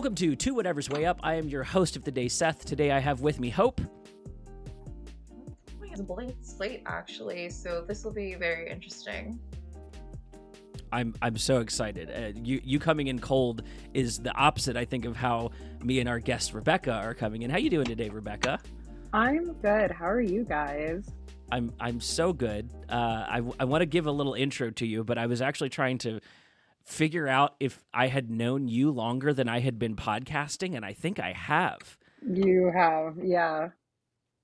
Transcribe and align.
Welcome 0.00 0.14
to 0.14 0.34
Two 0.34 0.54
Whatevers 0.54 0.90
Way 0.90 1.04
Up. 1.04 1.20
I 1.22 1.34
am 1.34 1.46
your 1.46 1.62
host 1.62 1.94
of 1.94 2.04
the 2.04 2.10
day, 2.10 2.26
Seth. 2.26 2.64
Today 2.64 2.90
I 2.90 2.98
have 2.98 3.20
with 3.20 3.38
me 3.38 3.50
Hope. 3.50 3.82
It's 5.82 6.00
a 6.00 6.02
blank 6.02 6.36
slate, 6.40 6.84
actually, 6.86 7.50
so 7.50 7.84
this 7.86 8.02
will 8.02 8.14
be 8.14 8.34
very 8.34 8.70
interesting. 8.70 9.38
I'm 10.90 11.14
I'm 11.20 11.36
so 11.36 11.60
excited. 11.60 12.10
Uh, 12.10 12.40
you 12.42 12.62
you 12.64 12.78
coming 12.78 13.08
in 13.08 13.18
cold 13.18 13.64
is 13.92 14.18
the 14.18 14.34
opposite, 14.34 14.74
I 14.74 14.86
think, 14.86 15.04
of 15.04 15.16
how 15.16 15.50
me 15.84 16.00
and 16.00 16.08
our 16.08 16.18
guest 16.18 16.54
Rebecca 16.54 16.94
are 16.94 17.12
coming 17.12 17.42
in. 17.42 17.50
How 17.50 17.58
you 17.58 17.68
doing 17.68 17.84
today, 17.84 18.08
Rebecca? 18.08 18.58
I'm 19.12 19.52
good. 19.60 19.90
How 19.90 20.08
are 20.08 20.22
you 20.22 20.44
guys? 20.44 21.10
I'm 21.52 21.74
I'm 21.78 22.00
so 22.00 22.32
good. 22.32 22.70
Uh, 22.88 22.94
I 23.28 23.42
I 23.60 23.66
want 23.66 23.82
to 23.82 23.86
give 23.86 24.06
a 24.06 24.12
little 24.12 24.32
intro 24.32 24.70
to 24.70 24.86
you, 24.86 25.04
but 25.04 25.18
I 25.18 25.26
was 25.26 25.42
actually 25.42 25.68
trying 25.68 25.98
to 25.98 26.20
figure 26.90 27.28
out 27.28 27.54
if 27.60 27.82
I 27.94 28.08
had 28.08 28.30
known 28.30 28.68
you 28.68 28.90
longer 28.90 29.32
than 29.32 29.48
I 29.48 29.60
had 29.60 29.78
been 29.78 29.96
podcasting, 29.96 30.74
and 30.76 30.84
I 30.84 30.92
think 30.92 31.18
I 31.18 31.32
have. 31.32 31.96
You 32.22 32.70
have, 32.74 33.16
yeah. 33.22 33.70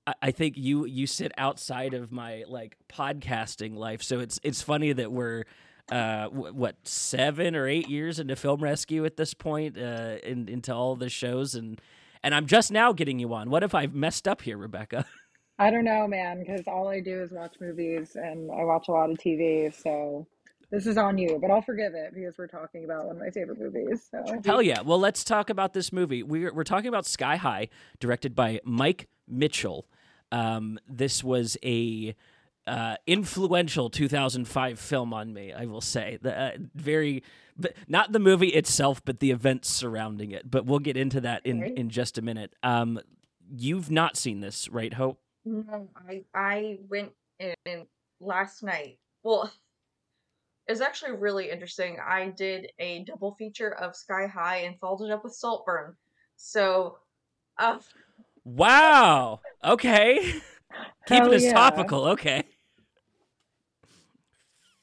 I, 0.05 0.13
I 0.21 0.31
think 0.31 0.57
you 0.57 0.85
you 0.85 1.07
sit 1.07 1.31
outside 1.37 1.93
of 1.93 2.11
my 2.11 2.43
like 2.47 2.77
podcasting 2.89 3.75
life, 3.75 4.01
so 4.01 4.19
it's 4.19 4.39
it's 4.43 4.61
funny 4.61 4.93
that 4.93 5.11
we're 5.11 5.43
uh 5.91 6.23
w- 6.25 6.53
what 6.53 6.75
seven 6.83 7.55
or 7.55 7.67
eight 7.67 7.89
years 7.89 8.19
into 8.19 8.35
film 8.35 8.61
rescue 8.61 9.05
at 9.05 9.15
this 9.15 9.33
point 9.33 9.77
uh 9.77 10.17
in, 10.21 10.49
into 10.49 10.73
all 10.73 10.97
the 10.97 11.07
shows 11.07 11.55
and 11.55 11.79
and 12.21 12.35
i'm 12.35 12.45
just 12.45 12.73
now 12.73 12.91
getting 12.91 13.19
you 13.19 13.33
on 13.33 13.49
what 13.49 13.63
if 13.63 13.73
i've 13.73 13.95
messed 13.95 14.27
up 14.27 14.41
here 14.41 14.57
rebecca 14.57 15.05
I 15.59 15.71
don't 15.71 15.85
know, 15.85 16.07
man, 16.07 16.39
because 16.39 16.67
all 16.67 16.87
I 16.87 16.99
do 16.99 17.21
is 17.21 17.31
watch 17.31 17.55
movies 17.59 18.15
and 18.15 18.51
I 18.51 18.63
watch 18.63 18.87
a 18.89 18.91
lot 18.91 19.09
of 19.09 19.17
TV. 19.17 19.73
So 19.73 20.27
this 20.71 20.85
is 20.87 20.97
on 20.97 21.17
you, 21.17 21.37
but 21.41 21.49
I'll 21.51 21.61
forgive 21.61 21.93
it 21.95 22.13
because 22.13 22.37
we're 22.37 22.47
talking 22.47 22.83
about 22.85 23.05
one 23.05 23.15
of 23.15 23.21
my 23.21 23.29
favorite 23.29 23.59
movies. 23.59 24.07
So 24.11 24.23
Hell 24.45 24.61
yeah. 24.61 24.81
Well, 24.81 24.99
let's 24.99 25.23
talk 25.23 25.49
about 25.49 25.73
this 25.73 25.93
movie. 25.93 26.23
We're, 26.23 26.53
we're 26.53 26.63
talking 26.63 26.87
about 26.87 27.05
Sky 27.05 27.35
High, 27.37 27.69
directed 27.99 28.35
by 28.35 28.59
Mike 28.65 29.07
Mitchell. 29.27 29.87
Um, 30.31 30.77
this 30.89 31.23
was 31.23 31.57
a 31.63 32.15
uh, 32.65 32.95
influential 33.07 33.89
2005 33.89 34.77
film 34.79 35.13
on 35.13 35.33
me, 35.33 35.53
I 35.53 35.65
will 35.65 35.79
say. 35.81 36.17
The, 36.21 36.37
uh, 36.37 36.51
very, 36.75 37.23
but 37.57 37.73
not 37.87 38.11
the 38.11 38.19
movie 38.19 38.49
itself, 38.49 39.01
but 39.05 39.21
the 39.21 39.31
events 39.31 39.69
surrounding 39.69 40.31
it. 40.31 40.51
But 40.51 40.65
we'll 40.65 40.79
get 40.79 40.97
into 40.97 41.21
that 41.21 41.45
in, 41.45 41.63
Okay. 41.63 41.73
in 41.77 41.89
just 41.89 42.17
a 42.17 42.21
minute. 42.21 42.53
Um, 42.63 42.99
you've 43.49 43.89
not 43.89 44.17
seen 44.17 44.41
this, 44.41 44.67
right, 44.67 44.93
Hope? 44.93 45.21
No, 45.45 45.87
I 45.95 46.25
I 46.33 46.79
went 46.89 47.13
in 47.39 47.87
last 48.19 48.63
night. 48.63 48.97
Well, 49.23 49.49
it 50.67 50.71
was 50.71 50.81
actually 50.81 51.13
really 51.13 51.49
interesting. 51.49 51.97
I 52.05 52.29
did 52.29 52.71
a 52.79 53.03
double 53.05 53.35
feature 53.35 53.73
of 53.75 53.95
Sky 53.95 54.27
High 54.27 54.57
and 54.57 54.77
followed 54.79 55.05
it 55.05 55.11
up 55.11 55.23
with 55.23 55.33
Saltburn. 55.33 55.95
So, 56.35 56.97
uh, 57.57 57.79
Wow. 58.43 59.41
Okay. 59.63 60.17
Keeping 61.07 61.23
Hell 61.23 61.33
us 61.33 61.43
yeah. 61.43 61.53
topical. 61.53 62.05
Okay. 62.05 62.43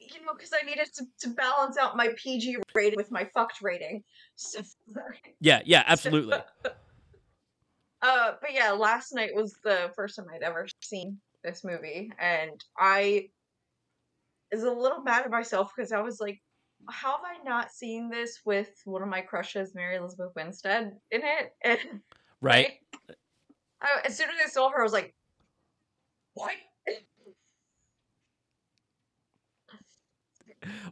you 0.00 0.24
know, 0.24 0.34
because 0.34 0.52
I 0.52 0.64
needed 0.64 0.88
to, 0.94 1.04
to 1.20 1.34
balance 1.34 1.76
out 1.76 1.96
my 1.96 2.10
PG 2.16 2.56
rating 2.74 2.96
with 2.96 3.10
my 3.10 3.24
fucked 3.34 3.60
rating. 3.62 4.04
So, 4.36 4.60
Yeah. 5.40 5.60
Yeah. 5.64 5.84
Absolutely. 5.86 6.38
Uh, 8.02 8.32
but 8.42 8.52
yeah, 8.52 8.70
last 8.70 9.14
night 9.14 9.34
was 9.34 9.54
the 9.64 9.90
first 9.96 10.16
time 10.16 10.26
I'd 10.30 10.42
ever 10.42 10.68
seen 10.82 11.18
this 11.42 11.64
movie, 11.64 12.12
and 12.18 12.62
I 12.76 13.30
is 14.54 14.64
a 14.64 14.70
little 14.70 15.02
mad 15.02 15.24
at 15.24 15.30
myself 15.30 15.72
because 15.74 15.92
I 15.92 16.00
was 16.00 16.20
like, 16.20 16.40
how 16.88 17.12
have 17.12 17.20
I 17.24 17.42
not 17.44 17.70
seen 17.72 18.10
this 18.10 18.40
with 18.44 18.70
one 18.84 19.02
of 19.02 19.08
my 19.08 19.20
crushes, 19.20 19.74
Mary 19.74 19.96
Elizabeth 19.96 20.32
Winstead, 20.34 20.92
in 21.10 21.22
it? 21.22 21.52
And 21.64 22.00
Right. 22.40 22.72
I, 23.80 24.00
as 24.04 24.16
soon 24.16 24.28
as 24.28 24.34
I 24.46 24.48
saw 24.50 24.70
her, 24.70 24.80
I 24.80 24.82
was 24.82 24.92
like, 24.92 25.14
what? 26.34 26.52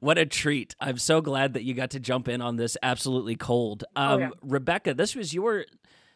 What 0.00 0.18
a 0.18 0.26
treat. 0.26 0.74
I'm 0.80 0.98
so 0.98 1.20
glad 1.20 1.54
that 1.54 1.62
you 1.62 1.74
got 1.74 1.90
to 1.90 2.00
jump 2.00 2.28
in 2.28 2.40
on 2.42 2.56
this 2.56 2.76
absolutely 2.82 3.36
cold. 3.36 3.84
Um, 3.96 4.20
yeah. 4.20 4.30
Rebecca, 4.42 4.94
this 4.94 5.14
was 5.14 5.32
your 5.32 5.64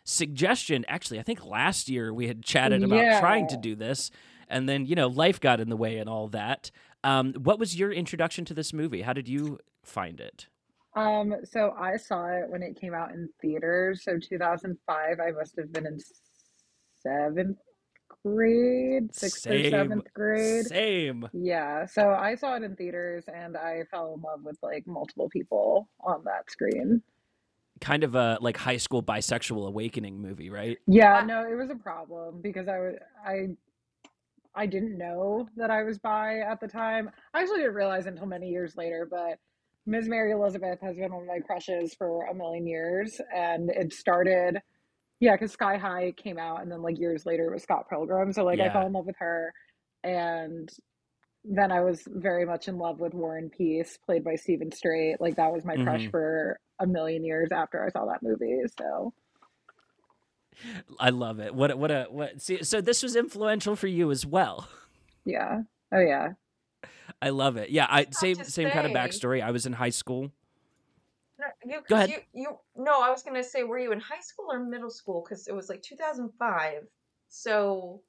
suggestion. 0.05 0.84
Actually, 0.89 1.21
I 1.21 1.23
think 1.23 1.45
last 1.45 1.89
year 1.89 2.13
we 2.13 2.28
had 2.28 2.43
chatted 2.43 2.83
about 2.83 3.19
trying 3.19 3.49
to 3.49 3.57
do 3.57 3.75
this, 3.75 4.11
and 4.49 4.69
then, 4.69 4.87
you 4.87 4.95
know, 4.95 5.09
life 5.09 5.41
got 5.41 5.61
in 5.61 5.69
the 5.69 5.77
way 5.77 5.99
and 5.99 6.09
all 6.09 6.28
that. 6.28 6.71
Um, 7.06 7.34
what 7.34 7.61
was 7.61 7.78
your 7.78 7.93
introduction 7.93 8.44
to 8.47 8.55
this 8.55 8.72
movie? 8.72 9.03
How 9.03 9.12
did 9.12 9.28
you 9.28 9.61
find 9.84 10.19
it? 10.21 10.49
Um, 10.97 11.37
so 11.44 11.72
I 11.78 11.97
saw 11.99 12.27
it 12.27 12.47
when 12.49 12.65
it 12.65 12.81
came 12.81 12.94
out 12.94 13.12
in 13.12 13.28
theaters. 13.41 14.03
So 14.03 14.19
2005, 14.19 15.21
I 15.21 15.31
must 15.31 15.55
have 15.56 15.72
been 15.72 15.87
in 15.87 15.99
seventh 17.00 17.59
grade, 18.25 19.15
sixth 19.15 19.47
or 19.47 19.71
seventh 19.71 20.12
grade. 20.15 20.66
Same. 20.66 21.28
Yeah, 21.33 21.87
so 21.87 22.11
I 22.11 22.34
saw 22.34 22.56
it 22.56 22.65
in 22.65 22.75
theaters 22.75 23.27
and 23.33 23.56
I 23.56 23.84
fell 23.89 24.15
in 24.15 24.22
love 24.22 24.41
with 24.43 24.59
like 24.61 24.84
multiple 24.89 25.28
people 25.28 25.89
on 26.00 26.25
that 26.25 26.50
screen. 26.50 27.03
Kind 27.81 28.03
of 28.03 28.16
a 28.16 28.39
like 28.41 28.56
high 28.56 28.78
school 28.78 29.03
bisexual 29.03 29.69
awakening 29.69 30.21
movie, 30.21 30.50
right? 30.50 30.78
Yeah, 30.89 31.21
Ah. 31.22 31.25
no, 31.25 31.43
it 31.49 31.55
was 31.55 31.71
a 31.71 31.77
problem 31.77 32.41
because 32.41 32.66
I 32.66 32.81
would 32.81 32.99
I 33.25 33.49
I 34.56 34.67
didn't 34.67 34.97
know 34.97 35.49
that 35.56 35.71
I 35.71 35.83
was 35.83 35.99
bi 35.99 36.39
at 36.39 36.61
the 36.61 36.67
time. 36.69 37.11
I 37.34 37.41
actually 37.43 37.59
didn't 37.59 37.75
realize 37.75 38.06
until 38.06 38.27
many 38.27 38.49
years 38.49 38.75
later, 38.77 39.06
but 39.09 39.39
Ms. 39.84 40.09
Mary 40.09 40.33
Elizabeth 40.33 40.81
has 40.81 40.97
been 40.97 41.12
one 41.12 41.22
of 41.22 41.28
my 41.28 41.39
crushes 41.41 41.94
for 41.94 42.25
a 42.27 42.34
million 42.34 42.66
years, 42.66 43.21
and 43.34 43.71
it 43.71 43.93
started, 43.93 44.59
yeah, 45.21 45.33
because 45.33 45.53
Sky 45.53 45.77
High 45.77 46.12
came 46.16 46.39
out, 46.39 46.62
and 46.62 46.72
then 46.72 46.83
like 46.83 46.99
years 46.99 47.27
later 47.27 47.45
it 47.49 47.53
was 47.53 47.62
Scott 47.62 47.89
Pilgrim. 47.89 48.33
So 48.33 48.45
like 48.45 48.59
I 48.59 48.71
fell 48.71 48.87
in 48.87 48.93
love 48.95 49.06
with 49.06 49.16
her, 49.19 49.53
and 50.03 50.69
then 51.45 51.71
I 51.71 51.81
was 51.81 52.03
very 52.06 52.45
much 52.45 52.66
in 52.66 52.78
love 52.78 52.99
with 52.99 53.15
Warren 53.15 53.50
Peace, 53.50 53.99
played 54.05 54.25
by 54.25 54.34
Steven 54.34 54.72
Strait. 54.72 55.21
Like 55.21 55.37
that 55.37 55.53
was 55.53 55.65
my 55.65 55.77
crush 55.77 56.06
Mhm. 56.06 56.11
for 56.11 56.59
a 56.81 56.87
million 56.87 57.25
years 57.25 57.50
after 57.53 57.84
I 57.84 57.91
saw 57.91 58.06
that 58.06 58.22
movie. 58.22 58.62
So. 58.78 59.12
I 60.99 61.11
love 61.11 61.39
it. 61.41 61.55
What 61.55 61.71
a- 61.71 61.77
what 61.77 61.91
a 61.91 62.06
what 62.11 62.41
see 62.41 62.62
so 62.62 62.81
this 62.81 63.03
was 63.03 63.17
influential 63.17 63.77
for 63.77 63.87
you 63.87 64.11
as 64.11 64.25
well. 64.27 64.69
Yeah. 65.25 65.62
Oh 65.93 66.00
yeah. 66.00 66.33
I 67.22 67.31
love 67.31 67.56
it. 67.56 67.71
Yeah, 67.71 67.87
I 67.89 68.05
to 68.05 68.15
same 68.15 68.37
same 68.44 68.71
kind 68.71 68.87
of 68.87 68.93
backstory. 68.93 69.43
I 69.43 69.50
was 69.50 69.66
in 69.66 69.72
high 69.72 69.91
school. 69.91 70.31
No, 71.39 71.47
you, 71.65 71.81
Go 71.89 71.97
ahead. 71.97 72.11
You, 72.11 72.16
you, 72.33 72.59
no, 72.77 73.03
I 73.03 73.11
was 73.11 73.22
gonna 73.22 73.45
say, 73.45 73.62
were 73.62 73.78
you 73.78 73.93
in 73.93 74.00
high 74.00 74.21
school 74.21 74.47
or 74.50 74.59
middle 74.59 74.91
school? 74.91 75.22
Because 75.22 75.49
it 75.49 75.55
was 75.55 75.69
like 75.69 75.83
2005. 75.83 76.87
So 77.28 78.00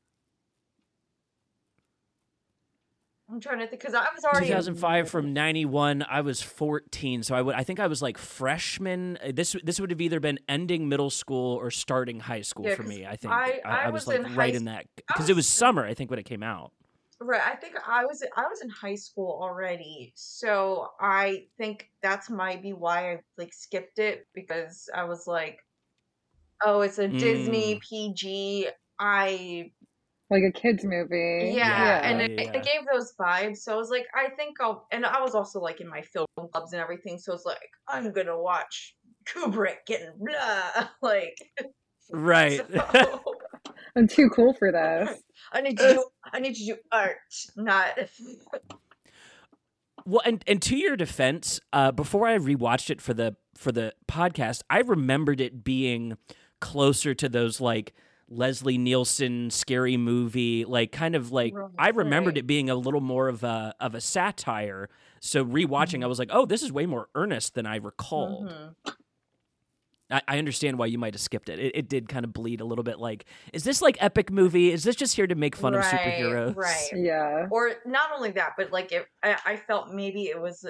I'm 3.30 3.40
trying 3.42 3.60
to 3.60 3.68
think. 3.68 3.82
Because 3.82 3.94
I 3.94 4.08
was 4.16 4.24
already 4.24 4.48
2005 4.48 5.10
from 5.10 5.34
91 5.34 6.06
i 6.10 6.22
was 6.22 6.42
14 6.42 7.24
so 7.24 7.36
i 7.36 7.42
would 7.42 7.56
i 7.56 7.64
think 7.64 7.80
i 7.80 7.88
was 7.88 8.02
like 8.02 8.18
freshman 8.18 9.18
Uh, 9.24 9.32
this 9.34 9.56
this 9.64 9.80
would 9.80 9.92
have 9.92 10.00
either 10.02 10.20
been 10.20 10.40
ending 10.48 10.88
middle 10.88 11.10
school 11.10 11.56
or 11.56 11.70
starting 11.72 12.20
high 12.22 12.42
school 12.42 12.66
Yeah, 12.66 12.76
for 12.76 12.84
me 12.84 13.06
i 13.06 13.16
think 13.16 13.34
I- 13.34 13.62
I 13.66 13.90
was, 13.90 14.06
was 14.06 14.20
like 14.20 14.36
right 14.36 14.56
in 14.56 14.66
that 14.66 14.86
because 14.96 15.30
it 15.30 15.34
was- 15.34 15.46
was 15.46 15.48
summer 15.50 15.86
i 15.86 15.94
think 15.94 16.10
when 16.10 16.20
it 16.20 16.26
came 16.26 16.44
out 16.44 16.72
right. 17.20 17.42
I 17.42 17.56
think 17.56 17.74
I 17.88 18.06
was 18.06 18.24
I 18.36 18.44
was 18.48 18.62
in 18.62 18.70
high 18.70 18.94
school 18.94 19.40
already. 19.42 20.14
So 20.16 20.90
I 21.02 21.46
think 21.58 21.90
that's 22.04 22.30
might 22.30 22.62
be 22.62 22.74
why 22.74 23.14
I 23.14 23.20
like 23.40 23.54
skipped 23.56 23.98
it 23.98 24.28
because 24.36 24.88
I 24.94 25.06
was 25.06 25.26
like, 25.26 25.58
oh, 26.64 26.82
it's 26.82 27.00
a 27.00 27.08
Disney 27.08 27.80
PG. 27.90 28.68
I 29.00 29.72
Like 30.30 30.44
a 30.44 30.52
kids 30.52 30.84
movie. 30.84 31.54
Yeah, 31.56 32.02
and 32.04 32.20
Yeah, 32.20 32.26
it, 32.26 32.32
yeah. 32.32 32.52
it 32.52 32.64
gave 32.64 32.82
those 32.92 33.14
vibes. 33.20 33.58
So 33.58 33.74
I 33.74 33.78
was 33.78 33.90
like, 33.90 34.06
I 34.14 34.30
think 34.36 34.60
I'll. 34.60 34.86
And 34.92 35.06
I 35.06 35.22
was 35.22 35.36
also 35.36 35.60
like 35.60 35.80
in 35.80 35.88
my 35.88 36.02
film 36.02 36.28
clubs 36.52 36.74
and 36.74 36.82
everything. 36.82 37.18
So 37.18 37.34
it's 37.34 37.46
like, 37.46 37.70
I'm 37.88 38.12
gonna 38.12 38.38
watch 38.38 38.96
Kubrick 39.26 39.86
getting 39.86 40.12
blah. 40.20 40.88
Like, 41.02 41.38
right 42.12 42.62
so 42.72 43.24
I'm 43.96 44.08
too 44.08 44.30
cool 44.30 44.54
for 44.54 44.72
this. 44.72 45.22
I 45.54 45.62
need 45.62 45.78
to 45.78 45.94
do. 45.94 46.06
I 46.34 46.40
need 46.40 46.56
to 46.56 46.66
do 46.66 46.76
art, 46.92 47.18
not. 47.56 47.98
well 50.06 50.22
and 50.26 50.44
and 50.48 50.62
to 50.62 50.76
your 50.78 50.96
defense 50.96 51.60
uh 51.74 51.92
before 51.92 52.28
i 52.28 52.38
rewatched 52.38 52.90
it 52.90 53.02
for 53.02 53.14
the 53.14 53.36
for 53.56 53.72
the 53.72 53.94
podcast 54.08 54.62
i 54.70 54.80
remembered 54.80 55.42
it 55.42 55.64
being 55.64 56.18
closer 56.62 57.14
to 57.14 57.28
those 57.28 57.60
like 57.60 57.94
Leslie 58.30 58.78
Nielsen 58.78 59.50
scary 59.50 59.96
movie, 59.98 60.66
like 60.66 60.92
kind 60.92 61.16
of 61.16 61.32
like 61.32 61.54
I 61.78 61.90
remembered 61.90 62.38
it 62.38 62.46
being 62.46 62.70
a 62.70 62.76
little 62.76 63.02
more 63.02 63.28
of 63.30 63.44
a 63.44 63.74
of 63.80 63.96
a 63.96 64.02
satire. 64.02 64.90
So 65.20 65.44
rewatching, 65.46 66.04
I 66.04 66.08
was 66.08 66.20
like, 66.20 66.30
oh, 66.32 66.46
this 66.46 66.62
is 66.62 66.72
way 66.72 66.86
more 66.86 67.08
earnest 67.16 67.56
than 67.56 67.66
I 67.66 67.78
recalled. 67.78 68.50
Mhm. 68.50 68.76
I, 70.10 70.22
I 70.28 70.38
understand 70.38 70.78
why 70.78 70.86
you 70.86 70.98
might 70.98 71.14
have 71.14 71.22
skipped 71.22 71.50
it. 71.50 71.60
it. 71.60 71.76
It 71.76 71.90
did 71.90 72.08
kind 72.08 72.24
of 72.24 72.32
bleed 72.34 72.62
a 72.62 72.66
little 72.66 72.84
bit. 72.84 73.00
Like, 73.00 73.26
is 73.54 73.64
this 73.64 73.82
like 73.82 73.98
epic 74.00 74.32
movie? 74.32 74.72
Is 74.72 74.84
this 74.84 74.96
just 74.96 75.16
here 75.16 75.28
to 75.28 75.36
make 75.36 75.56
fun 75.56 75.74
of 75.74 75.84
superheroes? 75.84 76.56
right. 76.56 76.90
Yeah. 76.94 77.48
Or 77.50 77.76
not 77.86 78.12
only 78.16 78.32
that, 78.32 78.54
but 78.58 78.72
like 78.72 78.92
if 78.92 79.06
I, 79.24 79.38
I 79.46 79.56
felt 79.58 79.92
maybe 79.94 80.24
it 80.24 80.40
was 80.40 80.66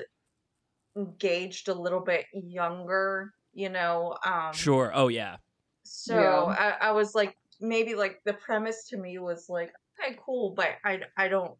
engaged 0.96 1.68
a 1.70 1.74
little 1.74 2.00
bit 2.00 2.26
younger, 2.34 3.34
you 3.54 3.70
know. 3.70 4.16
Um, 4.26 4.54
Sure. 4.54 4.92
Oh 4.94 5.08
yeah. 5.08 5.38
So 5.84 6.16
Yeah. 6.16 6.44
I, 6.82 6.88
I 6.90 6.92
was 6.92 7.14
like, 7.16 7.36
maybe 7.60 7.96
like 7.96 8.22
the 8.26 8.34
premise 8.34 8.88
to 8.90 8.98
me 8.98 9.18
was 9.20 9.48
like, 9.50 9.72
okay, 10.00 10.18
cool, 10.24 10.54
but 10.56 10.70
I 10.84 11.02
I 11.18 11.28
don't. 11.28 11.56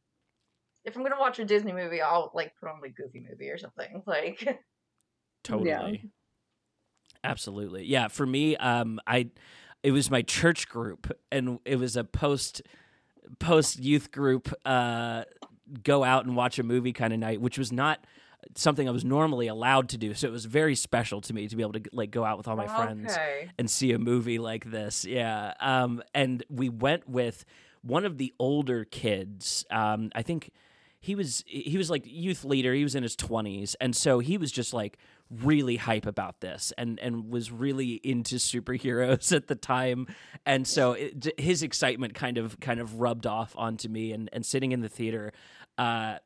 If 0.86 0.96
I'm 0.96 1.04
gonna 1.04 1.20
watch 1.20 1.40
a 1.40 1.46
Disney 1.46 1.74
movie, 1.74 2.02
I'll 2.02 2.32
like 2.34 2.54
put 2.60 2.70
on 2.70 2.82
like 2.82 2.96
Goofy 2.96 3.26
movie 3.30 3.50
or 3.50 3.58
something. 3.58 4.04
Like, 4.08 4.48
Totally. 5.44 6.10
Absolutely. 7.24 7.86
Yeah, 7.86 8.08
for 8.08 8.26
me 8.26 8.56
um 8.58 9.00
I 9.08 9.30
it 9.84 9.92
was 9.92 10.10
my 10.12 10.22
church 10.22 10.68
group 10.68 11.12
and 11.32 11.60
it 11.66 11.78
was 11.78 11.96
a 11.96 12.04
post 12.04 12.62
post 13.40 13.80
youth 13.80 14.12
group 14.12 14.54
uh 14.66 15.24
go 15.84 16.04
out 16.04 16.26
and 16.26 16.36
watch 16.36 16.60
a 16.60 16.64
movie 16.64 16.94
kind 16.94 17.14
of 17.14 17.20
night, 17.20 17.42
which 17.42 17.58
was 17.58 17.72
not 17.72 18.04
something 18.56 18.88
I 18.88 18.92
was 18.92 19.06
normally 19.06 19.48
allowed 19.48 19.90
to 19.90 19.98
do. 19.98 20.14
So 20.14 20.28
it 20.28 20.32
was 20.32 20.46
very 20.46 20.76
special 20.76 21.22
to 21.22 21.34
me 21.34 21.48
to 21.48 21.56
be 21.56 21.62
able 21.62 21.74
to 21.74 21.82
like 21.92 22.12
go 22.12 22.24
out 22.24 22.38
with 22.38 22.48
all 22.48 22.56
my 22.56 22.68
friends 22.68 23.16
and 23.58 23.70
see 23.70 23.92
a 23.92 24.00
movie 24.00 24.40
like 24.40 24.70
this. 24.72 25.06
Yeah. 25.06 25.54
Um, 25.60 26.02
and 26.14 26.44
we 26.50 26.70
went 26.70 27.08
with 27.08 27.46
one 27.82 28.06
of 28.06 28.18
the 28.18 28.34
older 28.40 28.86
kids. 28.86 29.66
Um, 29.72 30.12
I 30.16 30.22
think 30.22 30.52
he 31.00 31.16
was 31.16 31.44
he 31.48 31.78
was 31.78 31.90
like 31.90 32.04
youth 32.06 32.44
leader. 32.44 32.74
He 32.74 32.84
was 32.84 32.96
in 32.96 33.04
his 33.04 33.16
twenties, 33.16 33.76
and 33.80 33.96
so 33.96 34.20
he 34.20 34.38
was 34.38 34.52
just 34.52 34.74
like 34.74 34.98
really 35.30 35.76
hype 35.76 36.06
about 36.06 36.40
this 36.40 36.72
and 36.78 37.00
and 37.00 37.30
was 37.30 37.52
really 37.52 37.96
into 38.04 38.36
superheroes 38.36 39.32
at 39.36 39.48
the 39.48 39.56
time 39.56 40.08
and 40.46 40.66
so 40.66 40.94
it, 40.94 41.38
his 41.38 41.64
excitement 41.64 42.14
kind 42.14 42.38
of 42.38 42.60
kind 42.60 42.80
of 42.80 43.00
rubbed 43.02 43.28
off 43.28 43.54
onto 43.58 43.90
me 43.90 44.14
and 44.14 44.30
and 44.32 44.46
sitting 44.46 44.72
in 44.72 44.80
the 44.80 44.88
theater 44.88 45.34
uh 45.78 46.18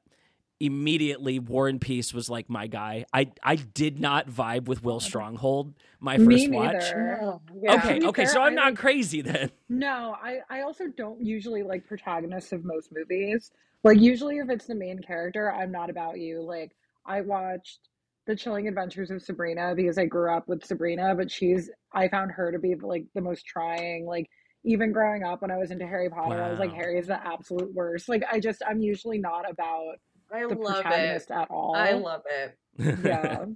immediately 0.66 1.40
Warren 1.40 1.80
Peace 1.80 2.14
was 2.14 2.30
like 2.30 2.50
my 2.50 2.68
guy. 2.68 3.06
I 3.14 3.32
I 3.44 3.56
did 3.56 4.00
not 4.00 4.28
vibe 4.30 4.66
with 4.66 4.84
Will 4.84 5.00
Stronghold 5.00 5.74
my 6.00 6.18
first 6.18 6.28
Me 6.28 6.48
watch. 6.50 6.74
neither. 6.74 7.40
yeah. 7.62 7.72
Oh, 7.74 7.78
okay, 7.78 8.06
okay, 8.06 8.24
fair, 8.26 8.34
so 8.34 8.42
I'm 8.42 8.54
I 8.54 8.56
not 8.56 8.66
like- 8.66 8.78
crazy 8.78 9.22
then. 9.22 9.52
No, 9.70 10.16
I, 10.22 10.40
I 10.50 10.62
also 10.62 10.86
don't 10.98 11.24
usually 11.24 11.64
like 11.64 11.86
protagonists 11.88 12.52
of 12.52 12.64
most 12.64 12.92
movies. 12.94 13.52
Like 13.84 14.00
usually 14.00 14.38
if 14.38 14.50
it's 14.50 14.68
the 14.68 14.76
main 14.76 15.00
character, 15.00 15.52
I'm 15.52 15.72
not 15.72 15.90
about 15.90 16.20
you. 16.20 16.42
Like 16.42 16.72
I 17.06 17.22
watched 17.22 17.80
The 18.28 18.36
Chilling 18.36 18.68
Adventures 18.68 19.10
of 19.12 19.22
Sabrina 19.22 19.74
because 19.76 19.98
I 19.98 20.06
grew 20.06 20.32
up 20.36 20.48
with 20.48 20.64
Sabrina, 20.64 21.16
but 21.16 21.32
she's 21.32 21.70
I 21.94 22.08
found 22.08 22.32
her 22.32 22.52
to 22.52 22.60
be 22.60 22.76
like 22.76 23.06
the 23.16 23.22
most 23.22 23.46
trying. 23.46 24.06
Like 24.06 24.30
even 24.64 24.92
growing 24.92 25.24
up 25.24 25.42
when 25.42 25.50
I 25.50 25.58
was 25.58 25.72
into 25.72 25.88
Harry 25.88 26.08
Potter, 26.10 26.42
I 26.44 26.52
was 26.52 26.60
like 26.60 26.72
Harry 26.74 27.00
is 27.00 27.08
the 27.08 27.20
absolute 27.26 27.74
worst. 27.74 28.08
Like 28.08 28.24
I 28.32 28.40
just 28.40 28.62
I'm 28.68 28.80
usually 28.80 29.18
not 29.18 29.50
about 29.50 29.96
I 30.34 30.48
the 30.48 30.56
love 30.56 30.86
it. 30.86 31.30
at 31.32 31.48
all. 31.52 31.76
I 31.76 31.92
love 31.94 32.24
it. 32.30 32.58
Yeah. 33.06 33.46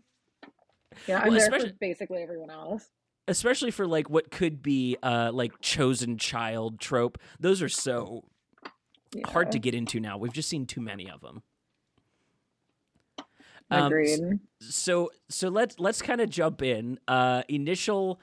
Yeah, 1.08 1.18
I'm 1.20 1.24
Well, 1.30 1.32
there 1.40 1.50
for 1.50 1.56
especially- 1.58 1.78
basically 1.82 2.24
everyone 2.24 2.50
else. 2.50 2.88
Especially 3.28 3.70
for 3.72 3.86
like 3.86 4.10
what 4.10 4.32
could 4.32 4.62
be 4.62 4.96
uh 5.04 5.30
like 5.34 5.60
chosen 5.60 6.18
child 6.18 6.80
trope. 6.80 7.18
Those 7.40 7.62
are 7.62 7.68
so 7.70 8.24
hard 9.26 9.52
to 9.54 9.60
get 9.60 9.74
into 9.76 10.00
now. 10.00 10.18
We've 10.18 10.32
just 10.32 10.48
seen 10.48 10.66
too 10.66 10.80
many 10.82 11.10
of 11.10 11.20
them. 11.22 11.42
Um, 13.72 13.88
Agreed. 13.88 14.20
so 14.62 15.10
so 15.28 15.50
let's 15.50 15.80
let's 15.80 16.02
kind 16.02 16.22
of 16.22 16.30
jump 16.30 16.62
in. 16.62 17.00
Uh, 17.08 17.42
initial 17.50 18.20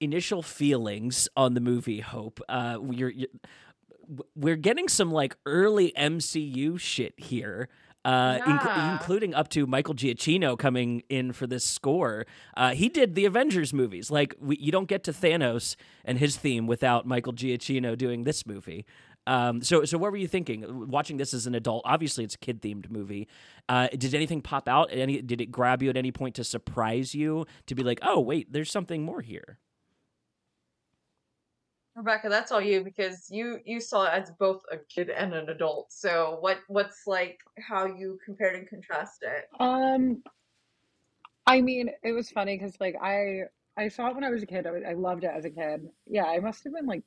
initial 0.00 0.42
feelings 0.42 1.28
on 1.36 1.54
the 1.54 1.60
movie. 1.60 2.00
Hope. 2.00 2.40
Uh, 2.48 2.78
you're, 2.90 3.10
you're 3.10 3.28
we're 4.34 4.56
getting 4.56 4.88
some 4.88 5.12
like 5.12 5.36
early 5.44 5.92
MCU 5.96 6.80
shit 6.80 7.12
here. 7.18 7.68
Uh, 8.08 8.38
inc- 8.38 8.92
including 8.92 9.34
up 9.34 9.50
to 9.50 9.66
Michael 9.66 9.94
Giacchino 9.94 10.58
coming 10.58 11.02
in 11.10 11.30
for 11.32 11.46
this 11.46 11.62
score. 11.62 12.24
Uh, 12.56 12.70
he 12.70 12.88
did 12.88 13.14
the 13.14 13.26
Avengers 13.26 13.74
movies. 13.74 14.10
Like 14.10 14.34
we, 14.40 14.56
you 14.56 14.72
don't 14.72 14.88
get 14.88 15.04
to 15.04 15.12
Thanos 15.12 15.76
and 16.06 16.18
his 16.18 16.38
theme 16.38 16.66
without 16.66 17.06
Michael 17.06 17.34
Giacchino 17.34 17.98
doing 17.98 18.24
this 18.24 18.46
movie. 18.46 18.86
Um, 19.26 19.60
so, 19.60 19.84
so 19.84 19.98
what 19.98 20.10
were 20.10 20.16
you 20.16 20.26
thinking 20.26 20.88
watching 20.88 21.18
this 21.18 21.34
as 21.34 21.46
an 21.46 21.54
adult? 21.54 21.82
Obviously, 21.84 22.24
it's 22.24 22.34
a 22.34 22.38
kid 22.38 22.62
themed 22.62 22.90
movie. 22.90 23.28
Uh, 23.68 23.88
did 23.88 24.14
anything 24.14 24.40
pop 24.40 24.68
out? 24.70 24.88
Any? 24.90 25.20
Did 25.20 25.42
it 25.42 25.52
grab 25.52 25.82
you 25.82 25.90
at 25.90 25.96
any 25.98 26.10
point 26.10 26.34
to 26.36 26.44
surprise 26.44 27.14
you 27.14 27.44
to 27.66 27.74
be 27.74 27.82
like, 27.82 28.00
oh 28.00 28.20
wait, 28.20 28.50
there's 28.50 28.70
something 28.70 29.02
more 29.02 29.20
here? 29.20 29.58
Rebecca, 31.98 32.28
that's 32.28 32.52
all 32.52 32.60
you 32.60 32.84
because 32.84 33.28
you 33.28 33.58
you 33.64 33.80
saw 33.80 34.04
it 34.04 34.12
as 34.12 34.30
both 34.38 34.62
a 34.70 34.76
kid 34.78 35.10
and 35.10 35.34
an 35.34 35.48
adult. 35.48 35.92
So 35.92 36.38
what 36.40 36.58
what's 36.68 37.06
like 37.06 37.40
how 37.58 37.86
you 37.86 38.18
compared 38.24 38.54
and 38.54 38.68
contrast 38.68 39.22
it? 39.22 39.48
Um, 39.58 40.22
I 41.46 41.60
mean, 41.60 41.90
it 42.04 42.12
was 42.12 42.30
funny 42.30 42.56
because 42.56 42.78
like 42.80 42.94
I 43.02 43.42
I 43.76 43.88
saw 43.88 44.08
it 44.08 44.14
when 44.14 44.24
I 44.24 44.30
was 44.30 44.42
a 44.42 44.46
kid. 44.46 44.66
I, 44.66 44.70
was- 44.70 44.84
I 44.88 44.92
loved 44.92 45.24
it 45.24 45.30
as 45.34 45.44
a 45.44 45.50
kid. 45.50 45.88
Yeah, 46.06 46.24
I 46.24 46.38
must 46.38 46.62
have 46.64 46.72
been 46.72 46.86
like, 46.86 47.02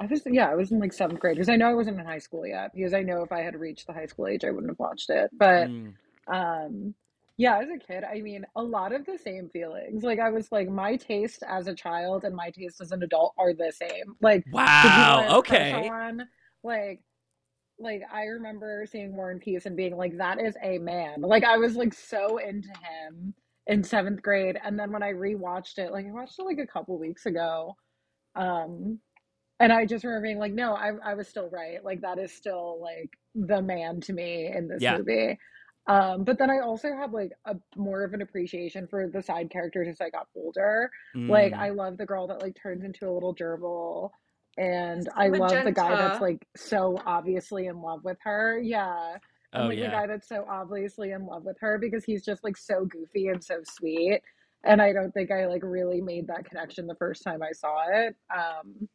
I 0.00 0.06
was 0.06 0.22
yeah, 0.26 0.48
I 0.50 0.54
was 0.54 0.72
in 0.72 0.78
like 0.80 0.92
seventh 0.94 1.20
grade 1.20 1.36
because 1.36 1.50
I 1.50 1.56
know 1.56 1.68
I 1.68 1.74
wasn't 1.74 2.00
in 2.00 2.06
high 2.06 2.18
school 2.18 2.46
yet. 2.46 2.72
Because 2.74 2.94
I 2.94 3.02
know 3.02 3.22
if 3.22 3.32
I 3.32 3.40
had 3.40 3.54
reached 3.60 3.86
the 3.86 3.92
high 3.92 4.06
school 4.06 4.28
age, 4.28 4.44
I 4.44 4.50
wouldn't 4.50 4.70
have 4.70 4.78
watched 4.78 5.10
it. 5.10 5.30
But 5.36 5.68
Mm. 5.68 5.94
um, 6.28 6.94
yeah, 7.36 7.58
as 7.58 7.68
a 7.68 7.78
kid, 7.78 8.04
I 8.04 8.20
mean, 8.20 8.44
a 8.56 8.62
lot 8.62 8.92
of 8.92 9.04
the 9.06 9.18
same 9.18 9.48
feelings. 9.50 10.04
Like 10.04 10.20
I 10.20 10.30
was 10.30 10.52
like, 10.52 10.68
my 10.68 10.96
taste 10.96 11.42
as 11.48 11.66
a 11.66 11.74
child 11.74 12.24
and 12.24 12.34
my 12.36 12.50
taste 12.50 12.80
as 12.80 12.92
an 12.92 13.02
adult 13.02 13.34
are 13.38 13.52
the 13.52 13.72
same. 13.72 14.14
Like 14.20 14.46
the 14.82 14.90
people 14.90 15.18
I 15.18 15.22
Wow. 15.22 15.26
have 15.26 15.34
a 15.36 15.42
crush 15.42 15.68
Okay. 15.68 15.92
on, 15.92 16.28
like 16.62 17.00
like 17.78 18.02
I 18.12 18.24
remember 18.24 18.86
seeing 18.90 19.16
Warren 19.16 19.40
Peace 19.40 19.66
and 19.66 19.76
being 19.76 19.96
like, 19.96 20.16
that 20.18 20.40
is 20.40 20.56
a 20.62 20.78
man. 20.78 21.22
Like 21.22 21.44
I 21.44 21.56
was 21.58 21.76
like 21.76 21.94
so 21.94 22.38
into 22.38 22.68
him 22.70 23.34
in 23.66 23.82
seventh 23.84 24.22
grade. 24.22 24.58
And 24.62 24.78
then 24.78 24.92
when 24.92 25.02
I 25.02 25.12
rewatched 25.12 25.78
it, 25.78 25.92
like 25.92 26.06
I 26.06 26.12
watched 26.12 26.38
it 26.38 26.44
like 26.44 26.58
a 26.58 26.66
couple 26.66 26.98
weeks 26.98 27.26
ago. 27.26 27.76
Um 28.36 29.00
and 29.60 29.72
I 29.72 29.86
just 29.86 30.04
remember 30.04 30.26
being 30.26 30.38
like, 30.38 30.52
no, 30.52 30.74
I 30.74 30.92
I 31.04 31.14
was 31.14 31.28
still 31.28 31.48
right. 31.50 31.84
Like 31.84 32.00
that 32.02 32.18
is 32.18 32.32
still 32.32 32.80
like 32.82 33.10
the 33.34 33.62
man 33.62 34.00
to 34.02 34.12
me 34.12 34.46
in 34.54 34.68
this 34.68 34.84
Yeah. 34.84 34.90
movie. 34.90 35.38
Um, 35.86 36.24
but 36.24 36.38
then 36.38 36.50
I 36.50 36.60
also 36.60 36.88
have 36.96 37.12
like 37.12 37.32
a 37.44 37.56
more 37.76 38.04
of 38.04 38.14
an 38.14 38.22
appreciation 38.22 38.86
for 38.86 39.06
the 39.08 39.22
side 39.22 39.50
characters 39.50 39.88
as 39.88 40.00
I 40.00 40.08
got 40.10 40.28
older. 40.34 40.90
Like 41.14 41.52
Mm. 41.52 41.58
I 41.58 41.70
love 41.70 41.98
the 41.98 42.06
girl 42.06 42.26
that 42.28 42.42
like 42.42 42.56
turns 42.60 42.84
into 42.84 43.08
a 43.08 43.12
little 43.12 43.34
gerbil. 43.34 44.10
And 44.56 45.08
I 45.16 45.28
love 45.28 45.50
the 45.64 45.72
guy 45.72 45.96
that's 45.96 46.20
like 46.20 46.46
so 46.56 46.96
obviously 47.04 47.66
in 47.66 47.82
love 47.82 48.04
with 48.04 48.18
her. 48.22 48.58
Yeah. 48.62 49.16
And 49.52 49.64
oh 49.64 49.66
like 49.68 49.78
the 49.78 49.88
guy 49.88 50.06
that's 50.06 50.28
so 50.28 50.46
obviously 50.48 51.10
in 51.12 51.26
love 51.26 51.44
with 51.44 51.58
her 51.60 51.78
because 51.78 52.04
he's 52.04 52.24
just 52.24 52.42
like 52.44 52.56
so 52.56 52.84
goofy 52.86 53.28
and 53.28 53.42
so 53.44 53.60
sweet. 53.64 54.20
And 54.64 54.80
I 54.80 54.92
don't 54.92 55.12
think 55.12 55.30
I 55.30 55.46
like 55.46 55.62
really 55.62 56.00
made 56.00 56.28
that 56.28 56.46
connection 56.46 56.86
the 56.86 56.94
first 56.94 57.22
time 57.22 57.42
I 57.42 57.52
saw 57.52 57.84
it. 57.92 58.16
Um 58.34 58.88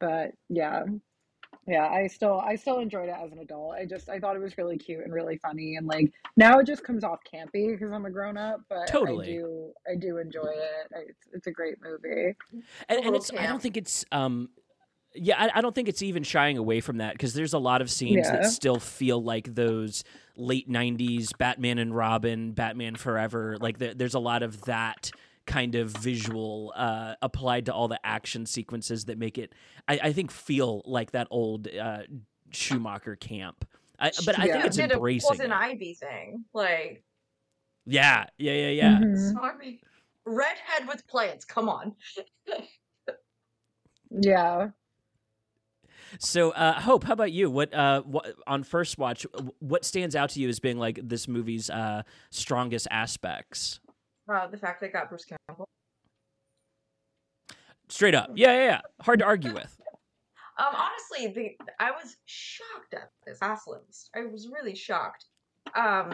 but 0.00 0.32
yeah. 0.48 0.84
Yeah, 1.66 1.86
I 1.86 2.08
still 2.08 2.40
I 2.40 2.56
still 2.56 2.80
enjoyed 2.80 3.08
it 3.08 3.14
as 3.22 3.30
an 3.30 3.38
adult. 3.38 3.74
I 3.74 3.86
just 3.86 4.08
I 4.08 4.18
thought 4.18 4.34
it 4.34 4.40
was 4.40 4.58
really 4.58 4.76
cute 4.76 5.04
and 5.04 5.12
really 5.12 5.36
funny 5.36 5.76
and 5.76 5.86
like 5.86 6.12
now 6.36 6.58
it 6.58 6.66
just 6.66 6.82
comes 6.82 7.04
off 7.04 7.20
campy 7.22 7.70
because 7.70 7.92
I'm 7.92 8.04
a 8.04 8.10
grown 8.10 8.36
up, 8.36 8.62
but 8.68 8.88
Totally. 8.88 9.28
I 9.28 9.30
do 9.30 9.72
I 9.90 9.94
do 9.94 10.18
enjoy 10.18 10.48
it. 10.48 10.92
I, 10.94 10.98
it's 11.08 11.28
it's 11.32 11.46
a 11.46 11.52
great 11.52 11.76
movie. 11.80 12.34
and, 12.52 12.64
and 12.88 13.04
little 13.04 13.14
it's 13.14 13.30
I 13.32 13.46
don't 13.46 13.62
think 13.62 13.76
it's 13.76 14.04
um 14.10 14.48
yeah 15.14 15.36
I, 15.38 15.58
I 15.58 15.60
don't 15.60 15.74
think 15.74 15.88
it's 15.88 16.02
even 16.02 16.24
shying 16.24 16.58
away 16.58 16.80
from 16.80 16.98
that 16.98 17.12
because 17.12 17.32
there's 17.32 17.52
a 17.52 17.58
lot 17.58 17.80
of 17.80 17.90
scenes 17.90 18.28
that 18.28 18.46
still 18.46 18.80
feel 18.80 19.22
like 19.22 19.54
those 19.54 20.02
late 20.36 20.68
90s 20.68 21.36
batman 21.36 21.76
and 21.76 21.94
robin 21.94 22.52
batman 22.52 22.96
forever 22.96 23.58
like 23.60 23.76
there, 23.76 23.92
there's 23.92 24.14
a 24.14 24.18
lot 24.18 24.42
of 24.42 24.62
that 24.62 25.10
kind 25.46 25.74
of 25.74 25.90
visual 25.90 26.72
uh, 26.76 27.14
applied 27.22 27.66
to 27.66 27.74
all 27.74 27.88
the 27.88 27.98
action 28.04 28.46
sequences 28.46 29.06
that 29.06 29.18
make 29.18 29.38
it 29.38 29.52
i, 29.88 29.98
I 30.04 30.12
think 30.12 30.30
feel 30.30 30.82
like 30.86 31.10
that 31.12 31.26
old 31.30 31.68
uh, 31.68 32.02
schumacher 32.50 33.16
camp 33.16 33.64
I, 33.98 34.10
but 34.24 34.38
i 34.38 34.42
think 34.42 34.54
Yeah. 34.56 34.66
it's 34.66 34.76
did 34.76 34.90
a 34.90 34.94
embracing 34.94 35.28
poison 35.28 35.52
it. 35.52 35.54
ivy 35.56 35.94
thing. 35.94 36.44
Like 36.52 37.02
yeah 37.86 38.26
yeah 38.38 38.52
yeah 38.52 38.68
yeah 38.68 38.98
Mhm. 38.98 39.32
sorry. 39.32 39.80
Redhead 40.24 40.86
with 40.86 41.04
plants, 41.08 41.44
come 41.44 41.68
on. 41.68 41.94
Yeah. 44.10 44.68
So, 46.18 46.50
uh, 46.50 46.78
Hope, 46.80 47.04
how 47.04 47.14
about 47.14 47.32
you? 47.32 47.50
What, 47.50 47.72
uh, 47.72 48.02
what 48.02 48.34
on 48.46 48.62
first 48.64 48.98
watch? 48.98 49.26
What 49.60 49.84
stands 49.86 50.14
out 50.14 50.30
to 50.30 50.40
you 50.40 50.48
as 50.50 50.60
being 50.60 50.78
like 50.78 51.00
this 51.02 51.26
movie's 51.26 51.70
uh, 51.70 52.02
strongest 52.30 52.86
aspects? 52.90 53.80
Uh, 54.28 54.46
the 54.46 54.56
fact 54.56 54.80
that 54.80 54.86
I 54.86 54.92
got 54.92 55.08
Bruce 55.08 55.24
Campbell. 55.24 55.68
Straight 57.88 58.14
up, 58.14 58.30
yeah, 58.34 58.52
yeah, 58.52 58.64
yeah. 58.64 58.80
Hard 59.00 59.18
to 59.18 59.24
argue 59.24 59.52
with. 59.52 59.76
Um, 60.58 60.74
honestly, 60.74 61.32
the 61.32 61.66
I 61.80 61.92
was 61.92 62.16
shocked 62.26 62.92
at 62.92 63.08
this 63.26 63.38
cast 63.38 63.66
list. 63.66 64.10
I 64.14 64.26
was 64.26 64.50
really 64.52 64.74
shocked. 64.74 65.24
Um, 65.74 66.12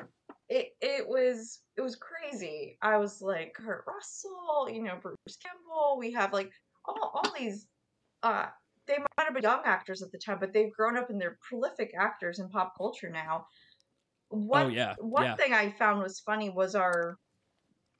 it 0.49 0.69
it 0.81 1.07
was 1.07 1.61
it 1.77 1.81
was 1.81 1.97
crazy. 1.97 2.79
I 2.81 2.97
was 2.99 3.21
like 3.21 3.55
Kurt 3.55 3.85
Russell, 3.87 4.69
you 4.71 4.83
know, 4.83 4.97
Bruce 5.03 5.39
Campbell. 5.43 5.97
We 5.99 6.13
have 6.13 6.33
like 6.33 6.51
all 6.85 7.11
all 7.15 7.35
these. 7.37 7.67
Uh, 8.23 8.47
they 8.87 8.99
might 8.99 9.25
have 9.25 9.35
been 9.35 9.43
young 9.43 9.63
actors 9.65 10.03
at 10.03 10.13
the 10.13 10.19
time, 10.19 10.39
but 10.41 10.53
they've 10.53 10.73
grown 10.73 10.97
up 10.97 11.11
and 11.11 11.21
they're 11.21 11.39
prolific 11.47 11.93
actors 11.99 12.39
in 12.39 12.49
pop 12.49 12.75
culture 12.79 13.11
now. 13.11 13.47
One 14.31 14.67
oh 14.67 14.69
yeah, 14.69 14.95
one 14.99 15.25
yeah. 15.25 15.37
thing 15.37 15.53
I 15.53 15.71
found 15.73 16.01
was 16.01 16.21
funny 16.21 16.49
was 16.49 16.75
our 16.75 17.19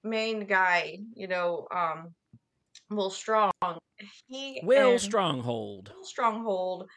main 0.05 0.47
guy, 0.47 0.99
you 1.15 1.29
know, 1.29 1.67
um, 1.75 2.15
Will 2.91 3.11
Strong, 3.11 3.53
he 4.27 4.61
Will 4.65 4.93
and- 4.93 5.01
Stronghold. 5.01 5.93
Will 5.95 6.05
Stronghold, 6.05 6.89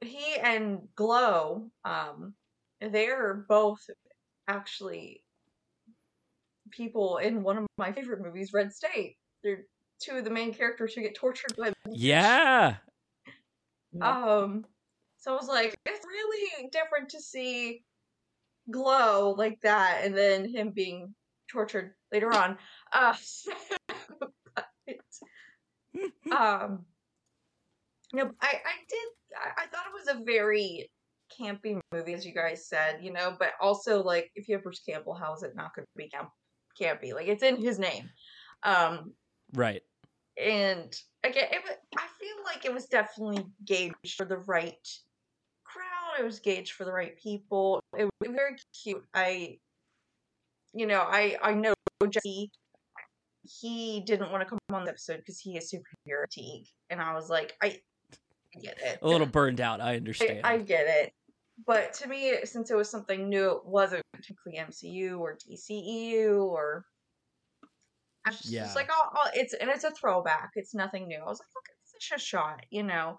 he 0.00 0.36
and 0.42 0.88
Glow, 0.96 1.70
um, 1.84 2.34
they're 2.80 3.44
both 3.48 3.80
actually 4.48 5.22
people 6.70 7.18
in 7.18 7.42
one 7.42 7.58
of 7.58 7.66
my 7.78 7.92
favorite 7.92 8.22
movies, 8.22 8.52
Red 8.52 8.72
State. 8.72 9.16
They're 9.42 9.64
two 10.00 10.16
of 10.16 10.24
the 10.24 10.30
main 10.30 10.54
characters 10.54 10.94
who 10.94 11.02
get 11.02 11.14
tortured 11.14 11.54
by 11.56 11.72
Yeah. 11.90 12.76
um 14.00 14.64
so 15.18 15.32
I 15.32 15.36
was 15.36 15.48
like, 15.48 15.74
it's 15.84 16.06
really 16.06 16.68
different 16.70 17.10
to 17.10 17.20
see 17.20 17.84
Glow 18.70 19.34
like 19.36 19.60
that 19.60 20.00
and 20.04 20.16
then 20.16 20.48
him 20.48 20.70
being 20.70 21.14
tortured 21.50 21.94
later 22.12 22.32
on. 22.32 22.56
Uh 22.92 23.14
but, 24.54 24.66
um 26.32 26.84
no, 28.12 28.24
I, 28.40 28.48
I 28.48 28.74
did 28.88 29.08
I, 29.36 29.62
I 29.62 29.66
thought 29.66 29.86
it 29.86 29.92
was 29.94 30.20
a 30.20 30.24
very 30.24 30.90
campy 31.40 31.80
movie, 31.92 32.14
as 32.14 32.26
you 32.26 32.34
guys 32.34 32.68
said, 32.68 32.98
you 33.02 33.12
know, 33.12 33.36
but 33.38 33.52
also 33.60 34.02
like 34.02 34.30
if 34.34 34.48
you 34.48 34.54
have 34.56 34.64
Bruce 34.64 34.82
Campbell, 34.88 35.14
how 35.14 35.34
is 35.34 35.42
it 35.42 35.54
not 35.54 35.74
gonna 35.74 35.86
be 35.96 36.08
camp 36.08 36.30
campy? 36.80 37.14
Like 37.14 37.28
it's 37.28 37.42
in 37.42 37.56
his 37.56 37.78
name. 37.78 38.08
Um 38.62 39.12
Right. 39.52 39.82
and 40.38 40.94
again 41.24 41.48
it 41.50 41.62
i 41.98 42.06
feel 42.20 42.36
like 42.44 42.64
it 42.64 42.72
was 42.72 42.86
definitely 42.86 43.44
gauged 43.64 44.14
for 44.16 44.24
the 44.24 44.38
right 44.38 44.88
crowd 45.64 46.20
it 46.20 46.24
was 46.24 46.38
gauged 46.38 46.72
for 46.72 46.84
the 46.84 46.92
right 46.92 47.18
people 47.18 47.80
it 47.98 48.04
was 48.20 48.30
very 48.30 48.56
cute 48.82 49.04
i 49.12 49.58
you 50.74 50.86
know 50.86 51.00
i 51.00 51.36
i 51.42 51.52
know 51.54 51.74
jesse 52.08 52.50
he 53.42 54.02
didn't 54.06 54.30
want 54.30 54.42
to 54.42 54.48
come 54.48 54.58
on 54.72 54.84
the 54.84 54.90
episode 54.90 55.16
because 55.18 55.38
he 55.40 55.54
has 55.54 55.70
superhero 55.72 56.22
fatigue 56.32 56.66
and 56.90 57.00
i 57.00 57.14
was 57.14 57.28
like 57.28 57.54
i 57.62 57.76
get 58.62 58.78
it 58.82 58.98
A 59.02 59.08
little 59.08 59.26
burned 59.28 59.60
out. 59.60 59.80
I 59.80 59.92
I, 59.92 59.96
understand. 59.96 60.40
I 60.44 60.58
get 60.58 60.86
it 60.86 61.12
but 61.66 61.92
to 61.94 62.08
me 62.08 62.34
since 62.44 62.70
it 62.70 62.76
was 62.76 62.90
something 62.90 63.28
new 63.28 63.50
it 63.52 63.64
wasn't 63.66 64.02
technically 64.14 64.58
mcu 64.58 65.18
or 65.18 65.36
dceu 65.36 66.42
or 66.44 66.84
I 68.26 68.30
was 68.30 68.38
just, 68.40 68.50
Yeah. 68.52 68.64
just 68.64 68.76
like, 68.76 68.90
oh, 68.92 69.08
oh, 69.16 69.30
it's 69.34 69.54
and 69.54 69.70
it's 69.70 69.84
a 69.84 69.90
throwback. 69.92 70.50
It's 70.54 70.74
nothing 70.74 71.08
new. 71.08 71.16
I 71.16 71.24
was 71.24 71.40
like, 71.40 71.48
okay, 71.56 71.72
it's 71.82 72.06
just 72.06 72.22
a 72.22 72.26
shot, 72.26 72.60
you 72.68 72.82
know. 72.82 73.18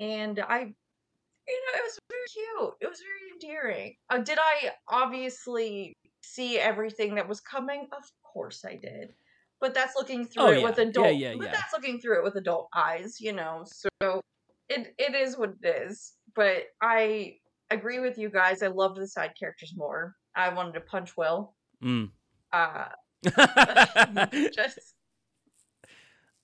And 0.00 0.40
I, 0.40 0.58
you 0.58 0.66
know, 0.66 1.78
it 1.78 1.84
was 1.84 1.98
very 2.10 2.22
cute. 2.32 2.74
It 2.80 2.88
was 2.88 2.98
very 3.00 3.32
endearing. 3.32 3.94
Uh, 4.10 4.18
did 4.18 4.38
I 4.40 4.72
obviously 4.88 5.96
see 6.22 6.58
everything 6.58 7.14
that 7.16 7.28
was 7.28 7.40
coming? 7.40 7.88
Of 7.92 8.04
course 8.22 8.64
I 8.64 8.76
did. 8.76 9.14
But 9.60 9.74
that's 9.74 9.94
looking 9.96 10.24
through 10.26 10.42
Oh, 10.42 10.50
it 10.52 10.60
yeah. 10.60 10.64
with 10.64 10.78
Yeah, 10.78 10.84
adult. 10.84 11.16
yeah, 11.16 11.34
But 11.36 11.52
that's 11.52 11.72
looking 11.72 12.00
through 12.00 12.18
it 12.18 12.24
with 12.24 12.36
adult 12.36 12.68
eyes, 12.74 13.20
you 13.20 13.32
know. 13.32 13.64
So 14.00 14.20
it 14.68 14.94
it 14.98 15.14
is 15.14 15.36
what 15.36 15.54
it 15.62 15.68
is. 15.68 16.14
But 16.34 16.64
I 16.80 17.36
agree 17.70 17.98
with 18.00 18.16
you 18.18 18.30
guys. 18.30 18.62
I 18.62 18.68
loved 18.68 18.96
the 18.96 19.06
side 19.06 19.32
characters 19.38 19.74
more. 19.76 20.16
I 20.34 20.48
wanted 20.54 20.74
to 20.74 20.80
punch 20.80 21.16
Will. 21.16 21.54
Mm. 21.82 22.10
Uh, 22.52 22.86
just 24.54 24.94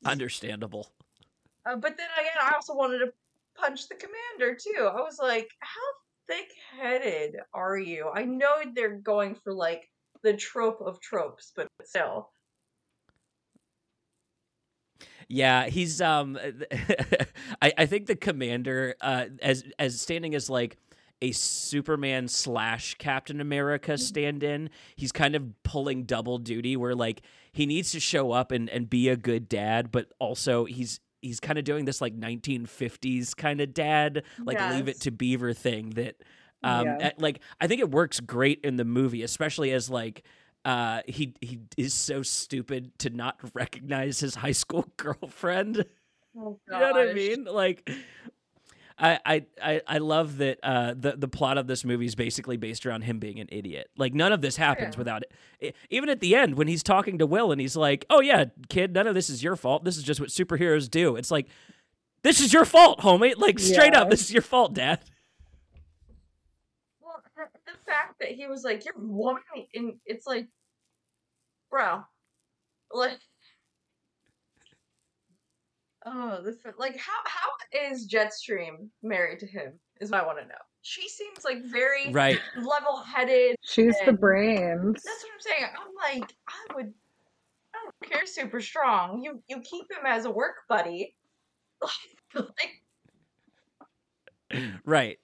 Understandable. 0.04 0.92
Uh, 1.64 1.76
but 1.76 1.96
then 1.96 2.06
again, 2.18 2.32
I 2.42 2.54
also 2.54 2.74
wanted 2.74 2.98
to 2.98 3.12
punch 3.56 3.88
the 3.88 3.94
commander 3.96 4.54
too. 4.56 4.86
I 4.88 5.00
was 5.00 5.18
like, 5.20 5.48
how 5.60 5.80
thick 6.28 6.52
headed 6.78 7.36
are 7.54 7.78
you? 7.78 8.10
I 8.12 8.24
know 8.24 8.52
they're 8.74 8.96
going 8.96 9.34
for 9.34 9.52
like 9.52 9.90
the 10.22 10.34
trope 10.34 10.80
of 10.80 11.00
tropes, 11.00 11.52
but 11.54 11.68
still. 11.84 12.30
Yeah, 15.28 15.66
he's 15.66 16.00
um 16.00 16.38
I, 17.62 17.72
I 17.78 17.86
think 17.86 18.06
the 18.06 18.16
commander 18.16 18.94
uh 19.00 19.26
as 19.42 19.64
as 19.78 20.00
standing 20.00 20.34
as 20.34 20.48
like 20.48 20.76
a 21.22 21.32
Superman 21.32 22.28
slash 22.28 22.94
Captain 22.96 23.40
America 23.40 23.96
stand 23.96 24.42
in, 24.42 24.68
he's 24.96 25.12
kind 25.12 25.34
of 25.34 25.62
pulling 25.62 26.04
double 26.04 26.38
duty 26.38 26.76
where 26.76 26.94
like 26.94 27.22
he 27.52 27.64
needs 27.64 27.90
to 27.92 28.00
show 28.00 28.32
up 28.32 28.52
and, 28.52 28.68
and 28.68 28.90
be 28.90 29.08
a 29.08 29.16
good 29.16 29.48
dad, 29.48 29.90
but 29.90 30.12
also 30.18 30.66
he's 30.66 31.00
he's 31.26 31.40
kind 31.40 31.58
of 31.58 31.64
doing 31.64 31.84
this 31.84 32.00
like 32.00 32.14
1950s 32.14 33.34
kind 33.34 33.60
of 33.60 33.74
dad, 33.74 34.24
like 34.46 34.60
leave 34.60 34.88
it 34.88 35.00
to 35.00 35.10
Beaver 35.10 35.52
thing 35.52 35.90
that 35.90 36.16
um 36.62 36.96
Yeah. 37.00 37.06
eh, 37.08 37.10
like 37.18 37.40
I 37.60 37.66
think 37.66 37.80
it 37.80 37.90
works 37.90 38.20
great 38.20 38.60
in 38.64 38.76
the 38.76 38.84
movie, 38.84 39.22
especially 39.22 39.72
as 39.72 39.90
like 39.90 40.22
uh 40.64 41.02
he 41.06 41.34
he 41.40 41.60
is 41.76 41.94
so 41.94 42.22
stupid 42.22 42.98
to 43.00 43.10
not 43.10 43.38
recognize 43.54 44.20
his 44.20 44.34
high 44.36 44.52
school 44.52 44.86
girlfriend. 44.96 45.84
Oh, 46.38 46.58
You 46.70 46.78
know 46.78 46.92
what 46.92 47.08
I 47.10 47.12
mean? 47.14 47.44
Like, 47.44 47.90
I, 48.98 49.18
I, 49.26 49.44
I, 49.62 49.80
I 49.86 49.98
love 49.98 50.38
that 50.38 50.58
uh, 50.62 50.94
the 50.96 51.12
the 51.18 51.28
plot 51.28 51.58
of 51.58 51.66
this 51.66 51.84
movie 51.84 52.06
is 52.06 52.14
basically 52.14 52.56
based 52.56 52.86
around 52.86 53.02
him 53.02 53.18
being 53.18 53.38
an 53.40 53.48
idiot. 53.52 53.90
Like, 53.98 54.14
none 54.14 54.32
of 54.32 54.40
this 54.40 54.56
happens 54.56 54.94
Yeah. 54.94 54.98
without 54.98 55.22
it. 55.60 55.76
Even 55.90 56.08
at 56.08 56.20
the 56.20 56.34
end, 56.34 56.54
when 56.56 56.66
he's 56.66 56.82
talking 56.82 57.18
to 57.18 57.26
Will 57.26 57.52
and 57.52 57.60
he's 57.60 57.76
like, 57.76 58.06
"Oh 58.08 58.20
yeah, 58.20 58.46
kid, 58.70 58.94
none 58.94 59.06
of 59.06 59.14
this 59.14 59.28
is 59.28 59.42
your 59.42 59.54
fault. 59.54 59.84
This 59.84 59.98
is 59.98 60.02
just 60.02 60.18
what 60.18 60.30
superheroes 60.30 60.90
do." 60.90 61.16
It's 61.16 61.30
like, 61.30 61.46
this 62.22 62.40
is 62.40 62.52
your 62.54 62.64
fault, 62.64 63.00
homie. 63.00 63.34
Like, 63.36 63.58
straight 63.58 63.94
up, 63.94 64.08
this 64.08 64.22
is 64.22 64.32
your 64.32 64.42
fault, 64.42 64.72
Dad. 64.72 65.00
Well, 67.00 67.22
the, 67.36 67.44
the 67.70 67.78
fact 67.86 68.18
that 68.20 68.30
he 68.30 68.46
was 68.46 68.64
like, 68.64 68.84
"You're 68.84 68.94
woman," 68.96 69.42
and 69.74 69.94
it's 70.06 70.26
like, 70.26 70.46
bro, 71.70 72.02
like, 72.92 73.18
oh, 76.06 76.40
this 76.42 76.56
like 76.78 76.96
how 76.96 77.12
how 77.24 77.48
is 77.90 78.08
Jetstream 78.08 78.88
married 79.02 79.38
to 79.40 79.46
him? 79.46 79.72
Is 80.00 80.10
what 80.10 80.22
I 80.22 80.26
want 80.26 80.38
to 80.38 80.44
know. 80.46 80.54
She 80.82 81.08
seems 81.08 81.44
like 81.44 81.64
very 81.64 82.12
Right? 82.12 82.38
level 82.56 82.98
headed. 83.02 83.56
She's 83.62 83.96
the 84.00 84.10
And- 84.10 84.20
brains. 84.20 85.02
That's 85.02 85.24
what 85.24 85.32
I'm 85.34 85.40
saying. 85.40 85.64
I'm 85.76 86.20
like, 86.20 86.34
I 86.48 86.74
would. 86.74 86.94
I 87.74 87.78
don't 87.82 88.10
care. 88.12 88.24
Super 88.26 88.60
strong. 88.60 89.22
You 89.22 89.42
you 89.48 89.60
keep 89.60 89.90
him 89.90 90.06
as 90.06 90.24
a 90.24 90.30
work 90.30 90.56
buddy. 90.68 91.14
like, 92.34 92.82
Right. 94.84 95.18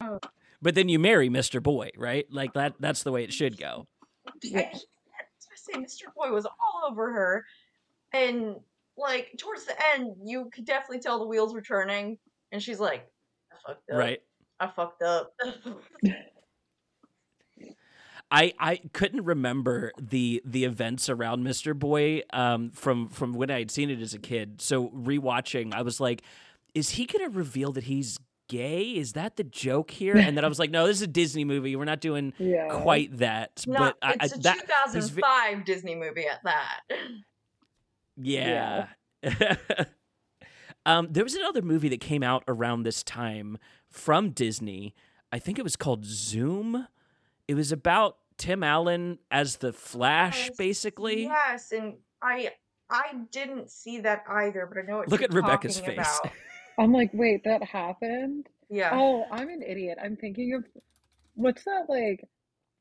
oh, 0.00 0.18
But 0.60 0.74
then 0.74 0.88
you 0.88 0.98
marry 0.98 1.28
Mr. 1.28 1.62
Boy, 1.62 1.90
right? 1.96 2.26
Like 2.30 2.52
that. 2.54 2.74
That's 2.80 3.02
the 3.02 3.12
way 3.12 3.24
it 3.24 3.32
should 3.32 3.56
go. 3.58 3.86
I, 4.26 4.32
Yeah. 4.42 4.70
I 4.72 5.56
say 5.56 5.72
Mr. 5.74 6.12
Boy 6.16 6.30
was 6.32 6.46
all 6.46 6.82
over 6.90 7.12
her, 7.12 7.44
and 8.12 8.56
like 8.96 9.32
towards 9.38 9.64
the 9.64 9.74
end, 9.94 10.14
you 10.24 10.50
could 10.54 10.64
definitely 10.64 11.00
tell 11.00 11.18
the 11.18 11.26
wheels 11.26 11.52
were 11.54 11.62
turning, 11.62 12.18
and 12.52 12.62
she's 12.62 12.80
like, 12.80 13.06
"I 13.52 13.56
fucked 13.68 13.90
up. 13.90 13.98
Right. 13.98 14.22
I 14.60 14.66
fucked 14.68 15.02
up." 15.02 15.32
I, 18.30 18.52
I 18.58 18.80
couldn't 18.92 19.24
remember 19.24 19.92
the 20.00 20.42
the 20.44 20.64
events 20.64 21.08
around 21.08 21.44
Mr. 21.44 21.78
Boy 21.78 22.22
um, 22.32 22.70
from 22.70 23.08
from 23.08 23.34
when 23.34 23.50
I 23.50 23.60
had 23.60 23.70
seen 23.70 23.90
it 23.90 24.00
as 24.00 24.14
a 24.14 24.18
kid. 24.18 24.60
So 24.60 24.88
rewatching, 24.88 25.72
I 25.74 25.82
was 25.82 26.00
like, 26.00 26.22
"Is 26.74 26.90
he 26.90 27.06
gonna 27.06 27.28
reveal 27.28 27.70
that 27.72 27.84
he's 27.84 28.18
gay? 28.48 28.82
Is 28.96 29.12
that 29.12 29.36
the 29.36 29.44
joke 29.44 29.90
here?" 29.90 30.16
And 30.16 30.36
then 30.36 30.44
I 30.44 30.48
was 30.48 30.58
like, 30.58 30.70
"No, 30.70 30.86
this 30.86 30.96
is 30.96 31.02
a 31.02 31.06
Disney 31.06 31.44
movie. 31.44 31.76
We're 31.76 31.84
not 31.84 32.00
doing 32.00 32.32
Yeah. 32.38 32.68
quite 32.70 33.18
that." 33.18 33.62
no, 33.68 33.78
but 33.78 33.98
I, 34.02 34.12
I, 34.12 34.16
it's 34.24 34.36
a 34.36 34.38
that 34.40 34.56
was 34.94 35.10
ve- 35.10 35.20
2005 35.20 35.64
Disney 35.64 35.94
movie 35.94 36.26
at 36.26 36.40
that. 36.44 36.80
Yeah. 38.16 38.88
um, 40.86 41.08
there 41.10 41.24
was 41.24 41.34
another 41.34 41.62
movie 41.62 41.88
that 41.88 42.00
came 42.00 42.22
out 42.22 42.44
around 42.48 42.82
this 42.82 43.02
time 43.02 43.58
from 43.88 44.30
Disney. 44.30 44.94
I 45.32 45.38
think 45.38 45.58
it 45.58 45.62
was 45.62 45.76
called 45.76 46.04
Zoom. 46.04 46.86
It 47.48 47.54
was 47.54 47.72
about 47.72 48.18
Tim 48.36 48.62
Allen 48.62 49.18
as 49.30 49.56
the 49.56 49.72
Flash, 49.72 50.48
Yes, 50.48 50.56
basically. 50.56 51.24
Yes, 51.24 51.72
and 51.72 51.94
I 52.22 52.50
I 52.90 53.14
didn't 53.30 53.70
see 53.70 54.00
that 54.00 54.24
either, 54.28 54.66
but 54.66 54.78
I 54.78 54.82
know 54.82 54.98
what 54.98 55.08
Look 55.08 55.22
at 55.22 55.32
Rebecca's 55.32 55.80
face. 55.80 55.94
about. 55.94 56.32
I'm 56.78 56.92
like, 56.92 57.10
wait, 57.12 57.44
that 57.44 57.62
happened? 57.62 58.48
Yeah. 58.68 58.90
Oh, 58.92 59.26
I'm 59.30 59.48
an 59.48 59.62
idiot. 59.62 59.98
I'm 60.02 60.16
thinking 60.16 60.54
of 60.54 60.64
what's 61.34 61.64
that 61.64 61.84
like 61.88 62.28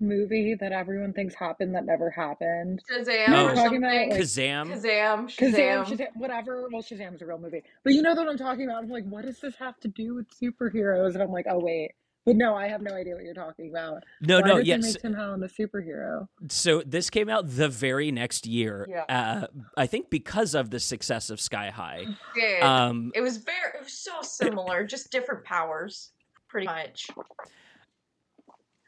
movie 0.03 0.55
that 0.59 0.71
everyone 0.71 1.13
thinks 1.13 1.33
happened 1.35 1.73
that 1.75 1.85
never 1.85 2.09
happened? 2.09 2.81
Shazam 2.91 3.29
Oh. 3.29 3.47
or 3.47 3.55
Talking 3.55 3.77
about, 3.77 4.09
like- 4.09 4.19
Kazam. 4.19 4.67
Kazam, 4.71 5.25
Shazam, 5.25 5.53
Shazam. 5.53 5.85
Shazam, 5.85 6.07
whatever. 6.15 6.67
Well, 6.71 6.83
Shazam's 6.83 7.21
a 7.21 7.25
real 7.25 7.39
movie, 7.39 7.63
but 7.83 7.93
you 7.93 8.01
know 8.01 8.13
what 8.13 8.27
I'm 8.29 8.37
talking 8.37 8.65
about. 8.69 8.83
I'm 8.83 8.89
like, 8.89 9.05
what 9.05 9.25
does 9.25 9.39
this 9.39 9.55
have 9.57 9.79
to 9.81 9.87
do 9.87 10.15
with 10.15 10.27
superheroes? 10.39 11.13
And 11.13 11.23
I'm 11.23 11.31
like, 11.31 11.45
oh 11.49 11.59
wait, 11.59 11.91
but 12.25 12.35
no, 12.37 12.55
I 12.55 12.67
have 12.69 12.81
no 12.81 12.93
idea 12.93 13.15
what 13.15 13.23
you're 13.25 13.33
talking 13.33 13.69
about. 13.69 14.03
No, 14.21 14.39
Why 14.39 14.47
no, 14.47 14.55
did 14.57 14.63
they 14.65 14.67
yes. 14.69 14.83
make 14.93 15.01
Tim 15.01 15.15
Allen 15.15 15.43
a 15.43 15.47
superhero? 15.47 16.27
So 16.49 16.81
this 16.85 17.09
came 17.09 17.27
out 17.29 17.43
the 17.47 17.67
very 17.67 18.11
next 18.11 18.45
year. 18.45 18.87
Yeah. 18.89 19.03
Uh, 19.09 19.47
I 19.75 19.87
think 19.87 20.09
because 20.09 20.53
of 20.55 20.69
the 20.69 20.79
success 20.79 21.29
of 21.29 21.41
Sky 21.41 21.69
High. 21.69 22.05
Did. 22.35 22.63
Um, 22.63 23.11
it 23.13 23.21
was 23.21 23.37
very, 23.37 23.57
it 23.77 23.83
was 23.83 23.93
so 23.93 24.21
similar, 24.21 24.85
just 24.85 25.11
different 25.11 25.43
powers, 25.43 26.11
pretty 26.47 26.67
much. 26.67 27.07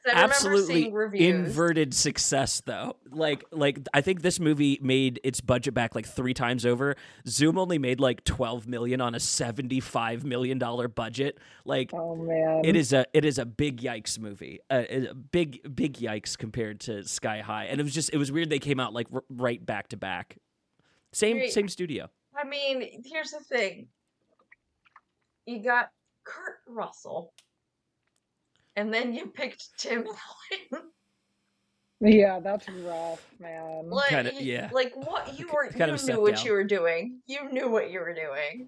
Absolutely 0.07 0.91
inverted 1.13 1.93
success 1.93 2.61
though. 2.65 2.95
Like 3.11 3.43
like 3.51 3.79
i 3.93 4.01
think 4.01 4.21
this 4.21 4.39
movie 4.39 4.77
made 4.81 5.19
its 5.23 5.41
budget 5.41 5.73
back 5.73 5.95
like 5.95 6.05
three 6.05 6.33
times 6.33 6.65
over. 6.65 6.95
Zoom 7.27 7.57
only 7.57 7.77
made 7.77 7.99
like 7.99 8.23
12 8.23 8.67
million 8.67 9.01
on 9.01 9.15
a 9.15 9.19
75 9.19 10.23
million 10.23 10.57
dollar 10.57 10.87
budget. 10.87 11.39
Like 11.65 11.91
Oh 11.93 12.15
man. 12.15 12.61
it 12.63 12.75
is 12.75 12.93
a 12.93 13.05
it 13.13 13.25
is 13.25 13.37
a 13.37 13.45
big 13.45 13.81
yikes 13.81 14.19
movie. 14.19 14.59
Uh, 14.69 14.83
a, 14.89 15.07
a 15.07 15.13
big 15.13 15.75
big 15.75 15.93
yikes 15.93 16.37
compared 16.37 16.79
to 16.81 17.03
sky 17.07 17.41
high. 17.41 17.65
And 17.65 17.79
it 17.79 17.83
was 17.83 17.93
just 17.93 18.09
it 18.13 18.17
was 18.17 18.31
weird 18.31 18.49
they 18.49 18.59
came 18.59 18.79
out 18.79 18.93
like 18.93 19.07
r- 19.13 19.23
right 19.29 19.63
back 19.65 19.87
to 19.89 19.97
back. 19.97 20.37
Same 21.13 21.49
same 21.49 21.67
studio. 21.69 22.09
I 22.37 22.43
mean, 22.45 23.01
here's 23.05 23.31
the 23.31 23.39
thing. 23.39 23.87
You 25.45 25.59
got 25.63 25.89
Kurt 26.25 26.57
Russell, 26.67 27.31
and 28.75 28.93
then 28.93 29.13
you 29.13 29.27
picked 29.27 29.77
Tim 29.77 30.05
Allen. 30.71 30.83
Yeah, 32.01 32.39
that's 32.41 32.67
rough, 32.69 33.25
man. 33.39 33.89
like, 33.89 34.09
Kinda- 34.09 34.33
yeah. 34.39 34.69
Like 34.73 34.93
what 34.95 35.39
you 35.39 35.47
were, 35.51 35.67
Kind 35.69 35.89
you 35.89 35.93
of 35.95 36.05
knew 36.05 36.21
what 36.21 36.35
down. 36.35 36.45
you 36.45 36.51
were 36.51 36.63
doing. 36.63 37.19
You 37.25 37.51
knew 37.51 37.69
what 37.69 37.89
you 37.89 37.99
were 37.99 38.13
doing. 38.13 38.67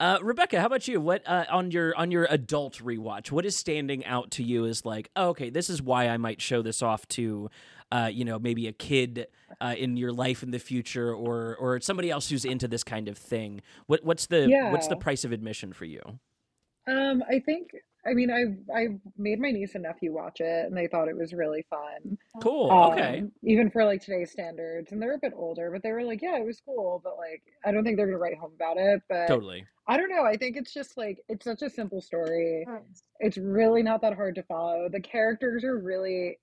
Uh, 0.00 0.18
Rebecca, 0.22 0.60
how 0.60 0.66
about 0.66 0.86
you? 0.86 1.00
What 1.00 1.26
uh, 1.26 1.44
on 1.50 1.72
your 1.72 1.96
on 1.96 2.12
your 2.12 2.26
adult 2.30 2.78
rewatch? 2.78 3.32
What 3.32 3.44
is 3.44 3.56
standing 3.56 4.04
out 4.06 4.30
to 4.32 4.44
you 4.44 4.64
as 4.66 4.84
like, 4.84 5.10
oh, 5.16 5.30
okay, 5.30 5.50
this 5.50 5.68
is 5.68 5.82
why 5.82 6.08
I 6.08 6.18
might 6.18 6.40
show 6.40 6.62
this 6.62 6.82
off 6.82 7.08
to, 7.08 7.50
uh, 7.90 8.08
you 8.12 8.24
know, 8.24 8.38
maybe 8.38 8.68
a 8.68 8.72
kid 8.72 9.26
uh, 9.60 9.74
in 9.76 9.96
your 9.96 10.12
life 10.12 10.44
in 10.44 10.52
the 10.52 10.60
future, 10.60 11.12
or 11.12 11.56
or 11.56 11.80
somebody 11.80 12.10
else 12.10 12.28
who's 12.28 12.44
into 12.44 12.68
this 12.68 12.84
kind 12.84 13.08
of 13.08 13.18
thing. 13.18 13.60
What 13.86 14.04
what's 14.04 14.26
the 14.26 14.46
what's 14.70 14.86
the 14.86 14.94
price 14.96 15.24
of 15.24 15.32
admission 15.32 15.72
for 15.72 15.84
you? 15.84 16.00
Um, 16.88 17.22
I 17.28 17.40
think 17.40 17.70
I 18.06 18.14
mean 18.14 18.30
I 18.30 18.74
I 18.74 18.86
made 19.16 19.40
my 19.40 19.50
niece 19.50 19.74
and 19.74 19.82
nephew 19.82 20.12
watch 20.14 20.40
it 20.40 20.66
and 20.66 20.76
they 20.76 20.86
thought 20.86 21.08
it 21.08 21.16
was 21.16 21.32
really 21.32 21.64
fun. 21.68 22.16
Cool. 22.42 22.70
Um, 22.70 22.92
okay. 22.92 23.22
Even 23.42 23.70
for 23.70 23.84
like 23.84 24.02
today's 24.02 24.30
standards. 24.30 24.92
And 24.92 25.02
they're 25.02 25.14
a 25.14 25.20
bit 25.20 25.32
older, 25.36 25.70
but 25.72 25.82
they 25.82 25.92
were 25.92 26.04
like, 26.04 26.22
Yeah, 26.22 26.36
it 26.38 26.46
was 26.46 26.60
cool, 26.64 27.00
but 27.04 27.16
like 27.16 27.42
I 27.64 27.72
don't 27.72 27.84
think 27.84 27.96
they're 27.96 28.06
gonna 28.06 28.18
write 28.18 28.38
home 28.38 28.52
about 28.54 28.76
it. 28.78 29.02
But 29.08 29.26
Totally. 29.26 29.66
I 29.86 29.96
don't 29.96 30.10
know. 30.10 30.24
I 30.24 30.36
think 30.36 30.56
it's 30.56 30.72
just 30.72 30.96
like 30.96 31.18
it's 31.28 31.44
such 31.44 31.62
a 31.62 31.70
simple 31.70 32.00
story. 32.00 32.66
It's 33.20 33.38
really 33.38 33.82
not 33.82 34.02
that 34.02 34.14
hard 34.14 34.34
to 34.36 34.42
follow. 34.42 34.88
The 34.90 35.00
characters 35.00 35.64
are 35.64 35.78
really 35.78 36.38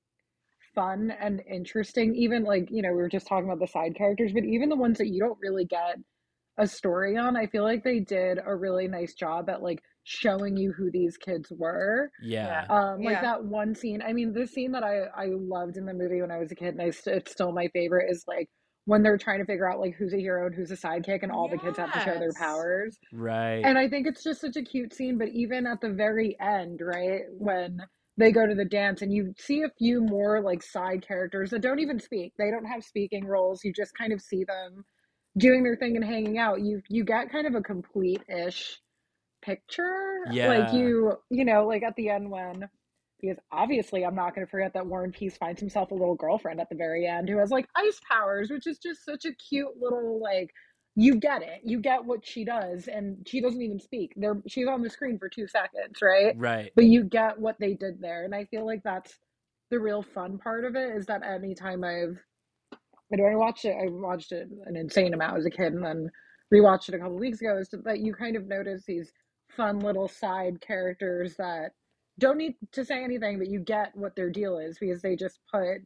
fun 0.73 1.11
and 1.19 1.41
interesting. 1.49 2.13
Even 2.15 2.43
like, 2.43 2.67
you 2.69 2.81
know, 2.81 2.89
we 2.89 2.97
were 2.97 3.09
just 3.09 3.27
talking 3.27 3.45
about 3.45 3.59
the 3.59 3.67
side 3.67 3.95
characters, 3.95 4.33
but 4.33 4.43
even 4.43 4.69
the 4.69 4.75
ones 4.75 4.97
that 4.97 5.07
you 5.07 5.19
don't 5.19 5.37
really 5.41 5.65
get 5.65 5.97
a 6.57 6.67
story 6.67 7.17
on, 7.17 7.35
I 7.35 7.47
feel 7.47 7.63
like 7.63 7.83
they 7.83 7.99
did 7.99 8.39
a 8.45 8.55
really 8.55 8.87
nice 8.87 9.13
job 9.13 9.49
at 9.49 9.63
like 9.63 9.81
showing 10.05 10.55
you 10.55 10.71
who 10.71 10.89
these 10.91 11.17
kids 11.17 11.51
were. 11.51 12.11
Yeah. 12.21 12.65
Um, 12.69 13.01
like 13.01 13.15
Yeah. 13.15 13.21
that 13.21 13.43
one 13.43 13.75
scene. 13.75 14.01
I 14.01 14.13
mean, 14.13 14.33
the 14.33 14.47
scene 14.47 14.71
that 14.73 14.83
I 14.83 15.05
I 15.15 15.27
loved 15.31 15.77
in 15.77 15.85
the 15.85 15.93
movie 15.93 16.21
when 16.21 16.31
I 16.31 16.37
was 16.37 16.51
a 16.51 16.55
kid, 16.55 16.69
and 16.75 16.81
I 16.81 16.91
st- 16.91 17.17
it's 17.17 17.31
still 17.31 17.51
my 17.51 17.67
favorite, 17.69 18.09
is 18.09 18.23
like 18.27 18.47
when 18.85 19.01
they're 19.01 19.17
trying 19.17 19.39
to 19.39 19.45
figure 19.45 19.69
out 19.69 19.79
like 19.79 19.95
who's 19.95 20.13
a 20.13 20.17
hero 20.19 20.45
and 20.45 20.55
who's 20.55 20.71
a 20.71 20.77
sidekick, 20.77 21.23
and 21.23 21.31
all 21.31 21.49
the 21.49 21.57
kids 21.57 21.77
have 21.77 21.91
to 21.91 21.99
show 21.99 22.17
their 22.19 22.33
powers. 22.33 22.97
Right. 23.11 23.61
And 23.65 23.77
I 23.79 23.89
think 23.89 24.05
it's 24.07 24.23
just 24.23 24.41
such 24.41 24.55
a 24.55 24.61
cute 24.63 24.93
scene, 24.93 25.17
but 25.17 25.29
even 25.29 25.65
at 25.65 25.81
the 25.81 25.89
very 25.89 26.37
end, 26.39 26.79
right, 26.81 27.23
when 27.31 27.79
they 28.17 28.31
go 28.31 28.45
to 28.47 28.55
the 28.55 28.63
dance 28.65 29.01
and 29.01 29.11
you 29.11 29.33
see 29.37 29.63
a 29.63 29.69
few 29.77 30.01
more 30.01 30.39
like 30.41 30.63
side 30.63 31.05
characters 31.05 31.49
that 31.49 31.61
don't 31.61 31.79
even 31.79 31.99
speak. 31.99 32.31
They 32.37 32.49
don't 32.51 32.65
have 32.65 32.83
speaking 32.83 33.25
roles. 33.25 33.63
You 33.63 33.73
just 33.73 33.97
kind 33.97 34.13
of 34.13 34.21
see 34.21 34.43
them 34.45 34.85
doing 35.37 35.63
their 35.63 35.75
thing 35.75 35.95
and 35.97 36.05
hanging 36.05 36.37
out. 36.37 36.61
You 36.61 36.81
you 36.89 37.03
get 37.03 37.31
kind 37.31 37.47
of 37.47 37.55
a 37.55 37.61
complete-ish 37.61 38.79
picture. 39.45 40.25
Yeah. 40.31 40.47
Like 40.47 40.73
you, 40.73 41.13
you 41.29 41.45
know, 41.45 41.65
like 41.65 41.83
at 41.83 41.95
the 41.95 42.09
end 42.09 42.29
when 42.29 42.67
because 43.21 43.37
obviously 43.51 44.05
I'm 44.05 44.15
not 44.15 44.35
going 44.35 44.45
to 44.45 44.51
forget 44.51 44.73
that 44.73 44.85
Warren 44.85 45.11
Peace 45.11 45.37
finds 45.37 45.59
himself 45.59 45.91
a 45.91 45.95
little 45.95 46.15
girlfriend 46.15 46.59
at 46.59 46.69
the 46.69 46.75
very 46.75 47.07
end 47.07 47.29
who 47.29 47.39
has 47.39 47.49
like 47.49 47.67
ice 47.75 47.99
powers, 48.09 48.49
which 48.49 48.67
is 48.67 48.77
just 48.77 49.05
such 49.05 49.25
a 49.25 49.33
cute 49.33 49.71
little 49.79 50.19
like 50.21 50.51
you 50.95 51.15
get 51.15 51.41
it. 51.41 51.61
You 51.63 51.79
get 51.79 52.05
what 52.05 52.25
she 52.25 52.45
does 52.45 52.87
and 52.87 53.17
she 53.27 53.41
doesn't 53.41 53.61
even 53.61 53.79
speak. 53.79 54.13
There 54.15 54.41
she's 54.47 54.67
on 54.67 54.81
the 54.81 54.89
screen 54.89 55.17
for 55.17 55.29
2 55.29 55.47
seconds, 55.47 56.01
right? 56.01 56.33
right. 56.37 56.71
But 56.75 56.85
you 56.85 57.03
get 57.03 57.39
what 57.39 57.57
they 57.59 57.73
did 57.73 58.01
there 58.01 58.25
and 58.25 58.35
I 58.35 58.45
feel 58.45 58.65
like 58.65 58.81
that's 58.83 59.17
the 59.71 59.79
real 59.79 60.03
fun 60.03 60.37
part 60.37 60.65
of 60.65 60.75
it 60.75 60.95
is 60.95 61.05
that 61.07 61.23
anytime 61.23 61.83
I've 61.83 62.17
I 62.73 63.17
know 63.17 63.25
I 63.25 63.35
watched 63.35 63.65
it 63.65 63.75
I 63.75 63.89
watched 63.89 64.31
it 64.31 64.47
an 64.65 64.75
insane 64.75 65.13
amount 65.13 65.37
as 65.37 65.45
a 65.45 65.49
kid 65.49 65.73
and 65.73 65.83
then 65.83 66.09
rewatched 66.53 66.89
it 66.89 66.95
a 66.95 66.99
couple 66.99 67.17
weeks 67.17 67.41
ago 67.41 67.57
is 67.57 67.69
that 67.83 67.99
you 67.99 68.13
kind 68.13 68.35
of 68.35 68.47
notice 68.47 68.83
these 68.85 69.11
fun 69.55 69.79
little 69.79 70.07
side 70.07 70.59
characters 70.61 71.35
that 71.37 71.71
don't 72.19 72.37
need 72.37 72.55
to 72.71 72.85
say 72.85 73.03
anything, 73.03 73.37
but 73.37 73.47
you 73.47 73.59
get 73.59 73.95
what 73.95 74.15
their 74.15 74.29
deal 74.29 74.57
is 74.57 74.77
because 74.79 75.01
they 75.01 75.15
just 75.15 75.39
put 75.51 75.77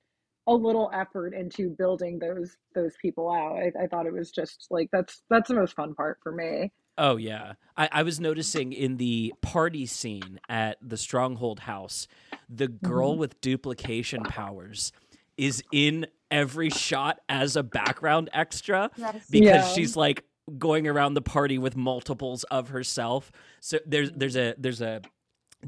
a 0.47 0.53
little 0.53 0.89
effort 0.93 1.33
into 1.33 1.69
building 1.69 2.19
those 2.19 2.57
those 2.75 2.95
people 3.01 3.29
out. 3.31 3.57
I, 3.57 3.83
I 3.83 3.87
thought 3.87 4.05
it 4.05 4.13
was 4.13 4.31
just 4.31 4.67
like 4.69 4.89
that's 4.91 5.21
that's 5.29 5.47
the 5.49 5.55
most 5.55 5.75
fun 5.75 5.93
part 5.95 6.19
for 6.23 6.31
me. 6.31 6.71
Oh 6.97 7.17
yeah, 7.17 7.53
I, 7.77 7.89
I 7.91 8.03
was 8.03 8.19
noticing 8.19 8.73
in 8.73 8.97
the 8.97 9.33
party 9.41 9.85
scene 9.85 10.39
at 10.49 10.77
the 10.81 10.97
Stronghold 10.97 11.61
House, 11.61 12.07
the 12.49 12.67
girl 12.67 13.15
Mhm. 13.15 13.19
with 13.19 13.41
duplication 13.41 14.25
powers 14.25 14.91
is 15.37 15.63
in 15.71 16.07
every 16.29 16.69
shot 16.69 17.19
as 17.29 17.55
a 17.55 17.63
background 17.63 18.29
extra 18.33 18.91
because 19.29 19.31
Yeah. 19.31 19.67
she's 19.67 19.95
like 19.95 20.23
going 20.49 20.87
around 20.87 21.13
the 21.13 21.21
party 21.21 21.57
with 21.57 21.75
multiples 21.75 22.43
of 22.45 22.69
herself. 22.69 23.31
So 23.61 23.79
there's 23.85 24.11
there's 24.11 24.35
a 24.35 24.55
there's 24.57 24.81
a 24.81 25.01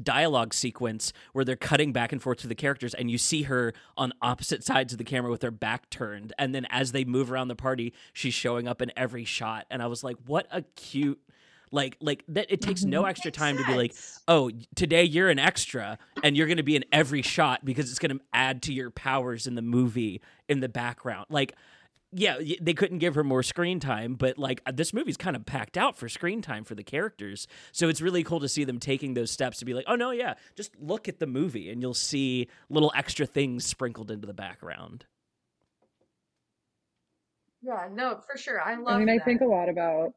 dialogue 0.02 0.54
sequence 0.54 1.12
where 1.34 1.44
they're 1.44 1.54
cutting 1.54 1.92
back 1.92 2.12
and 2.12 2.22
forth 2.22 2.38
to 2.38 2.46
the 2.48 2.54
characters 2.54 2.94
and 2.94 3.10
you 3.10 3.18
see 3.18 3.42
her 3.42 3.74
on 3.98 4.10
opposite 4.22 4.64
sides 4.64 4.94
of 4.94 4.98
the 4.98 5.04
camera 5.04 5.30
with 5.30 5.42
her 5.42 5.50
back 5.50 5.90
turned 5.90 6.32
and 6.38 6.54
then 6.54 6.66
as 6.70 6.92
they 6.92 7.04
move 7.04 7.30
around 7.30 7.48
the 7.48 7.54
party 7.54 7.92
she's 8.14 8.32
showing 8.32 8.66
up 8.66 8.80
in 8.80 8.90
every 8.96 9.24
shot 9.26 9.66
and 9.70 9.82
I 9.82 9.86
was 9.88 10.02
like 10.02 10.16
what 10.24 10.46
a 10.50 10.62
cute 10.76 11.20
like 11.72 11.98
like 12.00 12.24
that 12.28 12.46
it 12.50 12.62
takes 12.62 12.84
no 12.84 13.02
Mhm. 13.02 13.10
extra 13.10 13.30
time 13.30 13.58
to 13.58 13.64
be 13.66 13.74
like 13.74 13.94
oh 14.28 14.50
today 14.74 15.04
you're 15.04 15.28
an 15.28 15.38
extra 15.38 15.98
and 16.24 16.38
you're 16.38 16.46
going 16.46 16.56
to 16.56 16.62
be 16.62 16.74
in 16.76 16.86
every 16.90 17.20
shot 17.20 17.62
because 17.62 17.90
it's 17.90 17.98
going 17.98 18.16
to 18.18 18.24
add 18.32 18.62
to 18.62 18.72
your 18.72 18.90
powers 18.90 19.46
in 19.46 19.56
the 19.56 19.62
movie 19.62 20.22
in 20.48 20.60
the 20.60 20.70
background 20.70 21.26
like 21.28 21.52
yeah 22.12 22.36
they 22.60 22.74
couldn't 22.74 22.98
give 22.98 23.14
her 23.14 23.24
more 23.24 23.42
screen 23.42 23.80
time 23.80 24.14
but 24.14 24.38
like 24.38 24.60
uh, 24.66 24.72
this 24.72 24.92
movie's 24.92 25.16
kind 25.16 25.34
of 25.34 25.46
packed 25.46 25.76
out 25.78 25.96
for 25.96 26.08
screen 26.08 26.42
time 26.42 26.62
for 26.62 26.74
the 26.74 26.82
characters 26.84 27.46
so 27.72 27.88
it's 27.88 28.00
really 28.00 28.22
cool 28.22 28.38
to 28.40 28.48
see 28.48 28.64
them 28.64 28.78
taking 28.78 29.14
those 29.14 29.30
steps 29.30 29.58
to 29.58 29.64
be 29.64 29.72
like 29.74 29.84
oh 29.88 29.96
no 29.96 30.10
yeah 30.10 30.34
just 30.56 30.72
look 30.78 31.08
at 31.08 31.18
the 31.18 31.26
movie 31.26 31.70
and 31.70 31.80
you'll 31.80 31.94
see 31.94 32.48
little 32.68 32.92
extra 32.94 33.24
things 33.26 33.64
sprinkled 33.64 34.10
into 34.10 34.26
the 34.26 34.34
background 34.34 35.06
Yeah, 37.62 37.88
no, 37.92 38.20
for 38.28 38.36
sure. 38.36 38.60
I 38.60 38.74
love 38.74 38.96
I 38.96 38.98
mean, 38.98 39.08
I 39.08 39.18
that. 39.18 39.24
think 39.24 39.40
a 39.40 39.44
lot 39.46 39.68
about. 39.68 40.14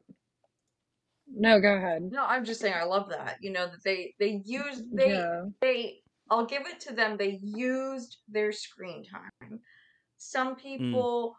No, 1.32 1.60
go 1.60 1.74
ahead. 1.74 2.02
No, 2.10 2.24
I'm 2.24 2.44
just 2.44 2.60
saying 2.60 2.74
I 2.74 2.84
love 2.84 3.08
that. 3.10 3.36
You 3.40 3.52
know 3.52 3.66
that 3.66 3.82
they 3.84 4.14
they 4.18 4.42
used 4.44 4.84
they 4.92 5.10
yeah. 5.10 5.44
they 5.60 6.00
I'll 6.30 6.46
give 6.46 6.66
it 6.66 6.80
to 6.80 6.92
them. 6.92 7.16
They 7.16 7.38
used 7.42 8.18
their 8.28 8.52
screen 8.52 9.04
time. 9.04 9.60
Some 10.18 10.56
Mm. 10.56 11.32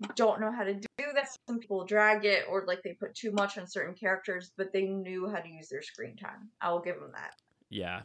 People 0.00 0.14
don't 0.16 0.40
know 0.40 0.52
how 0.52 0.64
to 0.64 0.74
do 0.74 0.86
that. 1.14 1.28
Some 1.48 1.58
people 1.58 1.84
drag 1.84 2.24
it 2.24 2.44
or 2.48 2.64
like 2.66 2.82
they 2.82 2.94
put 2.94 3.14
too 3.14 3.32
much 3.32 3.58
on 3.58 3.66
certain 3.66 3.94
characters, 3.94 4.52
but 4.56 4.72
they 4.72 4.82
knew 4.86 5.28
how 5.28 5.40
to 5.40 5.48
use 5.48 5.68
their 5.68 5.82
screen 5.82 6.16
time. 6.16 6.50
I 6.60 6.70
will 6.70 6.80
give 6.80 7.00
them 7.00 7.12
that. 7.14 7.34
yeah 7.70 8.02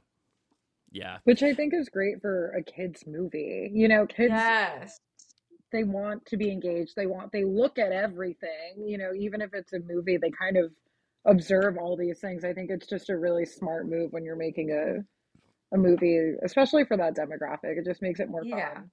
yeah 0.92 1.18
Which 1.24 1.44
I 1.44 1.54
think 1.54 1.74
is 1.74 1.90
great 1.90 2.22
for 2.22 2.52
a 2.52 2.64
kids 2.64 3.04
movie. 3.08 3.72
You 3.74 3.88
know, 3.88 4.06
kids 4.06 4.30
Yes. 4.30 4.98
they 5.72 5.84
want 5.84 6.26
to 6.28 6.38
be 6.38 6.52
engaged. 6.52 6.96
They 6.96 7.08
want 7.08 7.32
they 7.32 7.44
look 7.44 7.80
at 7.80 7.92
everything, 7.92 8.86
you 8.86 8.98
know, 8.98 9.14
even 9.14 9.42
if 9.42 9.54
it's 9.54 9.74
a 9.74 9.80
movie, 9.80 10.18
they 10.18 10.32
kind 10.32 10.58
of 10.58 10.72
observe 11.26 11.78
all 11.78 11.96
these 11.98 12.20
things. 12.20 12.44
I 12.44 12.54
think 12.54 12.70
it's 12.70 12.88
just 12.88 13.10
a 13.10 13.18
really 13.18 13.46
smart 13.46 13.88
move 13.88 14.12
when 14.14 14.24
you're 14.24 14.36
making 14.36 14.72
a 14.72 15.04
a 15.76 15.78
movie, 15.78 16.34
especially 16.44 16.86
for 16.86 16.98
that 16.98 17.16
demographic. 17.16 17.78
It 17.78 17.86
just 17.86 18.02
makes 18.02 18.20
it 18.20 18.30
more 18.30 18.46
Yeah. 18.46 18.74
fun. 18.76 18.92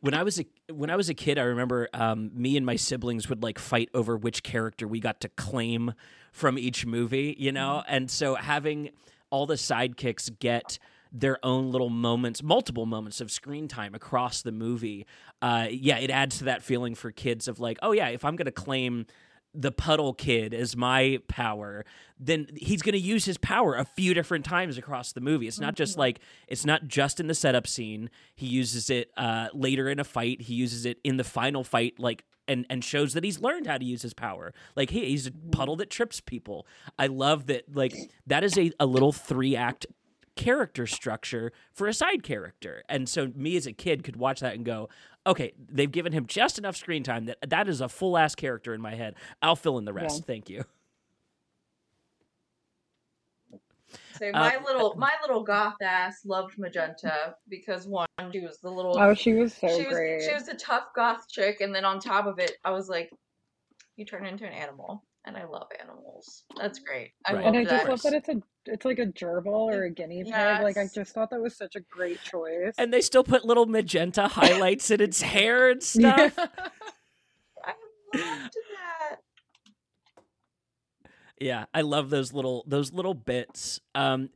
When 0.00 0.14
I 0.14 0.22
was 0.22 0.40
a 0.40 0.46
when 0.72 0.90
I 0.90 0.96
was 0.96 1.08
a 1.08 1.14
kid, 1.14 1.38
I 1.38 1.42
remember 1.42 1.88
um, 1.92 2.30
me 2.34 2.56
and 2.56 2.64
my 2.64 2.76
siblings 2.76 3.28
would 3.28 3.42
like 3.42 3.58
fight 3.58 3.88
over 3.94 4.16
which 4.16 4.42
character 4.42 4.86
we 4.86 5.00
got 5.00 5.20
to 5.20 5.28
claim 5.28 5.94
from 6.32 6.58
each 6.58 6.86
movie, 6.86 7.34
you 7.38 7.52
know. 7.52 7.82
And 7.88 8.10
so 8.10 8.34
having 8.34 8.90
all 9.30 9.46
the 9.46 9.54
sidekicks 9.54 10.38
get 10.38 10.78
their 11.12 11.44
own 11.44 11.72
little 11.72 11.90
moments, 11.90 12.42
multiple 12.42 12.86
moments 12.86 13.20
of 13.20 13.30
screen 13.30 13.66
time 13.66 13.94
across 13.94 14.42
the 14.42 14.52
movie, 14.52 15.06
uh, 15.42 15.66
yeah, 15.70 15.98
it 15.98 16.10
adds 16.10 16.38
to 16.38 16.44
that 16.44 16.62
feeling 16.62 16.94
for 16.94 17.10
kids 17.10 17.48
of 17.48 17.58
like, 17.58 17.78
oh 17.82 17.92
yeah, 17.92 18.08
if 18.08 18.24
I'm 18.24 18.36
gonna 18.36 18.52
claim 18.52 19.06
the 19.52 19.72
puddle 19.72 20.14
kid 20.14 20.54
as 20.54 20.76
my 20.76 21.18
power, 21.26 21.84
then 22.18 22.46
he's 22.56 22.82
going 22.82 22.92
to 22.92 22.98
use 23.00 23.24
his 23.24 23.36
power 23.38 23.74
a 23.74 23.84
few 23.84 24.14
different 24.14 24.44
times 24.44 24.78
across 24.78 25.12
the 25.12 25.20
movie. 25.20 25.48
It's 25.48 25.58
not 25.58 25.74
just 25.74 25.96
Mhm. 25.96 25.98
like 25.98 26.20
it's 26.46 26.64
not 26.64 26.86
just 26.86 27.18
in 27.18 27.26
the 27.26 27.34
setup 27.34 27.66
scene. 27.66 28.10
He 28.34 28.46
uses 28.46 28.90
it 28.90 29.10
uh, 29.16 29.48
later 29.52 29.88
in 29.88 29.98
a 29.98 30.04
fight. 30.04 30.42
He 30.42 30.54
uses 30.54 30.86
it 30.86 30.98
in 31.02 31.16
the 31.16 31.24
final 31.24 31.64
fight, 31.64 31.98
like 31.98 32.24
and 32.46 32.64
and 32.70 32.84
shows 32.84 33.12
that 33.14 33.24
he's 33.24 33.40
learned 33.40 33.66
how 33.66 33.78
to 33.78 33.84
use 33.84 34.02
his 34.02 34.14
power. 34.14 34.52
Like 34.76 34.90
he, 34.90 35.06
he's 35.06 35.26
a 35.26 35.32
puddle 35.32 35.76
that 35.76 35.90
trips 35.90 36.20
people. 36.20 36.66
I 36.98 37.06
love 37.08 37.46
that. 37.46 37.74
Like 37.74 37.94
that 38.26 38.44
is 38.44 38.56
a, 38.56 38.70
a 38.78 38.86
little 38.86 39.12
three 39.12 39.56
act 39.56 39.86
character 40.36 40.86
structure 40.86 41.52
for 41.72 41.86
a 41.86 41.94
side 41.94 42.22
character. 42.22 42.82
And 42.88 43.08
so 43.08 43.30
me 43.34 43.56
as 43.56 43.66
a 43.66 43.72
kid 43.72 44.04
could 44.04 44.16
watch 44.16 44.40
that 44.40 44.54
and 44.54 44.64
go, 44.64 44.88
okay, 45.26 45.52
they've 45.70 45.90
given 45.90 46.12
him 46.12 46.26
just 46.26 46.58
enough 46.58 46.76
screen 46.76 47.02
time 47.02 47.26
that 47.26 47.38
that 47.48 47.68
is 47.68 47.80
a 47.80 47.88
full 47.88 48.16
ass 48.16 48.34
character 48.34 48.72
in 48.74 48.80
my 48.80 48.94
head. 48.94 49.14
I'll 49.42 49.56
fill 49.56 49.78
in 49.78 49.84
the 49.84 49.92
rest. 49.92 50.20
Yeah. 50.20 50.26
Thank 50.26 50.48
you. 50.50 50.64
So 54.18 54.30
my 54.32 54.56
Uh, 54.56 54.62
little 54.64 54.94
my 54.96 55.12
little 55.22 55.42
goth 55.42 55.74
ass 55.82 56.24
loved 56.24 56.56
Magenta 56.58 57.34
because 57.48 57.86
one, 57.88 58.06
she 58.32 58.40
was 58.40 58.58
the 58.58 58.70
little 58.70 58.96
Oh, 58.98 59.14
she 59.14 59.32
was 59.32 59.52
so 59.54 59.66
she 59.66 59.84
was 59.86 59.94
great. 59.94 60.22
she 60.22 60.32
was 60.32 60.46
a 60.48 60.54
tough 60.54 60.88
goth 60.94 61.26
chick, 61.28 61.60
and 61.60 61.74
then 61.74 61.84
on 61.84 61.98
top 61.98 62.26
of 62.26 62.38
it, 62.38 62.52
I 62.64 62.70
was 62.70 62.88
like, 62.88 63.10
you 63.96 64.04
turn 64.04 64.26
into 64.26 64.46
an 64.46 64.52
animal, 64.52 65.04
and 65.26 65.36
I 65.36 65.44
love 65.44 65.68
animals. 65.80 66.44
That's 66.56 66.78
great. 66.78 67.12
I 67.26 67.34
Right. 67.34 67.44
love 67.44 67.54
and 67.54 67.68
I 67.68 67.70
just 67.70 67.84
that. 67.84 67.90
love 67.90 68.02
that 68.02 68.14
it's 68.14 68.28
a 68.28 68.42
it's 68.66 68.84
like 68.84 68.98
a 68.98 69.06
gerbil 69.06 69.46
or 69.72 69.84
a 69.84 69.90
guinea 69.90 70.24
pig. 70.24 70.34
Like 70.34 70.76
I 70.76 70.88
just 70.92 71.12
thought 71.14 71.30
that 71.30 71.40
was 71.40 71.56
such 71.56 71.76
a 71.76 71.80
great 71.80 72.22
choice. 72.22 72.74
And 72.78 72.92
they 72.92 73.00
still 73.00 73.24
put 73.24 73.44
little 73.44 73.66
magenta 73.66 74.28
highlights 74.32 74.90
in 74.90 75.00
its 75.00 75.22
hair 75.22 75.68
and 75.70 75.82
stuff. 75.82 76.38
I 76.38 77.74
loved 78.14 78.54
that. 78.54 79.16
Yeah, 81.38 81.64
I 81.72 81.80
love 81.82 82.10
those 82.10 82.32
little 82.32 82.64
those 82.66 82.92
little 82.92 83.14
bits. 83.14 83.80
Um, 83.94 84.30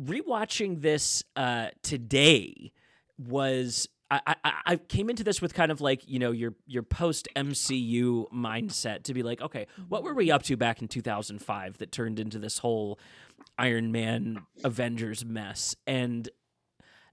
rewatching 0.00 0.82
this 0.82 1.22
uh, 1.36 1.68
today 1.82 2.72
was 3.18 3.88
I, 4.10 4.34
I 4.66 4.76
came 4.76 5.08
into 5.08 5.22
this 5.22 5.40
with 5.40 5.54
kind 5.54 5.70
of 5.70 5.80
like 5.80 6.08
you 6.08 6.18
know 6.18 6.32
your 6.32 6.54
your 6.66 6.82
post 6.82 7.28
MCU 7.36 8.30
mindset 8.32 9.04
to 9.04 9.14
be 9.14 9.22
like 9.22 9.40
okay 9.40 9.66
what 9.88 10.02
were 10.02 10.14
we 10.14 10.30
up 10.30 10.42
to 10.44 10.56
back 10.56 10.82
in 10.82 10.88
2005 10.88 11.78
that 11.78 11.92
turned 11.92 12.18
into 12.18 12.38
this 12.38 12.58
whole 12.58 12.98
Iron 13.58 13.92
Man 13.92 14.42
Avengers 14.64 15.24
mess? 15.24 15.76
And 15.86 16.28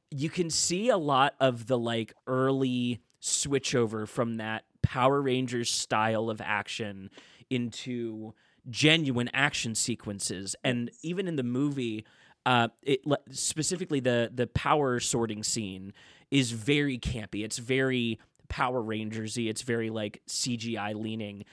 you 0.09 0.29
can 0.29 0.49
see 0.49 0.89
a 0.89 0.97
lot 0.97 1.35
of 1.39 1.67
the 1.67 1.77
like 1.77 2.13
early 2.25 3.01
switchover 3.21 4.07
from 4.07 4.35
that 4.35 4.63
Power 4.81 5.21
Rangers 5.21 5.69
style 5.69 6.29
of 6.29 6.41
action 6.41 7.09
into 7.49 8.33
genuine 8.69 9.29
action 9.33 9.75
sequences. 9.75 10.55
And 10.63 10.89
even 11.03 11.27
in 11.27 11.35
the 11.35 11.43
movie 11.43 12.05
uh 12.45 12.69
it 12.81 13.01
specifically 13.31 13.99
the 13.99 14.31
the 14.33 14.47
power 14.47 14.99
sorting 15.01 15.43
scene 15.43 15.93
is 16.31 16.51
very 16.51 16.97
campy. 16.97 17.43
It's 17.43 17.57
very 17.57 18.19
power 18.49 18.81
rangersy. 18.81 19.49
It's 19.49 19.61
very 19.61 19.89
like 19.89 20.21
cgi 20.27 20.95
leaning. 20.95 21.45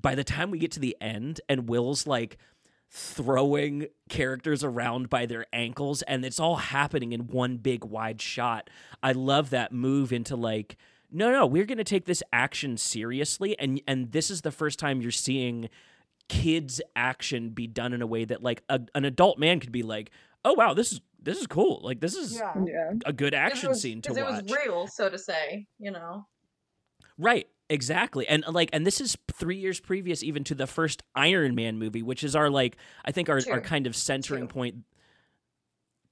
By 0.00 0.14
the 0.14 0.24
time 0.24 0.50
we 0.50 0.58
get 0.58 0.72
to 0.72 0.80
the 0.80 0.96
end 1.00 1.40
and 1.48 1.68
will's 1.68 2.06
like 2.06 2.38
throwing 2.92 3.86
characters 4.08 4.64
around 4.64 5.08
by 5.08 5.24
their 5.24 5.46
ankles 5.52 6.02
and 6.02 6.24
it's 6.24 6.40
all 6.40 6.56
happening 6.56 7.12
in 7.12 7.28
one 7.28 7.56
big 7.56 7.84
wide 7.84 8.20
shot 8.20 8.68
i 9.00 9.12
love 9.12 9.50
that 9.50 9.70
move 9.70 10.12
into 10.12 10.34
like 10.34 10.76
no 11.12 11.30
no 11.30 11.46
we're 11.46 11.64
going 11.64 11.78
to 11.78 11.84
take 11.84 12.04
this 12.06 12.20
action 12.32 12.76
seriously 12.76 13.56
and 13.60 13.80
and 13.86 14.10
this 14.10 14.28
is 14.28 14.40
the 14.40 14.50
first 14.50 14.80
time 14.80 15.00
you're 15.00 15.12
seeing 15.12 15.68
kids 16.28 16.80
action 16.96 17.50
be 17.50 17.68
done 17.68 17.92
in 17.92 18.02
a 18.02 18.06
way 18.08 18.24
that 18.24 18.42
like 18.42 18.60
a, 18.68 18.80
an 18.96 19.04
adult 19.04 19.38
man 19.38 19.60
could 19.60 19.70
be 19.70 19.84
like 19.84 20.10
oh 20.44 20.54
wow 20.54 20.74
this 20.74 20.90
is 20.90 21.00
this 21.22 21.38
is 21.40 21.46
cool 21.46 21.80
like 21.82 22.00
this 22.00 22.14
is 22.16 22.34
Yeah. 22.34 22.54
yeah. 22.66 22.92
a 23.06 23.12
good 23.12 23.34
it 23.34 23.36
action 23.36 23.68
was- 23.70 23.80
scene 23.82 24.00
to 24.02 24.08
'cause 24.08 24.16
it 24.16 24.24
was 24.24 24.42
real, 24.50 24.86
so 24.86 25.08
to 25.08 25.18
say. 25.18 25.66
You 25.78 25.90
know. 25.90 26.26
Right, 27.18 27.48
exactly. 27.68 28.26
And 28.26 28.44
uh, 28.46 28.52
like 28.52 28.70
and 28.72 28.86
this 28.86 29.00
is 29.00 29.16
3 29.32 29.56
years 29.56 29.78
previous 29.80 30.22
even 30.22 30.42
to 30.44 30.54
the 30.54 30.66
first 30.66 31.02
Iron 31.14 31.54
Man 31.54 31.78
movie, 31.78 32.02
which 32.02 32.24
is 32.24 32.34
our 32.34 32.48
like 32.50 32.76
I 33.04 33.12
think 33.12 33.28
our 33.28 33.40
our 33.50 33.60
kind 33.60 33.86
of 33.86 33.94
centering 33.94 34.44
Two. 34.48 34.52
point 34.54 34.74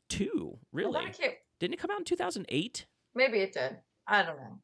2, 0.09 0.29
Well, 0.45 0.59
really. 0.73 1.05
that 1.05 1.19
can't- 1.19 1.35
Didn't 1.59 1.75
it 1.75 1.81
come 1.81 1.91
out 1.91 1.99
in 1.99 2.05
2008? 2.05 2.87
maybe 3.15 3.39
it 3.41 3.53
did. 3.53 3.79
I 4.07 4.23
don't 4.23 4.37
know. 4.37 4.59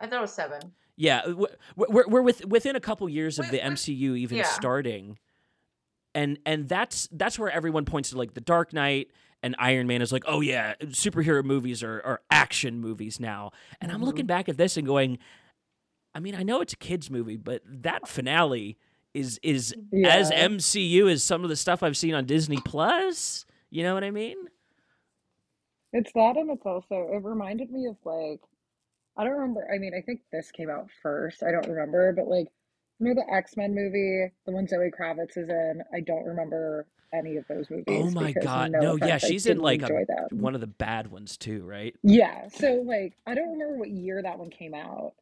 I 0.00 0.06
thought 0.06 0.18
it 0.18 0.22
was 0.22 0.32
seven. 0.32 0.60
Yeah, 0.96 1.22
w- 1.22 1.46
w- 1.76 1.92
we're 1.92 2.06
we're 2.08 2.22
with, 2.22 2.44
within 2.46 2.76
a 2.76 2.80
couple 2.80 3.08
years 3.08 3.38
of 3.38 3.46
Wait, 3.46 3.52
the 3.52 3.58
MCU 3.60 4.16
even 4.16 4.38
yeah. 4.38 4.44
starting. 4.44 5.18
And 6.14 6.38
and 6.46 6.68
that's 6.68 7.08
that's 7.12 7.38
where 7.38 7.50
everyone 7.50 7.84
points 7.84 8.10
to 8.10 8.18
like 8.18 8.34
The 8.34 8.40
Dark 8.40 8.72
Knight 8.72 9.10
and 9.42 9.54
Iron 9.58 9.86
Man 9.86 10.02
is 10.02 10.12
like, 10.12 10.24
"Oh 10.26 10.40
yeah, 10.40 10.74
superhero 10.84 11.44
movies 11.44 11.82
are 11.82 12.00
are 12.04 12.20
action 12.30 12.80
movies 12.80 13.20
now." 13.20 13.52
And 13.80 13.92
I'm 13.92 14.02
Mm-hmm. 14.02 14.04
looking 14.04 14.26
back 14.26 14.48
at 14.48 14.56
this 14.56 14.76
and 14.76 14.86
going, 14.86 15.18
I 16.14 16.20
mean, 16.20 16.34
I 16.34 16.42
know 16.42 16.60
it's 16.60 16.72
a 16.72 16.76
kids 16.76 17.10
movie, 17.10 17.36
but 17.36 17.62
that 17.66 18.08
finale 18.08 18.78
is 19.14 19.38
is 19.42 19.74
as 20.04 20.30
MCU 20.30 21.08
as 21.10 21.22
some 21.22 21.44
of 21.44 21.50
the 21.50 21.56
stuff 21.56 21.82
I've 21.82 21.96
seen 21.96 22.14
on 22.14 22.24
Disney 22.26 22.60
Plus. 22.60 23.46
You 23.70 23.82
know 23.82 23.94
what 23.94 24.04
I 24.04 24.10
mean? 24.10 24.36
It's 25.92 26.12
that, 26.12 26.36
and 26.36 26.50
it's 26.50 26.64
also, 26.66 27.08
it 27.12 27.22
reminded 27.24 27.70
me 27.70 27.86
of 27.86 27.96
like, 28.04 28.40
I 29.16 29.24
don't 29.24 29.34
remember. 29.34 29.68
I 29.72 29.78
mean, 29.78 29.94
I 29.94 30.02
think 30.02 30.22
this 30.32 30.50
came 30.52 30.70
out 30.70 30.90
first. 31.02 31.42
I 31.42 31.50
don't 31.52 31.68
remember, 31.68 32.12
but 32.12 32.28
like, 32.28 32.48
you 33.00 33.08
know, 33.08 33.14
the 33.14 33.32
X 33.32 33.56
Men 33.56 33.74
movie, 33.74 34.32
the 34.46 34.52
one 34.52 34.66
Zoe 34.68 34.90
Kravitz 34.90 35.36
is 35.38 35.48
in. 35.48 35.82
I 35.94 36.00
don't 36.00 36.24
remember 36.26 36.86
any 37.12 37.36
of 37.36 37.46
those 37.48 37.70
movies. 37.70 37.84
Oh 37.88 38.10
my 38.10 38.32
God, 38.32 38.72
no 38.72 38.96
no, 38.96 39.06
yeah, 39.06 39.18
she's 39.18 39.46
in, 39.46 39.58
like, 39.58 39.82
a- 39.82 40.28
One 40.30 40.54
of 40.54 40.60
the 40.60 40.66
bad 40.66 41.10
ones 41.10 41.36
too, 41.36 41.64
right? 41.64 41.94
Yeah, 42.02 42.48
so 42.48 42.82
like 42.84 43.14
I 43.26 43.34
don't 43.34 43.52
remember 43.52 43.78
what 43.78 43.90
year 43.90 44.22
that 44.22 44.38
one 44.38 44.50
came 44.50 44.74
out, 44.74 45.12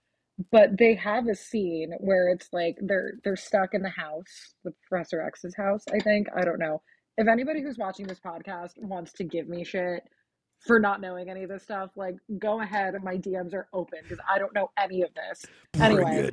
but 0.50 0.76
they 0.78 0.94
have 0.94 1.26
a 1.28 1.34
scene 1.34 1.92
where 2.00 2.28
it's 2.30 2.48
like 2.52 2.76
they're 2.80 3.14
they're 3.24 3.36
stuck 3.36 3.74
in 3.74 3.82
the 3.82 3.88
house, 3.90 4.54
the 4.64 4.72
Professor 4.88 5.20
X's 5.20 5.54
house, 5.56 5.84
I 5.92 5.98
think. 5.98 6.28
I 6.34 6.42
don't 6.44 6.58
know. 6.58 6.82
If 7.18 7.28
anybody 7.28 7.62
who's 7.62 7.78
watching 7.78 8.06
this 8.06 8.20
podcast 8.20 8.78
wants 8.78 9.12
to 9.14 9.24
give 9.24 9.48
me 9.48 9.64
shit 9.64 10.02
for 10.66 10.78
not 10.78 11.00
knowing 11.00 11.30
any 11.30 11.44
of 11.44 11.48
this 11.48 11.62
stuff, 11.62 11.90
like 11.96 12.16
go 12.38 12.60
ahead, 12.60 12.94
my 13.02 13.16
DMs 13.16 13.54
are 13.54 13.68
open 13.72 14.00
because 14.02 14.18
I 14.28 14.38
don't 14.38 14.54
know 14.54 14.70
any 14.78 15.02
of 15.02 15.10
this. 15.14 15.44
Anyway. 15.80 16.30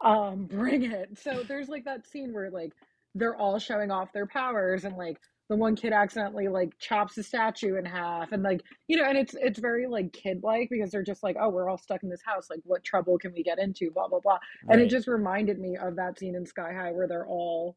Um, 0.00 0.44
bring 0.44 0.82
it. 0.82 1.18
So 1.18 1.42
there's 1.48 1.68
like 1.68 1.84
that 1.86 2.06
scene 2.06 2.32
where 2.34 2.50
like 2.50 2.72
they're 3.14 3.36
all 3.36 3.58
showing 3.58 3.90
off 3.90 4.12
their 4.12 4.26
powers 4.26 4.84
and 4.84 4.96
like 4.96 5.18
the 5.50 5.56
one 5.56 5.76
kid 5.76 5.92
accidentally 5.92 6.48
like 6.48 6.76
chops 6.78 7.18
a 7.18 7.22
statue 7.22 7.76
in 7.76 7.84
half 7.84 8.32
and 8.32 8.42
like 8.42 8.62
you 8.88 8.96
know 8.96 9.04
and 9.04 9.18
it's 9.18 9.34
it's 9.40 9.58
very 9.58 9.86
like 9.86 10.12
kid 10.12 10.40
like 10.42 10.68
because 10.70 10.90
they're 10.90 11.02
just 11.02 11.22
like 11.22 11.36
oh 11.38 11.50
we're 11.50 11.68
all 11.68 11.76
stuck 11.76 12.02
in 12.02 12.08
this 12.08 12.22
house 12.24 12.48
like 12.48 12.60
what 12.64 12.82
trouble 12.82 13.18
can 13.18 13.32
we 13.32 13.42
get 13.42 13.58
into? 13.58 13.90
blah 13.90 14.08
blah 14.08 14.20
blah. 14.20 14.38
And 14.68 14.80
it 14.80 14.88
just 14.88 15.06
reminded 15.06 15.58
me 15.58 15.76
of 15.76 15.96
that 15.96 16.18
scene 16.18 16.34
in 16.34 16.46
Sky 16.46 16.72
High 16.72 16.92
where 16.92 17.06
they're 17.06 17.26
all 17.26 17.76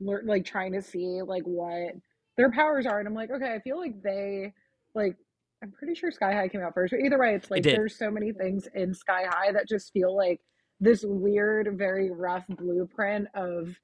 like 0.00 0.44
trying 0.44 0.72
to 0.72 0.82
see 0.82 1.22
like 1.22 1.44
what 1.44 1.94
their 2.36 2.50
powers 2.50 2.84
are 2.84 2.98
and 2.98 3.08
I'm 3.08 3.14
like 3.14 3.30
okay 3.30 3.54
I 3.54 3.60
feel 3.60 3.78
like 3.78 4.02
they 4.02 4.52
like 4.94 5.16
I'm 5.62 5.72
pretty 5.72 5.94
sure 5.94 6.10
Sky 6.10 6.34
High 6.34 6.48
came 6.48 6.60
out 6.60 6.74
first 6.74 6.90
but 6.90 7.00
either 7.00 7.18
way 7.18 7.34
it's 7.34 7.50
like 7.50 7.62
did. 7.62 7.76
there's 7.76 7.96
so 7.96 8.10
many 8.10 8.32
things 8.32 8.68
in 8.74 8.92
Sky 8.92 9.24
High 9.26 9.52
that 9.52 9.66
just 9.66 9.90
feel 9.92 10.14
like 10.14 10.40
this 10.80 11.02
weird 11.02 11.78
very 11.78 12.10
rough 12.10 12.44
blueprint 12.48 13.28
of 13.34 13.74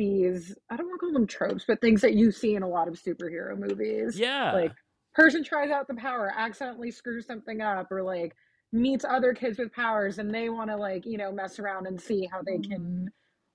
these 0.00 0.56
I 0.70 0.76
don't 0.76 0.86
want 0.86 0.98
to 0.98 1.06
call 1.06 1.12
them 1.12 1.26
tropes 1.26 1.64
but 1.68 1.82
things 1.82 2.00
that 2.00 2.14
you 2.14 2.32
see 2.32 2.54
in 2.54 2.62
a 2.62 2.68
lot 2.68 2.88
of 2.88 2.94
superhero 2.94 3.56
movies. 3.56 4.18
Yeah. 4.18 4.52
like 4.52 4.72
person 5.14 5.44
tries 5.44 5.70
out 5.70 5.86
the 5.88 5.94
power 5.94 6.32
accidentally 6.34 6.90
screws 6.90 7.26
something 7.26 7.60
up 7.60 7.92
or 7.92 8.02
like 8.02 8.34
meets 8.72 9.04
other 9.04 9.34
kids 9.34 9.58
with 9.58 9.72
powers 9.74 10.18
and 10.18 10.34
they 10.34 10.48
want 10.48 10.70
to 10.70 10.76
like 10.76 11.04
you 11.04 11.18
know 11.18 11.30
mess 11.30 11.58
around 11.58 11.86
and 11.86 12.00
see 12.00 12.26
how 12.32 12.40
they 12.40 12.56
can 12.66 12.80
mm-hmm. 12.80 13.06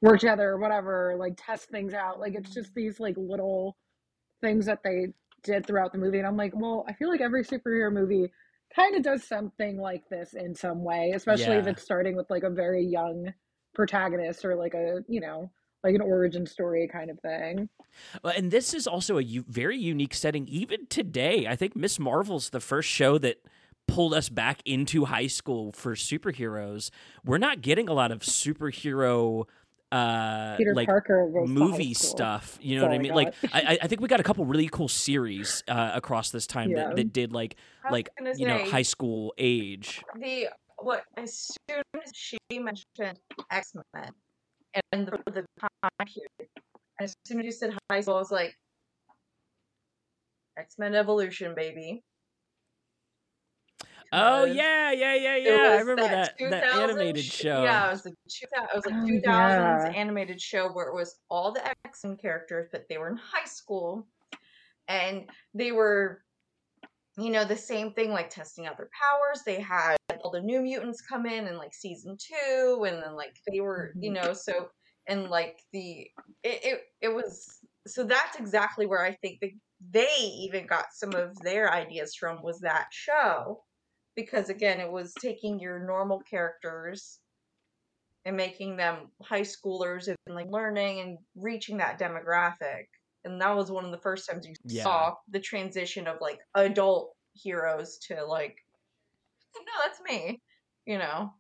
work 0.08 0.20
together 0.20 0.52
or 0.52 0.60
whatever 0.60 1.16
like 1.18 1.34
test 1.36 1.70
things 1.70 1.96
out. 1.96 2.20
Like 2.20 2.36
it's 2.36 2.54
just 2.54 2.76
these 2.76 3.00
like 3.00 3.16
little 3.18 3.76
things 4.40 4.68
that 4.68 4.84
they 4.84 5.08
did 5.42 5.66
throughout 5.66 5.92
the 5.92 5.98
movie 5.98 6.18
and 6.18 6.28
i'm 6.28 6.36
like 6.36 6.52
well 6.56 6.84
i 6.90 6.94
feel 6.94 7.10
like 7.10 7.22
every 7.22 7.44
superhero 7.44 7.92
movie 7.92 8.32
kind 8.76 8.96
of 8.96 9.04
does 9.04 9.24
something 9.24 9.78
like 9.78 10.04
this 10.10 10.34
in 10.34 10.56
some 10.56 10.84
way 10.84 11.14
especially 11.16 11.56
if 11.56 11.68
it's 11.68 11.84
starting 11.84 12.16
with 12.16 12.30
like 12.30 12.44
a 12.44 12.50
very 12.50 12.84
young 12.84 13.32
protagonist 13.76 14.44
or 14.44 14.56
like 14.56 14.74
a 14.74 15.02
you 15.08 15.22
know 15.22 15.52
like 15.86 15.96
an 15.96 16.02
origin 16.02 16.46
story 16.46 16.88
kind 16.92 17.10
of 17.10 17.20
thing 17.22 17.70
Well, 18.24 18.34
and 18.36 18.52
this 18.52 18.74
is 18.74 18.88
also 18.88 19.18
a 19.18 19.22
u- 19.24 19.46
very 19.48 19.78
unique 19.78 20.14
setting. 20.14 20.48
Even 20.50 20.86
today, 20.88 21.48
I 21.48 21.56
think 21.56 21.76
Miss 21.76 21.98
Marvel's 22.00 22.50
the 22.50 22.60
first 22.60 22.90
show 22.90 23.18
that 23.20 23.38
pulled 23.88 24.14
us 24.14 24.28
back 24.30 24.62
into 24.66 25.06
high 25.06 25.28
school 25.28 25.72
for 25.72 25.94
superheroes. 25.96 26.90
We're 27.24 27.38
not 27.38 27.62
getting 27.62 27.88
a 27.88 27.94
lot 27.94 28.12
of 28.12 28.20
superhero 28.22 29.46
uh 29.92 30.58
peter 30.58 30.74
like 30.74 30.88
parker 30.88 31.28
was 31.28 31.48
the 31.48 31.60
high 31.60 31.68
movie 31.68 31.94
stuff 31.94 32.58
you 32.60 32.76
know 32.76 32.82
That's 32.82 32.90
what 32.90 32.92
i 32.92 32.96
all 32.96 33.00
I 33.00 33.04
mean 33.04 33.14
like. 33.14 33.34
I, 33.54 33.62
I- 33.74 33.78
I 33.84 33.88
think 33.88 34.02
we 34.02 34.08
got 34.08 34.20
a 34.20 34.24
couple 34.24 34.44
really 34.44 34.68
cool 34.68 34.88
series 34.88 35.64
uh 35.68 35.92
across 35.94 36.32
this 36.32 36.48
time 36.48 36.72
Yeah. 36.72 36.88
that, 36.88 36.96
that 36.96 37.14
did 37.14 37.32
like 37.32 37.56
like 37.92 38.10
gonna 38.18 38.32
you 38.36 38.48
know 38.48 38.58
high 38.66 38.82
school 38.82 39.32
age 39.38 40.04
the 40.20 40.48
what 40.80 41.04
as 41.18 41.56
soon 41.70 41.84
as 42.04 42.12
she 42.16 42.38
mentioned 42.52 43.20
X 43.52 43.74
Men 43.94 44.10
and 44.92 45.08
the, 45.08 45.18
the 45.32 45.46
time 45.60 46.08
period, 46.08 46.50
as 47.00 47.16
soon 47.26 47.40
as 47.40 47.46
you 47.46 47.52
said 47.52 47.78
high 47.90 48.02
school, 48.02 48.16
I 48.16 48.20
was 48.20 48.32
like, 48.32 48.56
X 50.58 50.76
Men 50.78 50.96
Evolution, 50.96 51.54
baby. 51.56 52.04
Oh 54.12 54.46
yeah, 54.46 54.92
yeah, 54.92 55.16
yeah, 55.16 55.36
yeah. 55.36 55.70
I 55.74 55.80
remember 55.80 56.04
that 56.04 56.38
that 56.40 56.64
2000 56.64 56.90
animated 56.90 57.26
show. 57.26 57.64
Yeah, 57.64 57.88
it 57.88 57.92
was 57.92 58.04
the 58.04 58.12
two 58.30 58.46
thou- 58.56 58.64
it 58.64 58.76
was 58.76 58.86
like 58.86 58.96
Oh, 58.98 59.08
two 59.08 59.22
thousands 59.22 59.84
yeah. 59.84 59.92
animated 60.00 60.42
show 60.42 60.70
where 60.70 60.88
it 60.88 60.94
was 60.94 61.20
all 61.30 61.52
the 61.52 61.68
X 61.86 62.04
Men 62.04 62.16
characters, 62.16 62.70
but 62.72 62.86
they 62.88 62.98
were 62.98 63.10
in 63.10 63.18
high 63.18 63.46
school, 63.46 64.08
and 64.88 65.30
they 65.54 65.72
were, 65.72 66.24
you 67.18 67.30
know, 67.30 67.46
the 67.46 67.56
same 67.58 67.94
thing 67.94 68.12
like 68.12 68.30
testing 68.30 68.66
out 68.66 68.78
their 68.78 68.90
powers. 69.02 69.42
They 69.46 69.60
had 69.62 69.98
all 70.24 70.32
the 70.32 70.42
New 70.42 70.62
Mutants 70.62 71.02
come 71.02 71.26
in 71.26 71.48
in 71.48 71.58
like 71.58 71.74
season 71.74 72.18
two, 72.20 72.86
and 72.88 73.02
then 73.02 73.16
like 73.16 73.36
they 73.48 73.62
were, 73.62 73.96
you 74.02 74.12
Mhm. 74.12 74.14
know, 74.14 74.34
so 74.34 74.70
and 75.08 75.30
like 75.30 75.58
the 75.72 76.10
it 76.44 76.64
it, 76.64 76.82
it 77.02 77.10
was 77.10 77.60
so 77.88 78.04
that's 78.04 78.38
exactly 78.40 78.86
where 78.86 79.04
I 79.04 79.14
think 79.16 79.40
that 79.42 79.52
they 79.92 80.16
even 80.20 80.68
got 80.68 80.86
some 80.94 81.16
of 81.16 81.42
their 81.42 81.72
ideas 81.72 82.16
from 82.16 82.42
was 82.44 82.60
that 82.62 82.88
show 82.92 83.64
because 84.16 84.50
again 84.50 84.80
it 84.80 84.92
was 84.92 85.18
taking 85.18 85.60
your 85.60 85.86
normal 85.86 86.22
characters 86.30 87.20
and 88.26 88.36
making 88.36 88.76
them 88.78 89.12
high 89.22 89.42
schoolers 89.42 90.08
and 90.08 90.18
like 90.36 90.50
learning 90.50 91.00
and 91.00 91.18
reaching 91.36 91.78
that 91.78 92.00
demographic 92.00 92.86
and 93.26 93.42
that 93.42 93.56
was 93.56 93.72
one 93.72 93.86
of 93.86 93.92
the 93.92 93.98
first 94.00 94.30
times 94.30 94.48
you 94.48 94.56
Yeah. 94.64 94.84
saw 94.84 95.16
the 95.30 95.40
transition 95.40 96.08
of 96.08 96.22
like 96.22 96.40
adult 96.56 97.16
heroes 97.34 97.98
to 98.00 98.24
like 98.26 98.58
no 99.56 99.74
that's 99.84 100.02
me 100.02 100.42
you 100.86 100.98
know 100.98 101.34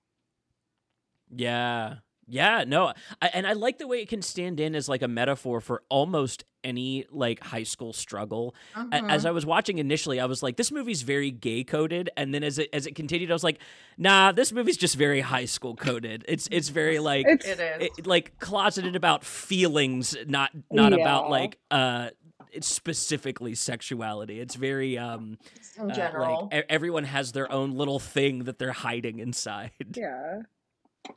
Yeah. 1.30 2.00
Yeah, 2.28 2.64
no. 2.66 2.94
I, 3.22 3.28
and 3.34 3.46
I 3.46 3.54
like 3.54 3.78
the 3.78 3.88
way 3.88 4.02
it 4.02 4.10
can 4.10 4.22
stand 4.22 4.60
in 4.60 4.74
as 4.76 4.90
like 4.90 5.02
a 5.04 5.08
metaphor 5.08 5.62
for 5.62 5.84
almost 5.90 6.44
any 6.64 7.06
like 7.12 7.40
high 7.44 7.64
school 7.64 7.94
struggle. 7.94 8.56
A- 8.76 8.80
Mm-hmm. 8.80 9.10
As 9.12 9.26
I 9.26 9.32
was 9.32 9.46
watching 9.46 9.78
initially, 9.78 10.20
I 10.20 10.26
was 10.26 10.42
like 10.42 10.58
this 10.58 10.72
movie's 10.72 11.04
very 11.04 11.30
gay 11.30 11.64
coded 11.64 12.10
and 12.18 12.34
then 12.34 12.44
as 12.44 12.58
it 12.58 12.70
as 12.74 12.88
it 12.88 12.96
continued 12.96 13.30
I 13.30 13.34
was 13.34 13.44
like, 13.44 13.60
"Nah, 13.98 14.32
this 14.32 14.52
movie's 14.52 14.78
just 14.78 14.96
very 14.96 15.22
high 15.22 15.46
school 15.46 15.76
coded." 15.76 16.26
It's 16.28 16.48
it's 16.52 16.70
very 16.70 16.98
like 16.98 17.26
It's 17.28 17.46
it 17.46 17.60
is 17.60 17.90
it, 18.00 18.08
like 18.08 18.40
closeted 18.40 18.96
about 18.96 19.24
feelings, 19.24 20.16
not 20.28 20.52
not 20.72 20.94
about 20.94 21.30
like 21.30 21.60
uh 21.70 22.10
it's 22.52 22.68
specifically 22.68 23.54
sexuality. 23.54 24.40
It's 24.40 24.56
very 24.56 24.98
um 24.98 25.38
in 25.78 25.92
uh, 25.92 25.94
general 25.94 26.50
like 26.52 26.64
e- 26.64 26.68
everyone 26.70 27.04
has 27.04 27.32
their 27.34 27.52
own 27.52 27.74
little 27.74 28.00
thing 28.00 28.46
that 28.46 28.58
they're 28.58 28.72
hiding 28.72 29.20
inside. 29.20 29.72
Yeah. 29.94 30.42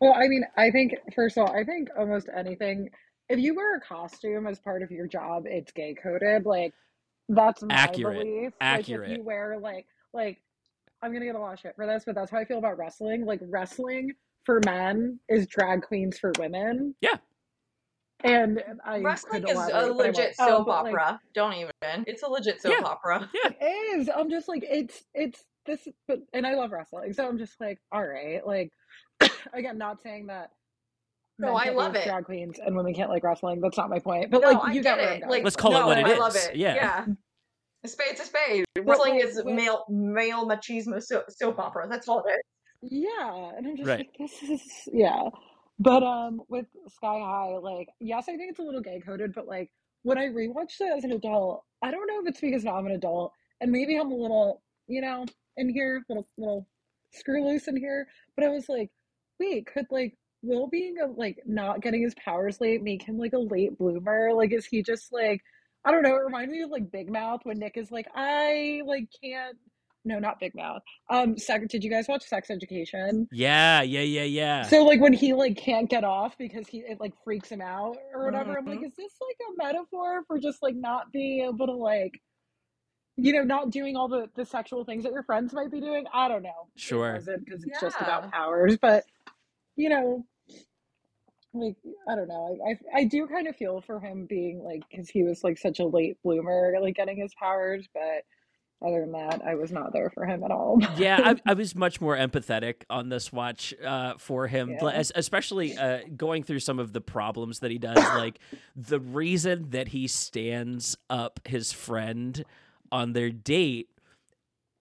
Well, 0.00 0.14
I 0.14 0.28
mean, 0.28 0.44
I 0.56 0.70
think 0.70 0.94
first 1.14 1.36
of 1.36 1.48
all, 1.48 1.54
I 1.54 1.64
think 1.64 1.88
almost 1.98 2.28
anything. 2.34 2.90
If 3.28 3.38
you 3.38 3.54
wear 3.54 3.76
a 3.76 3.80
costume 3.80 4.46
as 4.46 4.58
part 4.58 4.82
of 4.82 4.90
your 4.90 5.06
job, 5.06 5.44
it's 5.46 5.72
gay 5.72 5.94
coded. 5.94 6.46
Like 6.46 6.72
that's 7.28 7.62
my 7.62 7.74
Accurate. 7.74 8.18
belief. 8.18 8.52
Like, 8.60 8.88
if 8.88 9.08
you 9.08 9.22
wear 9.22 9.58
like 9.58 9.86
like 10.14 10.40
I'm 11.02 11.12
gonna 11.12 11.26
get 11.26 11.34
a 11.34 11.38
lot 11.38 11.52
of 11.54 11.60
shit 11.60 11.76
for 11.76 11.86
this, 11.86 12.04
but 12.04 12.14
that's 12.14 12.30
how 12.30 12.38
I 12.38 12.44
feel 12.44 12.58
about 12.58 12.78
wrestling. 12.78 13.26
Like 13.26 13.40
wrestling 13.42 14.12
for 14.44 14.60
men 14.64 15.20
is 15.28 15.46
drag 15.46 15.82
queens 15.82 16.18
for 16.18 16.32
women. 16.38 16.94
Yeah. 17.00 17.16
And 18.24 18.62
I 18.84 19.00
wrestling 19.00 19.44
is 19.44 19.50
a 19.50 19.54
but 19.54 19.74
I 19.74 19.84
won't. 19.84 19.96
legit 19.98 20.34
soap 20.34 20.48
oh, 20.48 20.64
but, 20.64 20.84
like, 20.84 20.94
opera 20.94 21.20
don't 21.34 21.52
even 21.54 21.70
it's 22.06 22.22
a 22.22 22.28
legit 22.28 22.60
soap 22.60 22.74
Yeah. 22.78 22.84
opera 22.84 23.30
Yeah. 23.32 23.50
It 23.60 24.00
is. 24.00 24.10
I'm 24.14 24.30
just 24.30 24.48
like 24.48 24.64
it's 24.68 25.04
it's 25.14 25.44
this, 25.66 25.86
but 26.08 26.20
and 26.32 26.46
I 26.46 26.54
love 26.54 26.72
wrestling, 26.72 27.12
so 27.12 27.28
I'm 27.28 27.38
just 27.38 27.60
like, 27.60 27.78
all 27.92 28.04
right, 28.04 28.44
like 28.44 28.72
again, 29.52 29.78
not 29.78 30.02
saying 30.02 30.26
that. 30.26 30.50
No, 31.38 31.54
I 31.54 31.70
love 31.70 31.94
it. 31.94 32.04
Drag 32.04 32.24
queens 32.24 32.58
and 32.64 32.76
women 32.76 32.92
can't 32.94 33.10
like 33.10 33.22
wrestling. 33.22 33.60
That's 33.60 33.76
not 33.76 33.88
my 33.90 34.00
point. 34.00 34.30
But 34.30 34.42
no, 34.42 34.48
like, 34.48 34.64
I 34.64 34.72
you 34.72 34.82
get 34.82 34.98
get 34.98 35.22
it. 35.22 35.28
Like, 35.28 35.44
Let's 35.44 35.54
call 35.54 35.76
it 35.76 35.84
what 35.86 35.96
it 35.98 36.04
I 36.04 36.12
is. 36.12 36.18
love 36.18 36.34
it. 36.36 36.56
Yeah. 36.56 36.74
yeah. 36.74 37.06
A 37.84 37.88
spade's 37.88 38.20
a 38.20 38.24
spade. 38.24 38.64
Wrestling 38.76 39.14
like, 39.14 39.24
is 39.24 39.36
with- 39.36 39.54
male 39.54 39.84
male 39.88 40.48
machismo 40.48 41.00
so, 41.00 41.22
soap 41.28 41.60
opera. 41.60 41.86
That's 41.88 42.08
all 42.08 42.24
it 42.26 42.30
is. 42.32 42.40
Yeah, 42.90 43.52
and 43.56 43.66
I'm 43.66 43.76
just 43.76 43.88
Right. 43.88 43.98
like, 43.98 44.16
this 44.18 44.42
is 44.42 44.62
yeah. 44.92 45.28
But 45.78 46.02
um, 46.02 46.42
with 46.48 46.66
Sky 46.88 47.20
High, 47.20 47.56
like, 47.58 47.88
yes, 48.00 48.24
I 48.28 48.36
think 48.36 48.50
it's 48.50 48.58
a 48.58 48.62
little 48.62 48.80
gay 48.80 49.00
coded, 49.00 49.32
but 49.32 49.46
like 49.46 49.70
when 50.02 50.18
I 50.18 50.26
rewatched 50.26 50.80
it 50.80 50.92
as 50.96 51.04
an 51.04 51.12
adult, 51.12 51.64
I 51.82 51.92
don't 51.92 52.06
know 52.08 52.20
if 52.20 52.28
it's 52.28 52.40
because 52.40 52.64
now 52.64 52.76
I'm 52.76 52.86
an 52.86 52.92
adult 52.92 53.32
and 53.60 53.70
maybe 53.70 53.96
I'm 53.96 54.10
a 54.10 54.14
little, 54.16 54.62
you 54.88 55.00
know, 55.00 55.24
in 55.56 55.68
here, 55.68 56.02
little 56.08 56.26
little 56.36 56.66
screw 57.12 57.44
loose 57.44 57.68
in 57.68 57.76
here. 57.76 58.08
But 58.36 58.44
I 58.44 58.48
was 58.48 58.68
like, 58.68 58.90
wait, 59.40 59.66
could 59.66 59.86
like 59.90 60.14
Will 60.42 60.68
being 60.68 60.96
a 61.02 61.06
like 61.06 61.38
not 61.46 61.80
getting 61.82 62.02
his 62.02 62.14
powers 62.14 62.60
late 62.60 62.82
make 62.82 63.02
him 63.02 63.18
like 63.18 63.32
a 63.32 63.38
late 63.38 63.76
bloomer? 63.76 64.32
Like, 64.32 64.52
is 64.52 64.66
he 64.66 64.82
just 64.82 65.12
like 65.12 65.40
I 65.84 65.90
don't 65.90 66.02
know? 66.02 66.14
It 66.14 66.24
reminds 66.24 66.52
me 66.52 66.60
of 66.62 66.70
like 66.70 66.90
Big 66.90 67.10
Mouth 67.10 67.40
when 67.44 67.58
Nick 67.58 67.76
is 67.76 67.90
like, 67.90 68.06
I 68.14 68.82
like 68.84 69.08
can't. 69.22 69.56
No, 70.04 70.18
not 70.20 70.38
Big 70.40 70.54
Mouth. 70.54 70.82
Um, 71.10 71.36
sex. 71.36 71.66
Did 71.68 71.82
you 71.84 71.90
guys 71.90 72.06
watch 72.08 72.22
Sex 72.22 72.50
Education? 72.50 73.26
Yeah, 73.32 73.82
yeah, 73.82 74.00
yeah, 74.00 74.22
yeah. 74.22 74.62
So 74.62 74.84
like 74.84 75.00
when 75.00 75.12
he 75.12 75.34
like 75.34 75.56
can't 75.56 75.90
get 75.90 76.04
off 76.04 76.38
because 76.38 76.66
he 76.68 76.78
it 76.78 76.98
like 77.00 77.12
freaks 77.24 77.50
him 77.50 77.60
out 77.60 77.96
or 78.14 78.24
whatever. 78.24 78.56
I'm 78.58 78.64
like, 78.64 78.78
Mhm. 78.78 78.86
is 78.86 78.92
this 78.96 79.12
like 79.20 79.36
a 79.50 79.66
metaphor 79.66 80.22
for 80.26 80.38
just 80.38 80.62
like 80.62 80.76
not 80.76 81.12
being 81.12 81.46
able 81.46 81.66
to 81.66 81.72
like, 81.72 82.20
you 83.16 83.32
know, 83.32 83.42
not 83.42 83.70
doing 83.70 83.96
all 83.96 84.08
the 84.08 84.28
the 84.36 84.44
sexual 84.46 84.84
things 84.84 85.02
that 85.02 85.12
your 85.12 85.24
friends 85.24 85.52
might 85.52 85.70
be 85.70 85.80
doing? 85.80 86.04
I 86.14 86.28
don't 86.28 86.42
know. 86.42 86.68
Sure. 86.76 87.14
wasn't 87.14 87.44
because 87.44 87.64
it's 87.64 87.80
just 87.80 87.96
about 88.00 88.30
powers, 88.30 88.78
but 88.80 89.04
you 89.78 89.88
know, 89.88 90.26
like 91.54 91.76
I 92.08 92.14
don't 92.16 92.28
know. 92.28 92.58
I 92.66 92.70
I, 92.70 93.00
I 93.00 93.04
do 93.04 93.26
kind 93.26 93.46
of 93.48 93.56
feel 93.56 93.80
for 93.80 93.98
him 94.00 94.26
being 94.28 94.62
like 94.62 94.82
because 94.90 95.08
he 95.08 95.22
was 95.22 95.42
like 95.42 95.56
such 95.58 95.78
a 95.78 95.86
late 95.86 96.18
bloomer, 96.22 96.74
like 96.82 96.96
getting 96.96 97.16
his 97.16 97.34
powers, 97.38 97.88
but. 97.94 98.24
Other 98.80 99.00
than 99.00 99.10
that, 99.10 99.42
I 99.44 99.56
was 99.56 99.72
not 99.72 99.92
there 99.92 100.08
for 100.08 100.24
him 100.24 100.44
at 100.44 100.52
all. 100.52 100.78
yeah, 100.96 101.18
I, 101.24 101.34
I 101.50 101.54
was 101.54 101.74
much 101.74 102.00
more 102.00 102.16
empathetic 102.16 102.84
on 102.88 103.08
this 103.08 103.32
watch 103.32 103.74
uh, 103.84 104.14
for 104.18 104.46
him, 104.46 104.76
Yeah. 104.80 104.86
es- 104.90 105.10
especially 105.16 105.76
uh, 105.76 106.02
going 106.16 106.44
through 106.44 106.60
some 106.60 106.78
of 106.78 106.92
the 106.92 107.00
problems 107.00 107.58
that 107.58 107.72
he 107.72 107.78
does. 107.78 107.96
Like 108.14 108.38
the 108.76 109.00
reason 109.00 109.70
that 109.70 109.88
he 109.88 110.06
stands 110.06 110.96
up 111.10 111.40
his 111.44 111.72
friend 111.72 112.44
on 112.92 113.14
their 113.14 113.30
date 113.30 113.88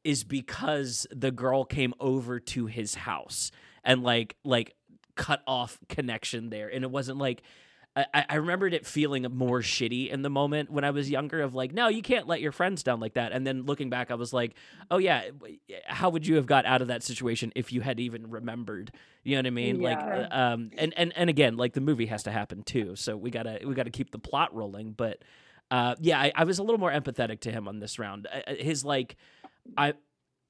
is 0.04 0.24
because 0.24 1.08
the 1.10 1.32
girl 1.32 1.66
came 1.66 1.96
over 2.00 2.40
to 2.40 2.68
his 2.68 2.94
house 2.94 3.50
and 3.84 4.04
like 4.04 4.36
like 4.44 4.76
cut 5.18 5.42
off 5.46 5.78
connection 5.90 6.50
there, 6.50 6.70
and 6.70 6.84
it 6.84 6.92
wasn't 6.92 7.18
like. 7.18 7.42
I, 8.14 8.26
I 8.30 8.36
remembered 8.36 8.76
it 8.76 8.86
feeling 8.86 9.24
more 9.34 9.62
shitty 9.62 10.12
in 10.12 10.22
the 10.22 10.30
moment 10.30 10.70
when 10.70 10.84
I 10.84 10.92
was 10.92 11.10
younger 11.10 11.42
of 11.42 11.56
like, 11.56 11.74
no, 11.74 11.88
you 11.88 12.04
can't 12.04 12.28
let 12.28 12.42
your 12.42 12.52
friends 12.52 12.84
down 12.84 13.00
like 13.00 13.16
that. 13.16 13.32
And 13.32 13.48
then 13.48 13.64
looking 13.66 13.90
back, 13.90 14.12
I 14.12 14.14
was 14.14 14.32
like, 14.32 14.54
oh 14.92 15.00
yeah, 15.00 15.24
how 15.88 16.12
would 16.12 16.28
you 16.28 16.36
have 16.36 16.46
got 16.46 16.68
out 16.68 16.84
of 16.84 16.90
that 16.90 17.02
situation 17.02 17.52
if 17.56 17.74
you 17.74 17.82
had 17.82 18.00
even 18.00 18.30
remembered? 18.30 18.92
You 19.24 19.32
know 19.36 19.40
what 19.40 19.48
I 19.48 19.50
mean? 19.50 19.82
Like, 19.82 19.98
Yeah. 19.98 20.28
uh, 20.32 20.54
um, 20.54 20.70
and 20.78 20.94
and 20.96 21.12
and 21.18 21.28
again, 21.28 21.58
like 21.58 21.74
the 21.74 21.82
movie 21.82 22.06
has 22.06 22.22
to 22.24 22.32
happen 22.32 22.62
too, 22.62 22.96
so 22.96 23.18
we 23.18 23.32
gotta 23.32 23.62
we 23.66 23.74
gotta 23.74 23.90
keep 23.90 24.12
the 24.12 24.20
plot 24.20 24.54
rolling. 24.54 24.92
But 24.92 25.24
uh, 25.72 25.96
yeah, 26.00 26.20
I, 26.20 26.32
I 26.36 26.44
was 26.44 26.60
a 26.60 26.64
little 26.64 26.80
more 26.80 26.92
empathetic 26.92 27.40
to 27.42 27.52
him 27.52 27.68
on 27.68 27.80
this 27.80 27.98
round. 27.98 28.28
Uh, 28.32 28.42
uh, 28.52 28.54
His 28.60 28.86
like, 28.86 29.16
I 29.76 29.96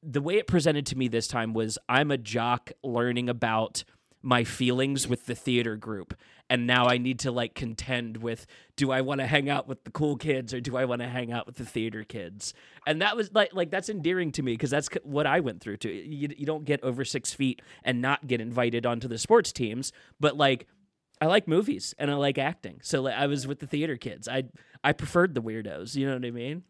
the 0.04 0.22
way 0.22 0.36
it 0.36 0.48
presented 0.48 0.86
to 0.88 0.98
me 0.98 1.08
this 1.08 1.30
time 1.30 1.54
was 1.54 1.78
I'm 1.88 2.12
a 2.12 2.18
jock 2.18 2.72
learning 2.84 3.30
about 3.30 3.86
my 4.22 4.44
feelings 4.44 5.08
with 5.08 5.26
the 5.26 5.36
theater 5.36 5.76
group. 5.76 6.14
And 6.50 6.66
now 6.66 6.86
I 6.86 6.98
need 6.98 7.20
to 7.20 7.32
like 7.32 7.54
contend 7.54 8.18
with 8.18 8.48
do 8.76 8.92
I 8.92 9.02
want 9.02 9.20
to 9.20 9.28
hang 9.28 9.50
out 9.50 9.68
with 9.68 9.84
the 9.84 9.92
cool 9.92 10.16
kids 10.16 10.54
or 10.54 10.62
do 10.62 10.78
I 10.78 10.86
want 10.86 11.02
to 11.02 11.08
hang 11.08 11.32
out 11.32 11.46
with 11.46 11.58
the 11.58 11.66
theater 11.66 12.04
kids? 12.04 12.54
And 12.86 13.02
that 13.02 13.18
was 13.18 13.34
like 13.34 13.54
like 13.54 13.70
that's 13.70 13.90
endearing 13.90 14.32
to 14.34 14.44
me 14.44 14.54
because 14.54 14.70
that's 14.70 14.90
what 15.04 15.28
I 15.28 15.42
went 15.42 15.62
through 15.62 15.78
too. 15.78 15.90
You, 15.90 16.30
you 16.38 16.46
don't 16.46 16.66
get 16.66 16.84
over 16.84 17.04
six 17.04 17.34
feet 17.34 17.62
and 17.84 18.02
not 18.02 18.28
get 18.28 18.40
invited 18.40 18.86
onto 18.86 19.08
the 19.08 19.18
sports 19.18 19.52
teams 19.52 19.92
but 20.20 20.38
like 20.38 20.68
I 21.20 21.26
like 21.26 21.48
movies 21.48 21.96
and 21.98 22.12
I 22.12 22.14
like 22.14 22.38
acting. 22.38 22.80
So 22.84 23.02
like 23.02 23.16
I 23.16 23.28
was 23.28 23.46
with 23.48 23.60
the 23.60 23.68
theater 23.68 23.98
kids. 23.98 24.28
I 24.28 24.44
I 24.84 24.94
preferred 24.94 25.36
the 25.36 25.42
weirdos 25.42 25.96
you 25.96 26.08
know 26.08 26.14
what 26.14 26.26
I 26.26 26.32
mean? 26.32 26.64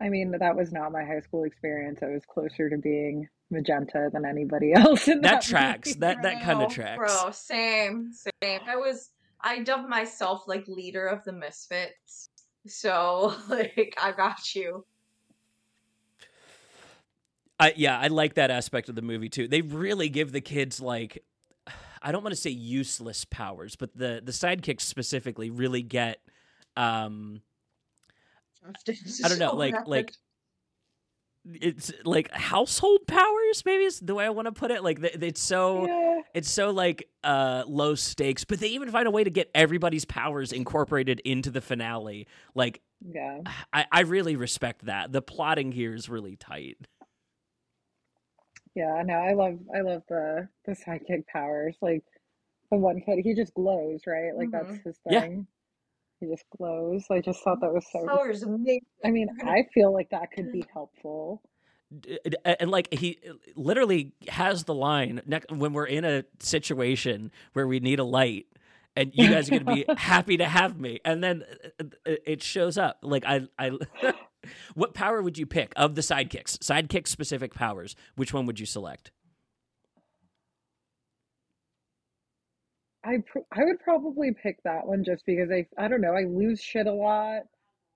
I 0.00 0.08
mean, 0.08 0.32
that 0.32 0.56
was 0.56 0.72
not 0.72 0.90
my 0.90 1.04
high 1.04 1.20
school 1.20 1.44
experience. 1.44 2.00
I 2.02 2.08
was 2.08 2.24
closer 2.26 2.68
to 2.68 2.76
being 2.76 3.28
magenta 3.52 4.10
than 4.12 4.24
anybody 4.24 4.72
else. 4.76 5.06
In 5.08 5.20
that 5.20 5.34
that, 5.34 5.42
tracks 5.42 5.90
movie. 5.90 6.00
that 6.00 6.22
that 6.22 6.42
kind 6.42 6.62
of 6.62 6.72
tracks 6.72 6.98
Bro, 6.98 7.30
same, 7.32 8.12
same. 8.12 8.60
I 8.66 8.76
was 8.76 9.10
I 9.40 9.62
dubbed 9.62 9.88
myself 9.88 10.44
like 10.46 10.66
leader 10.66 11.06
of 11.06 11.24
the 11.24 11.32
misfits. 11.32 12.30
So 12.66 13.34
like 13.48 13.96
I 14.02 14.12
got 14.12 14.54
you. 14.54 14.84
I 17.60 17.74
yeah, 17.76 17.98
I 17.98 18.08
like 18.08 18.34
that 18.34 18.50
aspect 18.50 18.88
of 18.88 18.94
the 18.94 19.02
movie 19.02 19.28
too. 19.28 19.46
They 19.46 19.62
really 19.62 20.08
give 20.08 20.32
the 20.32 20.40
kids 20.40 20.80
like 20.80 21.22
I 22.02 22.10
don't 22.10 22.24
want 22.24 22.34
to 22.34 22.40
say 22.40 22.50
useless 22.50 23.24
powers, 23.24 23.76
but 23.76 23.96
the 23.96 24.20
the 24.24 24.32
sidekicks 24.32 24.80
specifically 24.80 25.50
really 25.50 25.82
get 25.82 26.18
um 26.76 27.42
I 29.24 29.28
don't 29.28 29.38
know, 29.38 29.54
like 29.54 29.74
like 29.86 30.12
it's 31.44 31.92
like 32.04 32.30
household 32.32 33.06
powers 33.06 33.64
maybe 33.64 33.84
is 33.84 33.98
the 34.00 34.14
way 34.14 34.24
I 34.24 34.30
want 34.30 34.46
to 34.46 34.52
put 34.52 34.70
it. 34.70 34.82
Like 34.84 34.98
it's 35.02 35.40
so 35.40 35.86
Yeah. 35.86 36.20
it's 36.34 36.50
so 36.50 36.70
like 36.70 37.08
uh 37.24 37.64
low 37.66 37.94
stakes, 37.94 38.44
but 38.44 38.60
they 38.60 38.68
even 38.68 38.90
find 38.90 39.06
a 39.08 39.10
way 39.10 39.24
to 39.24 39.30
get 39.30 39.50
everybody's 39.54 40.04
powers 40.04 40.52
incorporated 40.52 41.20
into 41.24 41.50
the 41.50 41.60
finale. 41.60 42.28
Like 42.54 42.80
Yeah. 43.04 43.40
I, 43.72 43.86
I 43.90 44.00
really 44.02 44.36
respect 44.36 44.86
that. 44.86 45.12
The 45.12 45.22
plotting 45.22 45.72
here 45.72 45.94
is 45.94 46.08
really 46.08 46.36
tight. 46.36 46.78
Yeah, 48.74 49.02
no, 49.04 49.14
I 49.14 49.32
love 49.34 49.58
I 49.74 49.80
love 49.80 50.02
the 50.08 50.48
the 50.64 50.72
sidekick 50.72 51.26
powers. 51.26 51.76
Like 51.82 52.04
the 52.70 52.78
one 52.78 53.00
kid, 53.00 53.18
he 53.22 53.34
just 53.34 53.52
glows, 53.54 54.02
right? 54.06 54.34
Like 54.34 54.50
that's 54.50 54.70
Mhm. 54.70 54.84
his 54.84 54.98
thing. 55.08 55.46
He 56.22 56.28
just 56.28 56.44
glows. 56.56 57.04
I 57.10 57.20
just 57.20 57.42
thought 57.42 57.60
that 57.60 57.72
was 57.72 57.84
so. 57.92 58.06
Color's 58.06 58.44
amazing. 58.44 58.80
I 59.04 59.10
mean, 59.10 59.28
I 59.44 59.64
feel 59.74 59.92
like 59.92 60.10
that 60.10 60.30
could 60.30 60.52
be 60.52 60.64
helpful. 60.72 61.42
D- 62.00 62.18
d- 62.24 62.36
and 62.44 62.70
like 62.70 62.94
he 62.94 63.18
literally 63.56 64.12
has 64.28 64.64
the 64.64 64.74
line 64.74 65.20
when 65.50 65.72
we're 65.72 65.84
in 65.84 66.04
a 66.04 66.24
situation 66.38 67.32
where 67.54 67.66
we 67.66 67.80
need 67.80 67.98
a 67.98 68.04
light 68.04 68.46
and 68.94 69.10
you 69.14 69.28
guys 69.28 69.48
are 69.48 69.58
going 69.58 69.66
to 69.66 69.74
be 69.74 69.84
happy 70.00 70.36
to 70.36 70.44
have 70.46 70.78
me 70.78 71.00
and 71.04 71.22
then 71.22 71.44
uh, 71.80 71.84
uh, 72.06 72.14
it 72.24 72.42
shows 72.42 72.78
up 72.78 72.98
like 73.02 73.24
i 73.26 73.42
i 73.58 73.70
what 74.74 74.94
power 74.94 75.20
would 75.20 75.36
you 75.36 75.44
pick 75.44 75.72
of 75.76 75.94
the 75.94 76.00
sidekicks 76.00 76.58
sidekick 76.58 77.06
specific 77.06 77.52
powers 77.52 77.94
which 78.16 78.32
one 78.32 78.46
would 78.46 78.58
you 78.58 78.66
select 78.66 79.10
I 83.04 83.18
pr- 83.26 83.38
I 83.52 83.64
would 83.64 83.80
probably 83.80 84.32
pick 84.32 84.62
that 84.64 84.86
one 84.86 85.04
just 85.04 85.24
because 85.26 85.50
I 85.50 85.66
I 85.78 85.88
don't 85.88 86.00
know, 86.00 86.14
I 86.14 86.24
lose 86.24 86.60
shit 86.60 86.86
a 86.86 86.92
lot. 86.92 87.42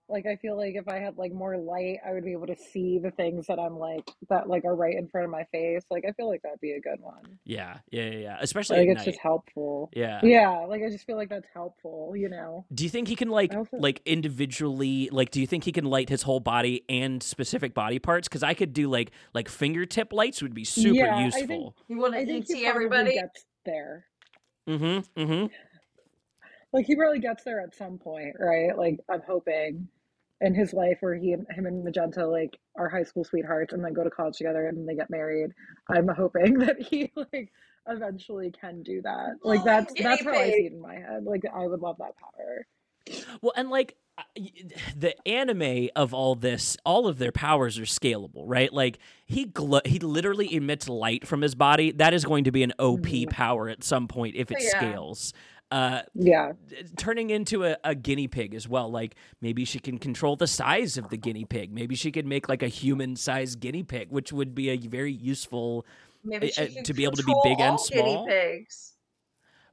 Like 0.09 0.25
I 0.25 0.37
feel 0.37 0.57
like 0.57 0.77
if 0.77 0.87
I 0.87 1.01
had 1.01 1.19
like 1.19 1.33
more 1.33 1.57
light, 1.59 1.97
I 2.09 2.13
would 2.13 2.25
be 2.25 2.31
able 2.31 2.47
to 2.47 2.55
see 2.57 3.01
the 3.01 3.11
things 3.11 3.49
that 3.49 3.59
I'm 3.59 3.77
like 3.77 4.09
that 4.29 4.49
like 4.49 4.65
are 4.65 4.77
right 4.77 4.95
in 4.95 5.09
front 5.09 5.25
of 5.25 5.33
my 5.33 5.43
face. 5.51 5.83
Like 5.91 6.05
I 6.09 6.13
feel 6.13 6.29
like 6.29 6.43
that'd 6.43 6.61
be 6.61 6.73
a 6.75 6.81
good 6.81 7.01
one. 7.01 7.39
yeah 7.45 7.79
yeah 7.91 8.05
yeah, 8.05 8.19
yeah. 8.19 8.37
especially 8.41 8.79
Like 8.79 8.87
at 8.87 8.91
it's 8.93 8.99
night 9.01 9.13
just 9.15 9.19
helpful. 9.21 9.91
yeah 9.97 10.21
Yeah, 10.23 10.65
like 10.69 10.83
I 10.87 10.91
just 10.91 11.07
feel 11.07 11.17
like 11.17 11.29
that's 11.29 11.49
helpful, 11.53 12.13
you 12.17 12.29
know. 12.29 12.65
do 12.73 12.85
you 12.85 12.91
think 12.91 13.09
he 13.09 13.17
can 13.17 13.31
like 13.31 13.53
also- 13.53 13.79
like 13.79 14.01
individually 14.07 15.09
like 15.11 15.31
do 15.31 15.41
you 15.41 15.47
think 15.47 15.65
he 15.65 15.73
can 15.73 15.85
light 15.87 16.09
his 16.09 16.23
whole 16.23 16.41
body 16.41 16.85
and 16.89 17.21
specific 17.23 17.75
body 17.75 17.99
parts 17.99 18.29
because 18.29 18.43
i 18.45 18.55
could 18.55 18.73
do 18.73 18.89
like 18.89 19.11
like 19.35 19.49
fingertip 19.49 20.13
lights 20.13 20.41
would 20.43 20.55
be 20.55 20.65
super 20.65 20.95
Yeah, 20.95 21.17
I 21.17 21.31
think- 21.31 21.51
useful 21.51 21.77
You 21.89 21.99
want 21.99 22.15
I 22.15 22.21
to 22.25 22.27
think 22.27 22.47
see 22.47 22.59
he 22.59 22.63
probably 22.65 22.85
everybody? 22.87 23.15
gets 23.15 23.45
there. 23.65 24.07
Mm-hmm 24.67 25.21
mm-hmm 25.21 25.47
Like 26.73 26.87
he 26.87 26.97
probably 26.97 27.21
gets 27.21 27.45
there 27.45 27.61
at 27.61 27.75
some 27.75 27.99
point, 27.99 28.37
right? 28.39 28.77
Like 28.77 28.99
I'm 29.09 29.23
hoping 29.27 29.89
in 30.41 30.55
his 30.55 30.73
life 30.75 30.99
where 31.01 31.15
he 31.15 31.31
him 31.33 31.47
and 31.67 31.85
Magenta 31.85 32.27
like 32.27 32.59
are 32.77 32.89
high 32.89 33.05
school 33.05 33.25
sweethearts 33.25 33.73
and 33.73 33.85
then 33.85 33.95
go 33.95 34.05
to 34.05 34.11
college 34.11 34.37
together 34.37 34.67
and 34.69 34.89
they 34.89 34.95
get 34.95 35.11
married. 35.11 35.53
I'm 35.89 36.09
hoping 36.09 36.59
that 36.61 36.81
he 36.81 37.13
like 37.17 37.51
eventually 37.87 38.51
can 38.51 38.83
do 38.83 39.03
that. 39.03 39.37
Like 39.43 39.65
that's 39.65 39.95
that's 40.01 40.25
how 40.25 40.39
I 40.39 40.51
see 40.51 40.67
it 40.67 40.73
in 40.73 40.81
my 40.81 40.97
head. 40.97 41.25
Like 41.25 41.45
I 41.55 41.67
would 41.67 41.81
love 41.81 41.97
that 41.99 42.17
power. 42.19 42.67
Well, 43.41 43.53
and 43.57 43.71
like 43.71 43.97
y- 43.97 44.06
the 44.97 45.15
anime 45.29 45.89
of 45.97 46.13
all 46.15 46.35
this, 46.35 46.77
all 46.85 47.07
of 47.07 47.19
their 47.19 47.33
powers 47.33 47.79
are 47.79 47.83
scalable, 47.83 48.45
right? 48.47 48.73
Like 48.73 48.99
he 49.27 49.45
glo- 49.45 49.81
he 49.85 49.99
literally 49.99 50.55
emits 50.55 50.89
light 50.89 51.27
from 51.27 51.43
his 51.43 51.55
body. 51.55 51.93
That 51.93 52.15
is 52.15 52.25
going 52.25 52.45
to 52.45 52.53
be 52.53 52.63
an 52.63 52.73
OP 52.79 53.03
Mhm. 53.27 53.31
power 53.31 53.69
at 53.69 53.85
some 53.85 54.09
point 54.09 54.35
if 54.37 54.51
it 54.51 54.59
Yeah. 54.61 54.69
scales. 54.71 55.33
Uh, 55.71 56.03
Yeah. 56.15 56.53
turning 56.97 57.31
into 57.31 57.65
a, 57.65 57.77
a 57.83 57.95
guinea 57.95 58.29
pig 58.29 58.55
as 58.55 58.69
well. 58.69 58.89
Like 58.91 59.17
maybe 59.41 59.65
she 59.65 59.79
can 59.81 59.99
control 59.99 60.37
the 60.37 60.47
size 60.47 60.97
of 60.97 61.09
the 61.09 61.17
guinea 61.17 61.45
pig. 61.45 61.73
Maybe 61.73 61.95
she 61.97 62.13
could 62.13 62.27
make 62.27 62.49
like 62.49 62.63
a 62.63 62.69
human 62.69 63.17
sized 63.17 63.59
guinea 63.61 63.83
pig, 63.83 64.09
which 64.11 64.33
would 64.33 64.55
be 64.55 64.71
a 64.71 64.77
very 64.77 65.13
useful, 65.13 65.85
uh, 66.33 66.39
to 66.39 66.95
be 66.95 67.03
able 67.05 67.17
to 67.17 67.25
be 67.25 67.35
big 67.43 67.61
and 67.61 67.73
all 67.77 67.87
guinea 67.89 68.03
small. 68.13 68.27
pigs. 68.27 68.96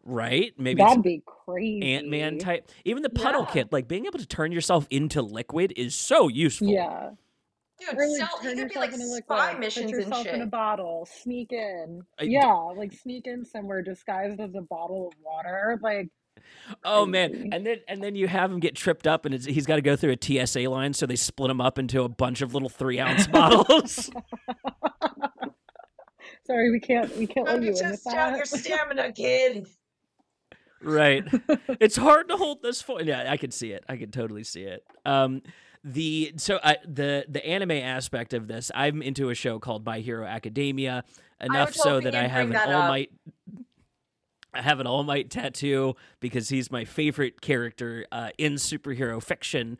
Right? 0.03 0.53
Maybe 0.57 0.81
That'd 0.81 1.03
be 1.03 1.21
crazy. 1.25 1.93
Ant 1.93 2.07
Man 2.09 2.37
type. 2.37 2.69
Even 2.85 3.03
the 3.03 3.09
puddle 3.09 3.41
Yeah. 3.47 3.53
kit, 3.53 3.71
like 3.73 3.87
being 3.87 4.05
able 4.05 4.19
to 4.19 4.25
turn 4.25 4.51
yourself 4.51 4.87
into 4.89 5.21
liquid 5.21 5.73
is 5.75 5.95
so 5.95 6.27
useful. 6.27 6.67
Yeah. 6.69 7.11
Dude, 7.79 7.97
Or 7.97 8.07
like 8.07 8.17
sell, 8.19 8.37
he 8.41 8.47
turn 8.49 8.55
could 8.55 8.55
be 8.55 8.61
yourself 8.61 8.75
like 8.75 8.93
into 8.93 9.05
spy 9.07 9.15
liquid, 9.15 9.51
put 9.51 9.59
missions 9.59 9.91
and 9.91 10.01
yourself 10.01 10.23
shit. 10.25 10.35
in 10.35 10.41
a 10.41 10.45
bottle, 10.45 11.07
sneak 11.21 11.51
in. 11.51 12.01
I- 12.19 12.23
yeah, 12.23 12.45
like 12.53 12.93
sneak 12.93 13.25
in 13.27 13.43
somewhere 13.45 13.81
disguised 13.81 14.39
as 14.39 14.53
a 14.55 14.61
bottle 14.61 15.07
of 15.07 15.13
water. 15.23 15.79
Like 15.81 16.09
Oh 16.83 17.05
man, 17.05 17.49
and 17.53 17.65
then 17.65 17.77
and 17.87 18.03
then 18.03 18.15
you 18.15 18.27
have 18.27 18.51
him 18.51 18.59
get 18.59 18.75
tripped 18.75 19.05
up, 19.07 19.25
and 19.25 19.33
it's, 19.35 19.45
he's 19.45 19.65
got 19.65 19.75
to 19.77 19.81
go 19.81 19.95
through 19.95 20.13
a 20.19 20.45
TSA 20.45 20.61
line, 20.69 20.93
so 20.93 21.05
they 21.05 21.15
split 21.15 21.49
him 21.51 21.61
up 21.61 21.77
into 21.79 22.03
a 22.03 22.09
bunch 22.09 22.41
of 22.41 22.53
little 22.53 22.69
three 22.69 22.99
ounce 22.99 23.27
bottles. 23.31 24.09
sorry, 26.45 26.71
we 26.71 26.79
can't 26.79 27.15
we 27.17 27.27
can't 27.27 27.45
let 27.45 27.55
Let 27.55 27.63
you 27.63 27.71
me 27.73 27.79
in 27.79 27.89
with 27.91 28.03
test 28.03 28.07
out 28.07 28.35
your 28.35 28.45
stamina, 28.45 29.11
kid. 29.13 29.67
Right. 30.83 31.23
It's 31.79 31.95
hard 31.95 32.29
to 32.29 32.37
hold 32.37 32.61
this 32.61 32.81
for. 32.81 33.01
Yeah, 33.01 33.31
I 33.31 33.37
can 33.37 33.51
see 33.51 33.71
it. 33.71 33.83
I 33.89 33.97
can 33.97 34.11
totally 34.11 34.43
see 34.43 34.63
it. 34.63 34.85
Um, 35.05 35.41
the 35.83 36.33
so 36.37 36.59
I, 36.63 36.77
the 36.85 37.25
the 37.27 37.45
anime 37.45 37.71
aspect 37.71 38.33
of 38.33 38.47
this, 38.47 38.71
I'm 38.73 39.01
into 39.01 39.29
a 39.29 39.35
show 39.35 39.59
called 39.59 39.85
My 39.85 39.99
Hero 39.99 40.25
Academia 40.25 41.03
enough 41.41 41.73
so 41.73 41.99
that 41.99 42.15
I 42.15 42.27
have 42.27 42.49
an 42.49 42.55
All 42.55 42.83
up. 42.83 42.87
Might. 42.89 43.11
I 44.53 44.61
have 44.61 44.79
an 44.79 44.87
All 44.87 45.03
Might 45.03 45.29
tattoo 45.29 45.95
because 46.19 46.49
he's 46.49 46.71
my 46.71 46.85
favorite 46.85 47.41
character 47.41 48.05
uh, 48.11 48.29
in 48.37 48.53
superhero 48.53 49.21
fiction. 49.21 49.77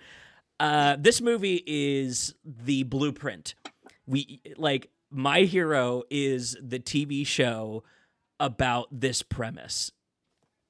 Uh, 0.59 0.97
this 0.99 1.21
movie 1.21 1.63
is 1.65 2.35
the 2.43 2.83
blueprint. 2.83 3.55
We 4.05 4.41
like 4.57 4.89
My 5.09 5.41
Hero 5.41 6.03
is 6.09 6.57
the 6.61 6.79
TV 6.79 7.25
show 7.25 7.83
about 8.39 8.87
this 8.91 9.21
premise. 9.21 9.91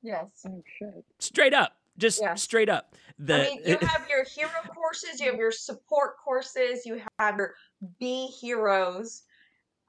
Yes. 0.03 0.27
Oh 0.45 0.61
shit. 0.77 1.05
Straight 1.19 1.53
up, 1.53 1.77
just 1.97 2.21
Yeah. 2.21 2.35
straight 2.35 2.69
up. 2.69 2.93
The 3.19 3.35
I 3.35 3.49
mean, 3.55 3.61
you 3.65 3.77
have 3.77 4.07
your 4.09 4.23
hero 4.25 4.49
courses, 4.75 5.19
you 5.19 5.31
have 5.31 5.39
your 5.39 5.51
support 5.51 6.17
courses, 6.23 6.85
you 6.85 7.01
have 7.19 7.37
your 7.37 7.55
B 7.99 8.27
heroes. 8.27 9.23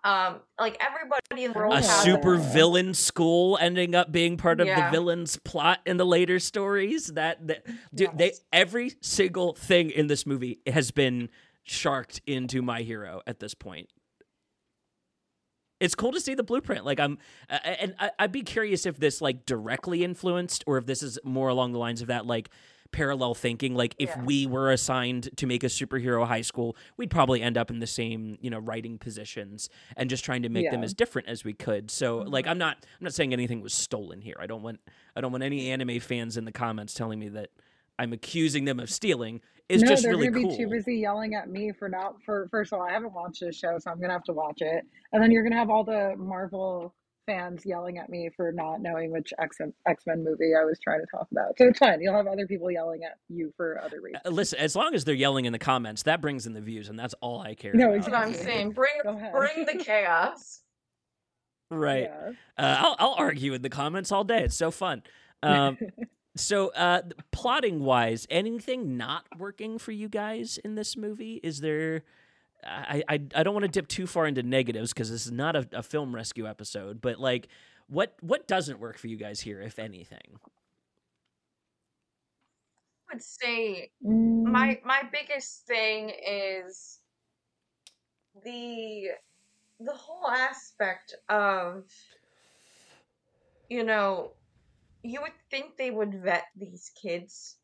Um, 0.04 0.40
like 0.60 0.76
everybody 0.80 1.44
in 1.44 1.52
the 1.52 1.58
world 1.58 1.72
a 1.72 1.76
has 1.76 2.02
super 2.02 2.34
Yeah. 2.34 2.52
villain 2.52 2.92
school 2.94 3.56
ending 3.58 3.94
up 3.94 4.12
being 4.12 4.36
part 4.36 4.60
of 4.60 4.66
the 4.66 4.88
villain's 4.90 5.38
plot 5.38 5.80
in 5.86 5.96
the 5.96 6.04
later 6.04 6.38
stories. 6.38 7.06
That, 7.08 7.46
that 7.46 7.66
dude, 7.94 8.10
they 8.18 8.34
every 8.52 8.92
single 9.00 9.54
thing 9.54 9.90
in 9.90 10.06
this 10.06 10.26
movie 10.26 10.60
has 10.66 10.90
been 10.90 11.30
sharked 11.62 12.20
into 12.26 12.60
My 12.60 12.82
Hero 12.82 13.22
at 13.26 13.40
this 13.40 13.54
point. 13.54 13.88
It's 15.84 15.94
cool 15.94 16.12
to 16.12 16.20
see 16.20 16.34
the 16.34 16.42
blueprint. 16.42 16.84
Like 16.84 16.98
I'm, 16.98 17.18
uh, 17.50 17.58
and 17.64 17.94
I, 17.98 18.10
I'd 18.18 18.32
be 18.32 18.42
curious 18.42 18.86
if 18.86 18.96
this 18.98 19.20
like 19.20 19.44
directly 19.44 20.02
influenced, 20.02 20.64
or 20.66 20.78
if 20.78 20.86
this 20.86 21.02
is 21.02 21.18
more 21.24 21.48
along 21.48 21.72
the 21.72 21.78
lines 21.78 22.00
of 22.00 22.08
that 22.08 22.24
like 22.26 22.48
parallel 22.90 23.34
thinking. 23.34 23.74
Like 23.74 23.94
if 23.98 24.08
Yeah. 24.10 24.22
we 24.24 24.46
were 24.46 24.70
assigned 24.70 25.36
to 25.36 25.46
make 25.46 25.62
a 25.64 25.66
superhero 25.66 26.26
high 26.26 26.40
school, 26.42 26.76
we'd 26.96 27.10
probably 27.10 27.42
end 27.42 27.58
up 27.58 27.70
in 27.70 27.80
the 27.80 27.86
same 27.86 28.38
you 28.40 28.48
know 28.50 28.60
writing 28.60 28.98
positions 28.98 29.68
and 29.96 30.08
just 30.08 30.24
trying 30.24 30.42
to 30.42 30.48
make 30.48 30.70
them 30.70 30.82
as 30.84 30.94
different 30.94 31.28
as 31.28 31.44
we 31.44 31.52
could. 31.52 31.90
So 31.90 32.18
like 32.18 32.46
Mhm. 32.46 32.50
I'm 32.52 32.58
not 32.58 32.76
I'm 32.98 33.04
not 33.04 33.12
saying 33.14 33.32
anything 33.32 33.60
was 33.60 33.74
stolen 33.74 34.20
here. 34.22 34.36
I 34.40 34.46
don't 34.46 34.62
want 34.62 34.80
I 35.16 35.20
don't 35.20 35.32
want 35.32 35.44
any 35.44 35.70
anime 35.70 36.00
fans 36.00 36.36
in 36.36 36.44
the 36.44 36.52
comments 36.52 36.94
telling 36.94 37.18
me 37.18 37.28
that 37.30 37.50
I'm 37.98 38.12
accusing 38.12 38.64
them 38.64 38.80
of 38.80 38.90
stealing. 38.90 39.40
It's 39.68 39.82
no, 39.82 39.88
just 39.88 40.02
they're 40.02 40.12
really 40.12 40.28
gonna 40.28 40.42
cool. 40.44 40.50
be 40.50 40.56
too 40.56 40.68
busy 40.68 40.96
yelling 40.96 41.34
at 41.34 41.48
me 41.48 41.72
for 41.72 41.88
not 41.88 42.22
for 42.24 42.48
first 42.50 42.72
of 42.72 42.80
all, 42.80 42.86
I 42.86 42.92
haven't 42.92 43.14
watched 43.14 43.40
this 43.40 43.56
show, 43.56 43.78
so 43.78 43.90
I'm 43.90 44.00
gonna 44.00 44.12
have 44.12 44.24
to 44.24 44.32
watch 44.32 44.60
it. 44.60 44.84
And 45.12 45.22
then 45.22 45.30
you're 45.30 45.42
gonna 45.42 45.56
have 45.56 45.70
all 45.70 45.84
the 45.84 46.14
Marvel 46.18 46.94
fans 47.26 47.64
yelling 47.64 47.96
at 47.96 48.10
me 48.10 48.28
for 48.36 48.52
not 48.52 48.82
knowing 48.82 49.10
which 49.10 49.32
X 49.38 49.56
X 49.88 50.04
Men 50.06 50.22
movie 50.22 50.52
I 50.54 50.64
was 50.64 50.78
trying 50.78 51.00
to 51.00 51.06
talk 51.10 51.26
about. 51.32 51.56
So 51.56 51.66
it's 51.66 51.78
fine. 51.78 52.02
You'll 52.02 52.14
have 52.14 52.26
other 52.26 52.46
people 52.46 52.70
yelling 52.70 53.04
at 53.04 53.16
you 53.30 53.54
for 53.56 53.80
other 53.82 54.02
reasons. 54.02 54.22
Uh, 54.26 54.30
Listen, 54.30 54.58
as 54.58 54.76
long 54.76 54.94
as 54.94 55.04
they're 55.04 55.14
yelling 55.14 55.46
in 55.46 55.52
the 55.54 55.58
comments, 55.58 56.02
that 56.02 56.20
brings 56.20 56.46
in 56.46 56.52
the 56.52 56.60
views, 56.60 56.90
and 56.90 56.98
that's 56.98 57.14
all 57.22 57.40
I 57.40 57.54
care 57.54 57.72
No, 57.72 57.86
about. 57.86 57.94
That's 57.94 58.08
what 58.08 58.16
I'm 58.20 58.34
saying. 58.34 58.72
Bring 58.72 58.92
bring 59.32 59.64
the 59.64 59.82
chaos. 59.82 60.60
Right. 61.70 62.02
Yeah. 62.02 62.32
Uh, 62.58 62.76
I'll 62.78 62.96
I'll 62.98 63.14
argue 63.16 63.54
in 63.54 63.62
the 63.62 63.70
comments 63.70 64.12
all 64.12 64.22
day. 64.22 64.44
It's 64.44 64.54
so 64.54 64.70
fun. 64.70 65.02
Um, 65.42 65.78
so, 66.36 66.68
uh, 66.70 67.02
plotting 67.32 67.80
wise, 67.80 68.26
anything 68.30 68.96
not 68.96 69.24
working 69.38 69.78
for 69.78 69.92
you 69.92 70.08
guys 70.08 70.58
in 70.64 70.74
this 70.74 70.96
movie? 70.96 71.40
Is 71.42 71.60
there? 71.60 72.02
I 72.64 73.02
I, 73.08 73.14
I 73.34 73.42
don't 73.42 73.54
want 73.54 73.64
to 73.64 73.70
dip 73.70 73.88
too 73.88 74.06
far 74.06 74.26
into 74.26 74.42
negatives 74.42 74.92
because 74.92 75.10
this 75.10 75.26
is 75.26 75.32
not 75.32 75.56
a, 75.56 75.68
a 75.72 75.82
film 75.82 76.14
rescue 76.14 76.46
episode. 76.48 77.00
But 77.00 77.18
like, 77.20 77.48
what 77.88 78.16
what 78.20 78.46
doesn't 78.48 78.80
work 78.80 78.98
for 78.98 79.08
you 79.08 79.16
guys 79.16 79.40
here, 79.40 79.60
if 79.60 79.78
anything? 79.78 80.38
I 83.10 83.14
would 83.14 83.22
say 83.22 83.90
Mm, 84.04 84.44
my 84.44 84.80
my 84.84 85.02
biggest 85.10 85.66
thing 85.66 86.10
is 86.10 87.00
the 88.44 89.10
the 89.80 89.92
whole 89.94 90.28
aspect 90.28 91.14
of 91.28 91.84
you 93.68 93.84
know 93.84 94.32
you 95.04 95.20
would 95.20 95.32
think 95.50 95.76
they 95.76 95.90
would 95.90 96.22
vet 96.22 96.46
these 96.56 96.90
kids 97.00 97.58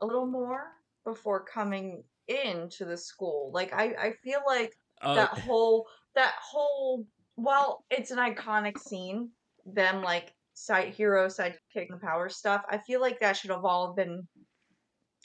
a 0.00 0.06
little 0.06 0.26
more 0.26 0.72
before 1.04 1.44
coming 1.44 2.02
into 2.28 2.84
the 2.84 2.96
school 2.96 3.50
like 3.54 3.72
i 3.72 3.94
i 3.98 4.12
feel 4.24 4.40
like 4.46 4.72
Uh, 5.02 5.14
that 5.14 5.30
whole 5.38 5.86
that 6.14 6.34
whole 6.42 7.06
well 7.36 7.84
it's 7.90 8.10
an 8.10 8.18
iconic 8.18 8.78
scene 8.78 9.30
them 9.64 10.02
like 10.02 10.34
side 10.54 10.92
hero 10.92 11.28
side 11.28 11.56
kicking 11.72 11.94
the 11.94 12.06
power 12.06 12.28
stuff 12.28 12.62
i 12.68 12.78
feel 12.78 13.00
like 13.00 13.20
that 13.20 13.36
should 13.36 13.50
have 13.50 13.64
all 13.64 13.94
been 13.94 14.26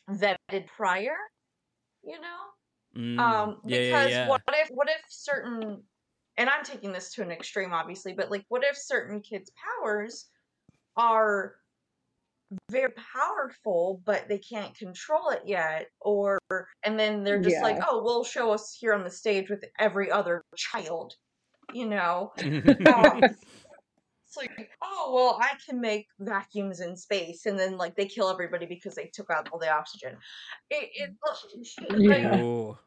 vetted 0.10 0.68
prior 0.78 1.16
you 2.04 2.20
know 2.22 2.40
mm, 2.96 3.20
um 3.20 3.58
yeah, 3.66 3.80
because 3.80 4.12
yeah, 4.12 4.24
yeah. 4.24 4.28
what 4.28 4.42
if 4.50 4.70
what 4.70 4.90
if 4.90 5.02
certain 5.10 5.82
and 6.38 6.50
I'm 6.50 6.64
taking 6.64 6.92
this 6.92 7.14
to 7.14 7.22
an 7.22 7.32
extreme, 7.32 7.74
obviously, 7.74 8.14
but 8.14 8.32
like, 8.32 8.44
what 8.48 8.64
if 8.64 8.76
certain 8.76 9.22
kids' 9.22 9.52
powers 9.54 10.30
are 10.96 11.56
very 12.70 12.92
powerful, 13.14 14.02
but 14.06 14.28
they 14.30 14.38
can't 14.38 14.78
control 14.78 15.30
it 15.30 15.42
yet? 15.46 15.88
Or, 16.02 16.40
and 16.84 17.00
then 17.00 17.24
they're 17.24 17.42
just 17.42 17.64
like, 17.64 17.78
oh, 17.88 18.02
we'll 18.04 18.24
show 18.24 18.52
us 18.52 18.78
here 18.80 18.94
on 18.94 19.04
the 19.04 19.10
stage 19.10 19.50
with 19.50 19.64
every 19.80 20.12
other 20.12 20.44
child, 20.56 21.14
you 21.74 21.88
know? 21.88 22.32
Um, 22.86 23.22
it's 23.24 24.38
like, 24.38 24.70
oh, 24.82 25.12
well, 25.14 25.40
I 25.42 25.56
can 25.68 25.80
make 25.80 26.08
vacuums 26.20 26.80
in 26.82 26.98
space, 26.98 27.46
and 27.46 27.58
then 27.58 27.78
like 27.78 27.96
they 27.96 28.08
kill 28.08 28.30
everybody 28.30 28.66
because 28.66 28.96
they 28.96 29.12
took 29.14 29.30
out 29.30 29.48
all 29.52 29.60
the 29.60 29.72
oxygen. 29.72 30.18
It, 30.72 30.90
it 30.96 31.12
like, 31.92 32.24
Yeah. 32.24 32.42
Ooh. 32.42 32.78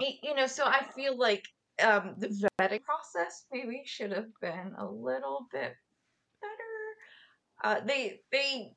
y- 0.00 0.18
you 0.22 0.34
know 0.34 0.46
so 0.46 0.64
i 0.64 0.84
feel 0.94 1.16
like 1.18 1.44
um 1.82 2.14
the 2.18 2.28
vetting 2.60 2.82
process 2.82 3.46
maybe 3.52 3.82
should 3.84 4.12
have 4.12 4.28
been 4.40 4.72
a 4.78 4.84
little 4.86 5.46
bit 5.52 5.74
better 6.40 6.77
uh 7.64 7.80
they 7.84 8.20
they 8.32 8.72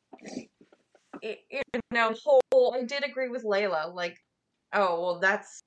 y- 1.22 1.38
you 1.50 1.62
know 1.92 2.14
whole 2.24 2.74
i 2.76 2.84
did 2.84 3.04
agree 3.04 3.30
with 3.30 3.44
layla 3.44 3.94
like 3.94 4.18
oh 4.74 5.02
well 5.02 5.20
that's 5.20 5.62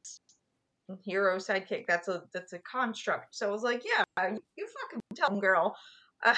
hero 1.02 1.38
sidekick 1.38 1.86
that's 1.86 2.08
a 2.08 2.22
that's 2.32 2.52
a 2.52 2.58
construct 2.60 3.34
so 3.34 3.48
i 3.48 3.50
was 3.50 3.62
like 3.62 3.82
yeah 3.84 4.04
you 4.56 4.66
fucking 4.82 5.00
tell 5.14 5.30
'em, 5.32 5.40
girl 5.40 5.76
uh, 6.24 6.34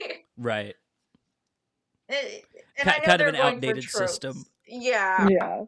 Right. 0.36 0.74
and 2.08 2.18
Ki- 2.78 2.90
I 2.90 2.98
know 2.98 3.04
kind 3.04 3.20
of 3.22 3.28
an 3.28 3.36
outdated 3.36 3.84
system. 3.84 4.44
yeah 4.66 5.26
yeah. 5.28 5.62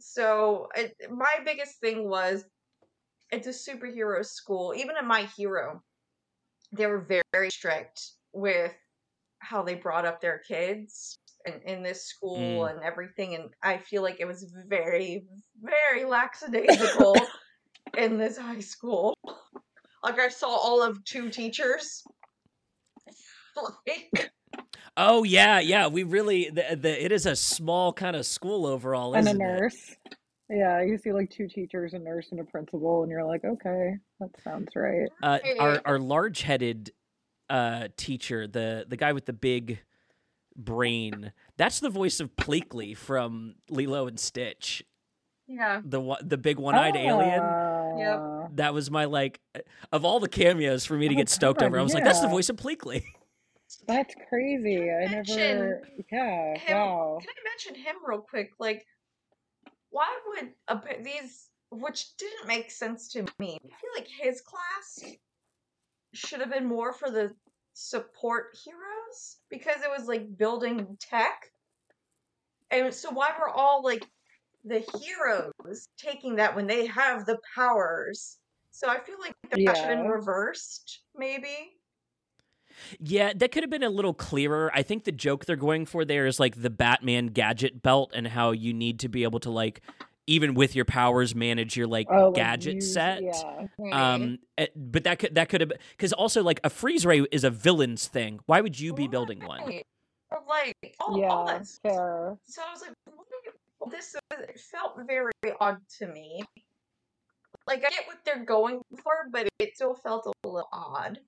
So 0.00 0.68
it, 0.76 0.94
my 1.10 1.38
biggest 1.44 1.80
thing 1.80 2.08
was 2.08 2.44
it's 3.30 3.46
a 3.46 3.50
superhero 3.50 4.24
school. 4.24 4.72
Even 4.76 4.96
in 4.96 5.06
My 5.06 5.22
Hero, 5.36 5.82
they 6.72 6.86
were 6.86 7.00
very, 7.00 7.22
very 7.32 7.50
strict 7.50 8.12
with 8.32 8.72
how 9.40 9.62
they 9.62 9.74
brought 9.74 10.04
up 10.06 10.20
their 10.20 10.38
kids 10.38 11.18
and 11.46 11.62
in 11.64 11.82
this 11.82 12.04
school 12.06 12.62
Mm. 12.64 12.70
and 12.74 12.82
everything. 12.84 13.34
And 13.34 13.50
I 13.62 13.78
feel 13.78 14.02
like 14.02 14.20
it 14.20 14.26
was 14.26 14.52
very, 14.66 15.24
very 15.62 16.04
lackadaisical 16.04 17.16
in 17.96 18.18
this 18.18 18.36
high 18.36 18.60
school. 18.60 19.14
Like 20.02 20.18
I 20.18 20.28
saw 20.28 20.48
all 20.48 20.82
of 20.82 21.02
two 21.04 21.30
teachers. 21.30 22.02
Like, 23.56 24.30
Oh 24.96 25.24
yeah, 25.24 25.58
yeah. 25.58 25.88
We 25.88 26.04
really 26.04 26.48
the, 26.48 26.76
the 26.80 27.04
it 27.04 27.10
is 27.10 27.26
a 27.26 27.34
small 27.34 27.92
kind 27.92 28.14
of 28.14 28.24
school 28.24 28.66
overall, 28.66 29.14
and 29.14 29.26
a 29.26 29.30
isn't 29.30 29.42
it? 29.42 29.44
nurse. 29.44 29.96
Yeah, 30.48 30.80
you 30.82 30.96
see 30.96 31.12
like 31.12 31.30
two 31.30 31.48
teachers, 31.48 31.92
a 31.92 31.98
nurse, 31.98 32.28
and 32.30 32.38
a 32.38 32.44
principal, 32.44 33.02
and 33.02 33.10
you're 33.10 33.24
like, 33.24 33.44
okay, 33.44 33.94
that 34.20 34.30
sounds 34.44 34.68
right. 34.76 35.08
Uh, 35.22 35.38
our 35.58 35.82
our 35.84 35.98
large 35.98 36.42
headed 36.42 36.92
uh, 37.50 37.88
teacher, 37.96 38.46
the 38.46 38.84
the 38.88 38.96
guy 38.96 39.12
with 39.12 39.26
the 39.26 39.32
big 39.32 39.80
brain, 40.56 41.32
that's 41.56 41.80
the 41.80 41.90
voice 41.90 42.20
of 42.20 42.34
Pleakley 42.36 42.96
from 42.96 43.54
Lilo 43.70 44.06
and 44.06 44.18
Stitch. 44.18 44.82
yeah. 45.46 45.80
The 45.84 46.00
one, 46.00 46.26
the 46.26 46.36
big 46.38 46.58
one 46.58 46.74
eyed 46.74 46.96
alien. 46.96 47.40
Ah, 47.40 48.48
That 48.54 48.74
was 48.74 48.90
my 48.90 49.04
like 49.06 49.40
of 49.92 50.04
all 50.04 50.20
the 50.20 50.28
cameos 50.28 50.84
for 50.84 50.94
me 50.94 51.08
to 51.08 51.14
Oh, 51.14 51.16
get 51.18 51.28
stoked 51.28 51.60
God, 51.60 51.66
over. 51.66 51.78
I 51.78 51.82
was 51.82 51.94
like, 51.94 52.04
that's 52.04 52.20
the 52.20 52.28
voice 52.28 52.48
of 52.48 52.56
Pleakley. 52.56 53.04
That's 53.86 54.14
crazy. 54.30 54.90
I 54.90 55.08
Mention 55.10 55.36
never. 55.36 55.82
Yeah. 56.10 56.54
him- 56.56 56.76
Wow. 56.78 57.18
Can 57.20 57.28
I 57.28 57.48
mention 57.50 57.74
him 57.84 57.96
real 58.06 58.20
quick? 58.22 58.50
Like, 58.58 58.86
why 59.90 60.08
would 60.28 60.52
a, 60.68 60.80
these, 61.02 61.48
which 61.70 62.16
didn't 62.16 62.46
make 62.48 62.70
sense 62.70 63.08
to 63.12 63.26
me, 63.38 63.58
I 63.62 63.68
feel 63.68 63.90
like 63.94 64.08
his 64.22 64.40
class 64.40 65.12
should 66.12 66.40
have 66.40 66.50
been 66.50 66.66
more 66.66 66.92
for 66.92 67.10
the 67.10 67.32
support 67.74 68.56
heroes 68.64 69.36
because 69.50 69.82
it 69.82 69.90
was 69.90 70.08
like 70.08 70.36
building 70.36 70.96
tech. 71.00 71.50
And 72.70 72.92
so, 72.92 73.10
why 73.10 73.30
were 73.38 73.48
all 73.48 73.82
like 73.82 74.06
the 74.64 74.84
heroes 75.00 75.88
taking 75.96 76.36
that 76.36 76.54
when 76.54 76.66
they 76.66 76.86
have 76.86 77.24
the 77.24 77.38
powers? 77.54 78.38
So, 78.70 78.88
I 78.88 78.98
feel 78.98 79.16
like 79.20 79.34
that 79.50 79.76
should 79.76 79.86
have 79.86 79.98
been 79.98 80.08
reversed, 80.08 81.00
maybe. 81.16 81.78
Yeah, 83.00 83.32
that 83.34 83.52
could 83.52 83.62
have 83.62 83.70
been 83.70 83.82
a 83.82 83.90
little 83.90 84.14
clearer. 84.14 84.70
I 84.74 84.82
think 84.82 85.04
the 85.04 85.12
joke 85.12 85.46
they're 85.46 85.56
going 85.56 85.86
for 85.86 86.04
there 86.04 86.26
is 86.26 86.38
like 86.38 86.60
the 86.60 86.70
Batman 86.70 87.28
gadget 87.28 87.82
belt 87.82 88.12
and 88.14 88.26
how 88.26 88.52
you 88.52 88.72
need 88.72 89.00
to 89.00 89.08
be 89.08 89.24
able 89.24 89.40
to 89.40 89.50
like 89.50 89.80
even 90.28 90.54
with 90.54 90.76
your 90.76 90.84
powers 90.84 91.34
manage 91.34 91.76
your 91.76 91.86
like 91.86 92.06
Oh, 92.10 92.26
like, 92.26 92.34
gadget 92.34 92.76
use- 92.76 92.92
set. 92.92 93.22
Yeah. 93.22 93.66
Um, 93.92 94.38
eh, 94.56 94.66
but 94.76 95.04
that 95.04 95.18
could 95.18 95.34
that 95.34 95.48
could 95.48 95.60
have 95.62 95.72
because 95.96 96.12
also 96.12 96.42
like 96.42 96.60
a 96.62 96.70
freeze 96.70 97.04
ray 97.06 97.24
is 97.32 97.44
a 97.44 97.50
villain's 97.50 98.06
thing. 98.06 98.40
Why 98.46 98.60
would 98.60 98.78
you 98.78 98.92
be 98.92 99.08
building 99.08 99.44
one? 99.44 99.60
Or, 99.62 99.82
Like, 100.46 100.74
all, 101.00 101.14
all 101.14 101.18
Yeah. 101.48 101.52
that 101.54 101.66
stuff. 101.66 101.92
Fair. 101.94 102.38
So 102.44 102.62
I 102.62 102.70
was 102.72 102.82
like, 102.82 102.92
you- 103.06 103.90
this 103.90 104.14
is, 104.14 104.20
it 104.30 104.60
felt 104.60 104.98
very 105.06 105.32
odd 105.60 105.78
to 105.98 106.06
me. 106.08 106.42
Like 107.66 107.78
I 107.86 107.90
get 107.90 108.06
what 108.06 108.18
they're 108.24 108.44
going 108.44 108.80
for, 109.02 109.12
but 109.30 109.48
it 109.58 109.74
still 109.74 109.94
felt 109.94 110.26
a 110.26 110.32
little 110.46 110.68
odd. 110.72 111.20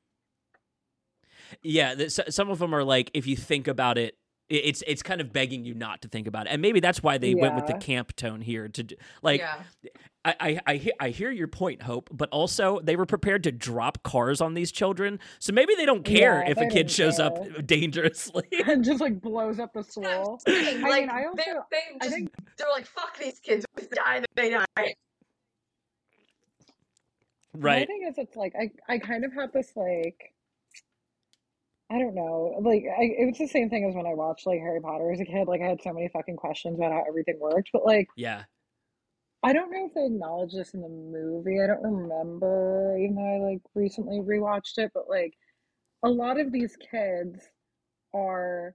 Yeah, 1.62 1.94
some 2.08 2.50
of 2.50 2.58
them 2.58 2.74
are 2.74 2.84
like 2.84 3.10
if 3.14 3.26
you 3.26 3.36
think 3.36 3.66
about 3.68 3.98
it, 3.98 4.14
i- 4.14 4.19
it's 4.50 4.82
it's 4.86 5.02
kind 5.02 5.20
of 5.20 5.32
begging 5.32 5.64
you 5.64 5.74
not 5.74 6.02
to 6.02 6.08
think 6.08 6.26
about 6.26 6.46
it, 6.46 6.50
and 6.50 6.60
maybe 6.60 6.80
that's 6.80 7.02
why 7.02 7.18
they 7.18 7.34
went 7.34 7.54
with 7.54 7.66
the 7.66 7.74
camp 7.74 8.14
tone 8.16 8.40
here. 8.40 8.68
To 8.68 8.82
d- 8.82 8.96
like, 9.22 9.40
yeah, 9.40 9.62
I 10.24 10.34
I 10.40 10.60
I, 10.66 10.90
I 11.00 11.08
hear 11.10 11.30
your 11.30 11.48
point, 11.48 11.82
Hope, 11.82 12.08
but 12.12 12.28
also 12.30 12.80
they 12.80 12.96
were 12.96 13.06
prepared 13.06 13.44
to 13.44 13.52
drop 13.52 14.02
cars 14.02 14.40
on 14.40 14.54
these 14.54 14.72
children, 14.72 15.20
so 15.38 15.52
maybe 15.52 15.74
they 15.76 15.86
don't 15.86 16.04
care 16.04 16.42
Yeah, 16.44 16.50
if 16.50 16.58
a 16.58 16.66
kid 16.66 16.90
shows 16.90 17.16
care. 17.18 17.26
up 17.26 17.38
dangerously. 17.66 18.44
and 18.66 18.84
just 18.84 19.00
like 19.00 19.20
blows 19.20 19.58
up 19.60 19.72
the 19.72 19.82
That's 19.82 19.96
what 19.96 20.06
I'm 20.06 20.38
school. 20.38 20.40
I 20.48 20.72
like 20.82 21.00
mean, 21.02 21.10
I 21.10 21.22
they 21.36 21.52
also- 21.52 21.66
they 21.70 21.78
I 22.00 22.04
just 22.04 22.14
think 22.14 22.30
they're 22.56 22.66
like 22.72 22.86
fuck 22.86 23.18
these 23.18 23.38
kids. 23.40 23.64
If 23.78 23.88
they 23.88 23.96
die, 23.96 24.24
they 24.34 24.50
die. 24.50 24.64
My 24.76 24.92
right? 27.54 27.86
thing 27.86 28.06
is, 28.08 28.18
it's 28.18 28.36
like 28.36 28.54
I, 28.58 28.70
I 28.88 28.98
kind 28.98 29.24
of 29.24 29.32
have 29.34 29.52
this 29.52 29.72
like, 29.74 30.32
I 31.90 31.98
don't 31.98 32.14
know, 32.14 32.54
like 32.62 32.84
I, 32.84 33.02
it 33.18 33.26
was 33.26 33.38
the 33.38 33.48
same 33.48 33.68
thing 33.68 33.84
as 33.84 33.96
when 33.96 34.06
I 34.06 34.14
watched 34.14 34.46
like 34.46 34.60
Harry 34.60 34.80
Potter 34.80 35.10
as 35.12 35.20
a 35.20 35.24
kid. 35.24 35.48
Like 35.48 35.60
I 35.60 35.66
had 35.66 35.82
so 35.82 35.92
many 35.92 36.08
fucking 36.08 36.36
questions 36.36 36.78
about 36.78 36.92
how 36.92 37.04
everything 37.08 37.38
worked, 37.40 37.70
but 37.72 37.84
like 37.84 38.08
Yeah. 38.16 38.44
I 39.42 39.52
don't 39.52 39.70
know 39.72 39.86
if 39.86 39.94
they 39.94 40.04
acknowledge 40.06 40.52
this 40.52 40.74
in 40.74 40.82
the 40.82 40.88
movie. 40.88 41.60
I 41.60 41.66
don't 41.66 41.82
remember, 41.82 42.96
even 42.98 43.16
though 43.16 43.46
I 43.48 43.52
like 43.52 43.62
recently 43.74 44.20
rewatched 44.20 44.78
it. 44.78 44.92
But 44.94 45.08
like 45.08 45.34
a 46.04 46.10
lot 46.10 46.38
of 46.38 46.52
these 46.52 46.76
kids 46.90 47.40
are 48.14 48.74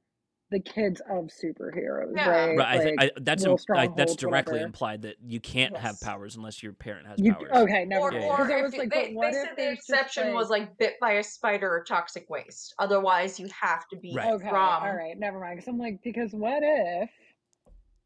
the 0.51 0.59
kids 0.59 1.01
of 1.09 1.25
superheroes, 1.25 2.13
Yeah. 2.15 2.29
right? 2.29 2.55
Right, 2.57 2.67
I 2.67 2.83
th- 2.83 2.95
I, 2.99 3.11
that's 3.21 3.43
im- 3.45 3.55
I, 3.75 3.87
that's 3.97 4.15
directly 4.15 4.53
whatever. 4.53 4.65
implied 4.67 5.01
that 5.01 5.15
you 5.25 5.39
can't 5.39 5.75
have 5.75 5.99
powers 6.01 6.35
unless 6.35 6.61
your 6.61 6.73
parent 6.73 7.07
has 7.07 7.19
you 7.19 7.33
powers. 7.33 7.49
okay, 7.51 7.83
never 7.85 8.05
Or, 8.07 8.11
mind. 8.11 8.23
Yeah. 8.23 8.29
Because 8.37 8.49
or 8.49 8.53
I 8.53 8.57
if 8.59 8.63
was 8.63 8.73
you- 8.73 8.79
like, 8.79 8.91
they, 8.91 9.05
but 9.07 9.13
what 9.15 9.31
they 9.31 9.37
if 9.39 9.43
said 9.47 9.51
the 9.57 9.61
there's 9.63 9.77
just, 9.77 9.89
exception 9.89 10.33
was 10.35 10.49
like- 10.51 10.61
like 10.61 10.77
bit 10.77 10.93
by 11.01 11.13
a 11.13 11.23
spider 11.23 11.67
or 11.69 11.83
toxic 11.83 12.29
waste. 12.29 12.75
Otherwise, 12.79 13.39
you 13.39 13.47
have 13.59 13.87
to 13.89 13.97
be 13.97 14.13
Right. 14.15 14.33
Okay, 14.33 14.47
from. 14.47 14.55
all 14.55 14.95
right, 14.95 15.17
never 15.17 15.39
mind. 15.39 15.57
Because 15.57 15.67
I'm 15.67 15.79
like, 15.79 15.99
because 16.03 16.31
what 16.31 16.59
if 16.61 17.09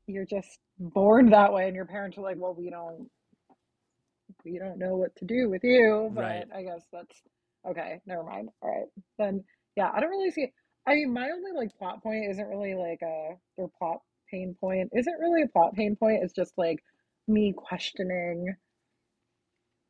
you're 0.08 0.26
just 0.26 0.60
born 0.80 1.30
that 1.32 1.52
way 1.54 1.68
and 1.68 1.76
your 1.76 1.86
parents 1.86 2.18
are 2.18 2.22
like, 2.22 2.38
well, 2.40 2.56
we 2.58 2.70
don't, 2.70 3.10
we 4.46 4.58
don't 4.58 4.80
know 4.80 4.96
what 4.96 5.14
to 5.18 5.26
do 5.26 5.50
with 5.50 5.64
you, 5.64 6.10
but 6.16 6.22
Right. 6.24 6.46
I 6.56 6.64
guess 6.64 6.86
that's 6.94 7.22
okay. 7.70 8.00
Never 8.06 8.24
mind. 8.24 8.50
All 8.62 8.70
right, 8.70 8.88
then 9.18 9.44
yeah, 9.76 9.92
I 9.94 10.00
don't 10.00 10.10
really 10.10 10.32
see. 10.32 10.52
I 10.90 10.96
mean, 10.96 11.14
my 11.14 11.30
only 11.30 11.52
like 11.56 11.78
plot 11.78 12.02
point 12.02 12.26
isn't 12.32 12.48
really 12.48 12.74
like 12.74 13.02
a 13.04 13.36
their 13.58 13.68
plot 13.78 14.02
pain 14.32 14.56
point. 14.60 14.90
Isn't 14.98 15.20
really 15.20 15.44
a 15.44 15.48
plot 15.48 15.76
pain 15.76 15.96
point. 15.96 16.24
It's 16.24 16.34
just 16.34 16.54
like 16.58 16.80
me 17.28 17.54
questioning 17.56 18.56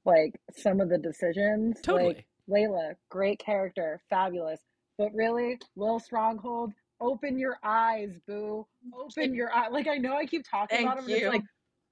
like 0.06 0.40
some 0.58 0.82
of 0.82 0.90
the 0.90 0.98
decisions. 0.98 1.80
Totally. 1.82 2.16
Like 2.16 2.26
Layla, 2.50 2.96
great 3.10 3.40
character, 3.40 4.02
fabulous. 4.10 4.60
But 4.98 5.14
really, 5.14 5.58
Will 5.76 6.00
Stronghold, 6.00 6.74
open 7.00 7.40
your 7.40 7.58
eyes, 7.64 8.18
boo. 8.28 8.68
Open 8.94 9.34
your 9.34 9.54
eye. 9.54 9.70
Like 9.70 9.88
I 9.88 9.98
know 9.98 10.18
I 10.18 10.26
keep 10.26 10.44
talking 10.50 10.80
Thank 10.80 10.86
about 10.86 11.00
him, 11.00 11.06
but 11.06 11.14
it's 11.14 11.22
you. 11.22 11.30
like 11.30 11.44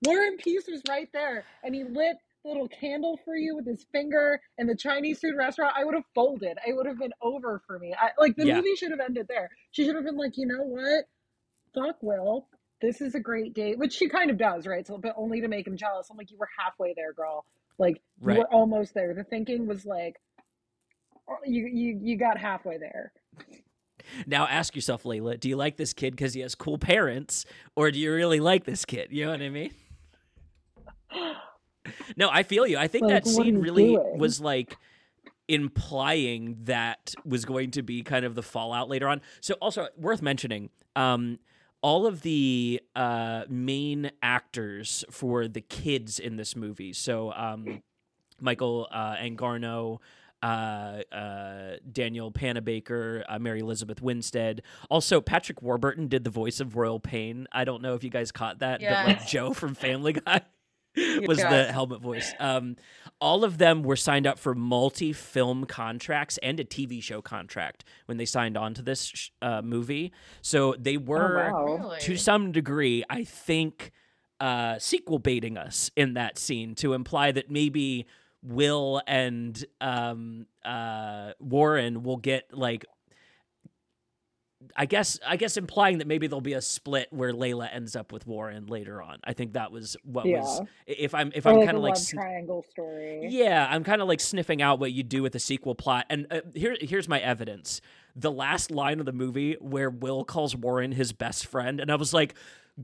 Warren 0.06 0.36
Peace 0.38 0.68
was 0.68 0.82
right 0.90 1.08
there, 1.14 1.46
and 1.64 1.74
he 1.74 1.86
lit 1.86 2.18
the 2.44 2.50
little 2.50 2.68
candle 2.68 3.20
for 3.26 3.36
you 3.36 3.56
with 3.56 3.66
his 3.66 3.86
finger 3.92 4.40
in 4.58 4.68
the 4.68 4.76
Chinese 4.76 5.20
food 5.20 5.36
restaurant. 5.36 5.74
I 5.78 5.84
would 5.86 5.96
have 5.96 6.06
folded. 6.16 6.58
It 6.66 6.76
would 6.76 6.86
have 6.86 7.00
been 7.00 7.14
over 7.22 7.62
for 7.68 7.80
me. 7.80 7.94
I 8.00 8.10
like 8.20 8.36
the 8.36 8.46
Yeah. 8.46 8.56
movie 8.58 8.76
should 8.76 8.92
have 8.92 9.00
ended 9.00 9.28
there. 9.28 9.50
She 9.72 9.84
should 9.86 9.96
have 9.96 10.06
been 10.06 10.18
like, 10.18 10.38
you 10.38 10.46
know 10.46 10.64
what? 10.64 11.06
Fuck 11.74 11.98
Will. 12.02 12.48
This 12.82 13.02
is 13.02 13.16
a 13.16 13.20
great 13.20 13.54
date, 13.54 13.78
which 13.80 13.94
she 13.94 14.08
kind 14.08 14.30
of 14.30 14.38
does, 14.38 14.68
right? 14.68 14.86
So, 14.86 14.98
but 14.98 15.14
only 15.18 15.42
to 15.42 15.48
make 15.48 15.66
him 15.66 15.78
jealous. 15.78 16.10
I'm 16.10 16.18
like, 16.18 16.30
you 16.32 16.38
were 16.38 16.50
halfway 16.58 16.94
there, 16.94 17.12
girl. 17.14 17.46
Like 17.80 18.02
Right. 18.22 18.36
you 18.36 18.40
were 18.42 18.54
almost 18.54 18.94
there. 18.94 19.14
The 19.14 19.24
thinking 19.24 19.68
was 19.68 19.86
like, 19.86 20.22
oh, 21.30 21.38
you 21.46 21.66
you 21.68 22.00
you 22.02 22.18
got 22.18 22.38
halfway 22.38 22.78
there. 22.78 23.12
Now 24.26 24.48
ask 24.48 24.76
yourself, 24.76 25.04
Layla, 25.04 25.40
do 25.40 25.50
you 25.50 25.58
like 25.58 25.76
this 25.76 25.92
kid 25.94 26.12
because 26.12 26.34
he 26.34 26.42
has 26.42 26.56
cool 26.56 26.78
parents, 26.78 27.46
or 27.76 27.92
do 27.92 28.00
you 28.00 28.14
really 28.14 28.40
like 28.40 28.64
this 28.64 28.86
kid? 28.86 29.10
You 29.12 29.26
know 29.26 29.32
what 29.32 29.42
I 29.42 29.50
mean? 29.50 29.72
No, 32.18 32.30
I 32.32 32.44
feel 32.44 32.66
you. 32.68 32.78
I 32.78 32.88
think 32.88 33.04
Like, 33.04 33.24
that 33.24 33.28
scene 33.28 33.60
really 33.60 33.96
doing? 33.96 34.18
was 34.18 34.40
like 34.42 34.78
implying 35.48 36.58
that 36.64 37.14
was 37.26 37.46
going 37.46 37.72
to 37.72 37.82
be 37.82 38.04
kind 38.04 38.26
of 38.26 38.36
the 38.36 38.44
fallout 38.44 38.90
later 38.90 39.08
on. 39.08 39.22
So 39.42 39.54
also 39.56 39.88
worth 39.98 40.22
mentioning, 40.22 40.70
um, 40.96 41.40
all 41.82 42.06
of 42.06 42.22
the 42.22 42.82
uh, 42.96 43.44
main 43.48 44.12
actors 44.22 45.06
for 45.12 45.48
the 45.48 45.62
kids 45.62 46.20
in 46.20 46.36
this 46.36 46.56
movie. 46.56 46.92
So 46.92 47.32
um, 47.34 47.82
Michael 48.42 48.88
uh, 48.92 49.16
Angarano, 49.16 50.00
uh, 50.44 50.46
uh, 51.12 51.76
Danielle 51.90 52.32
Panabaker, 52.32 53.24
uh, 53.30 53.40
Mary 53.40 53.60
Elizabeth 53.60 54.02
Winstead. 54.02 54.64
Also, 54.90 55.22
Patrick 55.22 55.62
Warburton 55.62 56.08
did 56.08 56.24
the 56.24 56.30
voice 56.30 56.60
of 56.60 56.76
Royal 56.76 57.00
Pain. 57.00 57.48
I 57.52 57.64
don't 57.64 57.82
know 57.82 57.94
if 57.94 58.04
you 58.04 58.10
guys 58.10 58.32
caught 58.32 58.60
that, 58.60 58.82
but 59.06 59.08
like 59.08 59.28
Joe 59.28 59.54
from 59.54 59.74
Family 59.76 60.14
Guy 60.26 60.42
was 61.28 61.38
the 61.38 61.72
helmet 61.72 62.02
voice. 62.02 62.34
Um, 62.40 62.76
all 63.20 63.44
of 63.44 63.58
them 63.58 63.84
were 63.84 63.96
signed 63.96 64.28
up 64.28 64.38
for 64.40 64.54
multi-film 64.54 65.66
contracts 65.66 66.38
and 66.44 66.60
a 66.60 66.64
TV 66.64 67.02
show 67.02 67.22
contract 67.22 67.84
when 68.06 68.18
they 68.18 68.26
signed 68.26 68.58
on 68.58 68.74
to 68.76 68.82
this 68.82 69.06
sh- 69.06 69.30
uh, 69.42 69.62
movie. 69.62 70.12
So 70.42 70.76
they 70.78 70.98
were 70.98 71.52
oh, 71.54 71.76
wow. 71.76 71.96
To 72.00 72.18
some 72.18 72.52
degree, 72.52 73.04
I 73.10 73.24
think, 73.24 73.92
uh, 74.40 74.78
sequel 74.80 75.20
baiting 75.20 75.58
us 75.58 75.90
in 75.96 76.14
that 76.14 76.38
scene 76.38 76.76
to 76.76 76.94
imply 76.94 77.32
that 77.32 77.50
maybe 77.50 78.06
Will 78.44 79.02
and 79.08 79.64
um, 79.82 80.46
uh, 80.64 81.32
Warren 81.40 82.04
will 82.04 82.18
get 82.18 82.56
like. 82.56 82.86
I 84.76 84.86
guess 84.86 85.20
I 85.26 85.36
guess 85.38 85.58
implying 85.58 86.00
that 86.00 86.08
maybe 86.08 86.28
there'll 86.28 86.42
be 86.42 86.54
a 86.54 86.62
split 86.62 87.08
where 87.12 87.34
Layla 87.34 87.70
ends 87.74 87.96
up 87.96 88.12
with 88.12 88.28
Warren 88.28 88.68
later 88.68 89.02
on. 89.02 89.20
I 89.24 89.34
think 89.34 89.54
that 89.54 89.72
was 89.72 89.96
what 90.04 90.26
was 90.26 90.62
if 90.86 91.14
I'm 91.16 91.32
if 91.36 91.46
Or 91.46 91.50
I'm 91.50 91.56
like 91.58 91.66
kind 91.66 91.78
a 91.78 91.80
of 91.80 91.84
like 91.84 91.96
sn- 91.96 92.18
triangle 92.20 92.66
story. 92.70 93.28
yeah, 93.30 93.68
I'm 93.70 93.84
kind 93.84 94.02
of 94.02 94.08
like 94.08 94.20
sniffing 94.20 94.62
out 94.62 94.80
what 94.80 94.92
you 94.92 95.04
do 95.04 95.24
with 95.24 95.36
a 95.36 95.40
sequel 95.40 95.76
plot. 95.76 96.06
And 96.10 96.28
uh, 96.32 96.42
here, 96.54 96.76
here's 96.80 97.08
my 97.08 97.20
evidence: 97.20 97.82
the 98.16 98.32
last 98.32 98.72
line 98.72 99.00
of 99.00 99.06
the 99.06 99.14
movie 99.14 99.56
where 99.60 99.90
Will 99.90 100.24
calls 100.24 100.56
Warren 100.56 100.92
his 100.92 101.14
best 101.14 101.46
friend, 101.48 101.80
and 101.80 101.92
I 101.92 101.96
was 101.96 102.14
like, 102.14 102.34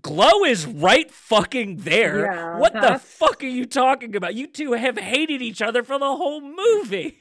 "Glow 0.02 0.44
is 0.46 0.66
right 0.66 1.10
fucking 1.12 1.78
there. 1.78 2.26
Yeah, 2.26 2.58
what 2.60 2.74
the 2.74 3.00
fuck 3.00 3.44
are 3.44 3.48
you 3.48 3.66
talking 3.66 4.16
about? 4.16 4.36
You 4.36 4.48
two 4.48 4.74
have 4.74 4.98
hated 4.98 5.42
each 5.42 5.62
other 5.62 5.84
for 5.84 6.00
the 6.00 6.16
whole 6.16 6.42
movie." 6.42 7.20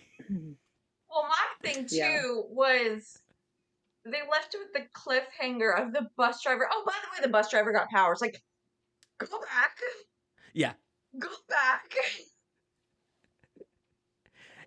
Well, 1.14 1.28
my 1.28 1.68
thing 1.70 1.86
too 1.86 1.96
Yeah. 1.96 2.22
was 2.50 3.18
they 4.04 4.20
left 4.30 4.54
with 4.58 4.72
the 4.72 4.86
cliffhanger 4.94 5.78
of 5.80 5.92
the 5.92 6.08
bus 6.16 6.42
driver. 6.42 6.68
Oh, 6.70 6.82
by 6.86 6.92
the 7.02 7.08
way, 7.20 7.26
the 7.26 7.30
bus 7.32 7.50
driver 7.50 7.72
got 7.72 7.88
powers. 7.90 8.20
Like, 8.20 8.42
go 9.18 9.38
back, 9.40 9.76
Yeah, 10.54 10.72
go 11.18 11.28
back. 11.48 11.94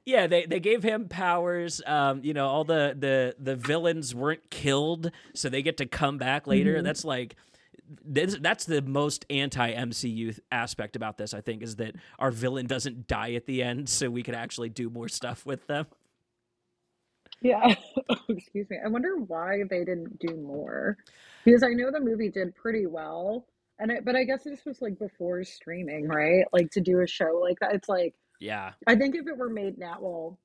yeah. 0.06 0.28
They 0.28 0.46
they 0.46 0.60
gave 0.60 0.84
him 0.84 1.08
powers. 1.08 1.82
Um, 1.86 2.22
you 2.24 2.34
know, 2.34 2.48
all 2.48 2.64
the 2.64 2.96
the 2.98 3.36
the 3.40 3.56
villains 3.56 4.14
weren't 4.16 4.50
killed, 4.50 5.12
so 5.34 5.50
they 5.50 5.62
get 5.62 5.78
to 5.78 5.86
come 5.86 6.18
back 6.18 6.48
later. 6.48 6.78
Mhm. 6.80 6.84
That's 6.84 7.04
like. 7.06 7.36
This, 8.04 8.36
that's 8.42 8.66
the 8.66 8.82
most 8.82 9.26
anti 9.30 9.72
MCU 9.72 10.40
aspect 10.52 10.96
about 10.96 11.20
this, 11.20 11.36
I 11.36 11.42
think, 11.42 11.62
is 11.62 11.76
that 11.76 11.94
our 12.18 12.32
villain 12.32 12.66
doesn't 12.66 13.06
die 13.08 13.34
at 13.34 13.46
the 13.46 13.62
end, 13.62 13.90
so 13.90 14.10
we 14.10 14.24
could 14.24 14.34
actually 14.34 14.70
do 14.70 14.90
more 14.90 15.08
stuff 15.08 15.46
with 15.46 15.68
them. 15.68 15.86
Yeah. 17.46 17.76
Oh, 18.10 18.18
excuse 18.30 18.70
me. 18.70 18.78
I 18.86 18.90
wonder 18.90 19.18
why 19.18 19.64
they 19.70 19.86
didn't 19.86 20.20
do 20.20 20.36
more. 20.38 20.98
Because 21.46 21.64
I 21.64 21.70
know 21.70 21.92
the 21.92 22.02
movie 22.02 22.30
did 22.30 22.56
pretty 22.56 22.88
well. 22.88 23.48
And 23.80 23.92
it, 23.92 24.06
but 24.06 24.16
I 24.16 24.26
guess 24.26 24.44
this 24.46 24.66
was 24.66 24.82
like 24.82 25.00
before 25.00 25.44
streaming, 25.46 26.08
right? 26.08 26.46
Like 26.54 26.72
to 26.74 26.82
do 26.82 27.02
a 27.02 27.08
show 27.08 27.40
like 27.44 27.60
that. 27.62 27.76
It's 27.76 27.90
like 27.90 28.16
Yeah, 28.40 28.74
I 28.88 28.96
think 28.96 29.16
if 29.16 29.28
it 29.28 29.38
were 29.38 29.50
made 29.50 29.78
now, 29.80 29.98
well, 30.02 30.40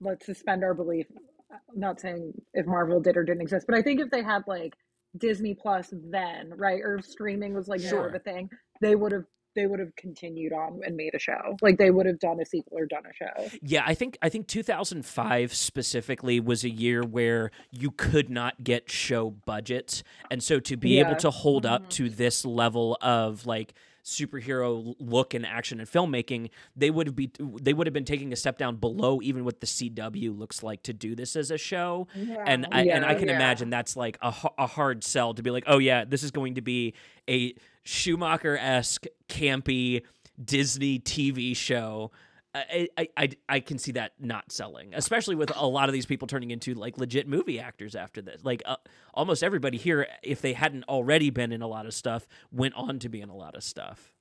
let's 0.00 0.26
suspend 0.26 0.64
our 0.64 0.74
belief. 0.74 1.06
I'm 1.52 1.80
not 1.80 2.00
saying 2.00 2.34
if 2.54 2.66
Marvel 2.66 3.00
did 3.00 3.16
or 3.16 3.24
didn't 3.24 3.42
exist, 3.42 3.66
but 3.68 3.76
I 3.78 3.82
think 3.82 4.00
if 4.00 4.10
they 4.10 4.22
had 4.22 4.42
like 4.48 4.74
Disney 5.18 5.54
Plus 5.54 5.92
then, 5.92 6.52
right, 6.56 6.80
or 6.82 6.96
if 6.96 7.06
streaming 7.06 7.54
was 7.54 7.68
like 7.68 7.82
more 7.84 8.06
of 8.08 8.14
Sure. 8.14 8.16
a 8.16 8.20
thing, 8.20 8.50
they 8.80 8.96
would 8.96 9.12
have 9.12 9.26
they 9.54 9.66
would 9.66 9.80
have 9.80 9.94
continued 9.96 10.52
on 10.52 10.80
and 10.84 10.96
made 10.96 11.14
a 11.14 11.18
show. 11.18 11.56
Like 11.60 11.78
they 11.78 11.90
would 11.90 12.06
have 12.06 12.18
done 12.18 12.40
a 12.40 12.44
sequel 12.44 12.78
or 12.78 12.86
done 12.86 13.02
a 13.08 13.12
show. 13.14 13.48
yeah. 13.62 13.82
I 13.86 13.94
think 13.94 14.18
I 14.22 14.28
think 14.28 14.46
2005 14.48 15.54
specifically 15.54 16.40
was 16.40 16.64
a 16.64 16.70
year 16.70 17.02
where 17.02 17.50
you 17.70 17.90
could 17.90 18.30
not 18.30 18.64
get 18.64 18.90
show 18.90 19.30
budgets, 19.30 20.02
and 20.30 20.42
so 20.42 20.60
to 20.60 20.76
be 20.76 20.98
able 21.00 21.16
to 21.16 21.30
hold 21.30 21.66
up 21.66 21.84
Mhm. 21.84 21.88
to 21.90 22.08
this 22.08 22.44
level 22.44 22.96
of 23.00 23.46
like 23.46 23.74
superhero 24.04 24.96
look 24.98 25.32
and 25.32 25.46
action 25.46 25.78
and 25.78 25.88
filmmaking, 25.88 26.50
they 26.74 26.90
would 26.90 27.06
have 27.06 27.14
be 27.16 27.30
they 27.60 27.72
would 27.72 27.86
have 27.86 27.94
been 27.94 28.04
taking 28.04 28.32
a 28.32 28.36
step 28.36 28.58
down 28.58 28.76
below 28.76 29.20
even 29.22 29.44
what 29.44 29.60
the 29.60 29.66
CW 29.66 30.36
looks 30.36 30.62
like 30.62 30.82
to 30.84 30.92
do 30.92 31.14
this 31.14 31.36
as 31.36 31.50
a 31.50 31.58
show. 31.58 32.08
and 32.46 32.66
I, 32.72 32.82
and 32.86 33.04
I 33.04 33.14
can 33.14 33.28
Yeah. 33.28 33.36
imagine 33.36 33.70
that's 33.70 33.96
like 33.96 34.18
a, 34.20 34.34
a 34.58 34.66
hard 34.66 35.04
sell 35.04 35.34
to 35.34 35.42
be 35.42 35.50
like, 35.50 35.64
oh 35.66 35.78
yeah, 35.78 36.04
this 36.04 36.22
is 36.24 36.30
going 36.32 36.54
to 36.56 36.60
be 36.62 36.94
a 37.28 37.54
Schumacher 37.84 38.56
esque 38.58 39.06
campy 39.28 40.02
Disney 40.42 40.98
TV 40.98 41.56
show. 41.56 42.10
I, 42.54 42.88
I 42.98 43.08
I 43.16 43.28
I 43.48 43.60
can 43.60 43.78
see 43.78 43.92
that 43.92 44.12
not 44.20 44.52
selling, 44.52 44.92
especially 44.94 45.34
with 45.36 45.50
a 45.56 45.66
lot 45.66 45.88
of 45.88 45.94
these 45.94 46.04
people 46.04 46.28
turning 46.28 46.50
into 46.50 46.74
like 46.74 46.98
legit 46.98 47.26
movie 47.26 47.58
actors 47.58 47.94
after 47.94 48.20
this. 48.20 48.44
Like 48.44 48.62
uh, 48.66 48.76
almost 49.14 49.42
everybody 49.42 49.78
here, 49.78 50.06
if 50.22 50.42
they 50.42 50.52
hadn't 50.52 50.84
already 50.84 51.30
been 51.30 51.50
in 51.50 51.62
a 51.62 51.66
lot 51.66 51.86
of 51.86 51.94
stuff, 51.94 52.28
went 52.50 52.74
on 52.74 52.98
to 52.98 53.08
be 53.08 53.22
in 53.22 53.30
a 53.30 53.34
lot 53.36 53.54
of 53.54 53.64
stuff. 53.64 54.12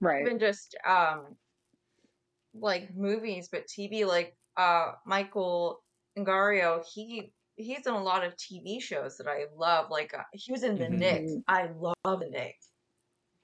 Right. 0.00 0.22
Even 0.26 0.38
just 0.38 0.74
um, 0.88 1.36
like 2.54 2.94
movies, 2.96 3.50
but 3.52 3.66
TV. 3.66 4.06
Like 4.06 4.34
uh, 4.56 4.92
Michael 5.04 5.82
Angarano, 6.18 6.82
he 6.94 7.30
he's 7.56 7.86
in 7.86 7.92
a 7.92 8.02
lot 8.02 8.24
of 8.24 8.34
TV 8.36 8.80
shows 8.80 9.18
that 9.18 9.26
I 9.26 9.44
love. 9.54 9.90
Like 9.90 10.14
uh, 10.14 10.22
he 10.32 10.50
was 10.50 10.62
in 10.62 10.78
The 10.78 10.86
Mhm. 10.86 10.98
Nick. 10.98 11.28
I 11.46 11.68
love 11.78 12.20
The 12.20 12.30
Knick. 12.30 12.56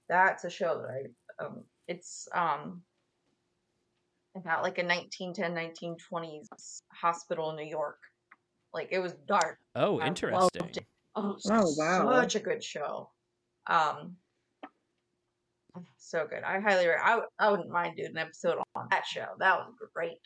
That's 0.08 0.44
a 0.44 0.50
show 0.50 0.80
that 0.82 0.90
I 0.90 1.44
um, 1.44 1.64
it's 1.88 2.28
um 2.34 2.82
about 4.36 4.62
like 4.62 4.78
a 4.78 4.84
1910 4.84 5.54
1920s 5.54 6.46
hospital 6.92 7.50
in 7.50 7.56
New 7.56 7.68
York. 7.70 7.98
Like 8.74 8.88
it 8.90 8.98
was 8.98 9.14
dark. 9.26 9.58
Oh, 9.74 9.98
I 9.98 10.08
loved 10.08 10.08
interesting. 10.08 10.62
it. 10.82 10.86
Oh, 11.14 11.36
Oh, 11.50 11.74
wow. 11.78 12.20
Such 12.20 12.34
a 12.34 12.40
good 12.40 12.62
show. 12.62 13.10
Um, 13.66 14.16
so 15.96 16.26
good. 16.28 16.42
I 16.42 16.60
highly, 16.60 16.86
re- 16.86 16.94
I, 17.02 17.10
w- 17.10 17.28
I 17.38 17.50
wouldn't 17.50 17.70
mind 17.70 17.96
doing 17.96 18.10
an 18.10 18.18
episode 18.18 18.58
on 18.74 18.88
that 18.90 19.06
show. 19.06 19.26
That 19.38 19.56
was 19.58 19.72
great. 19.94 20.18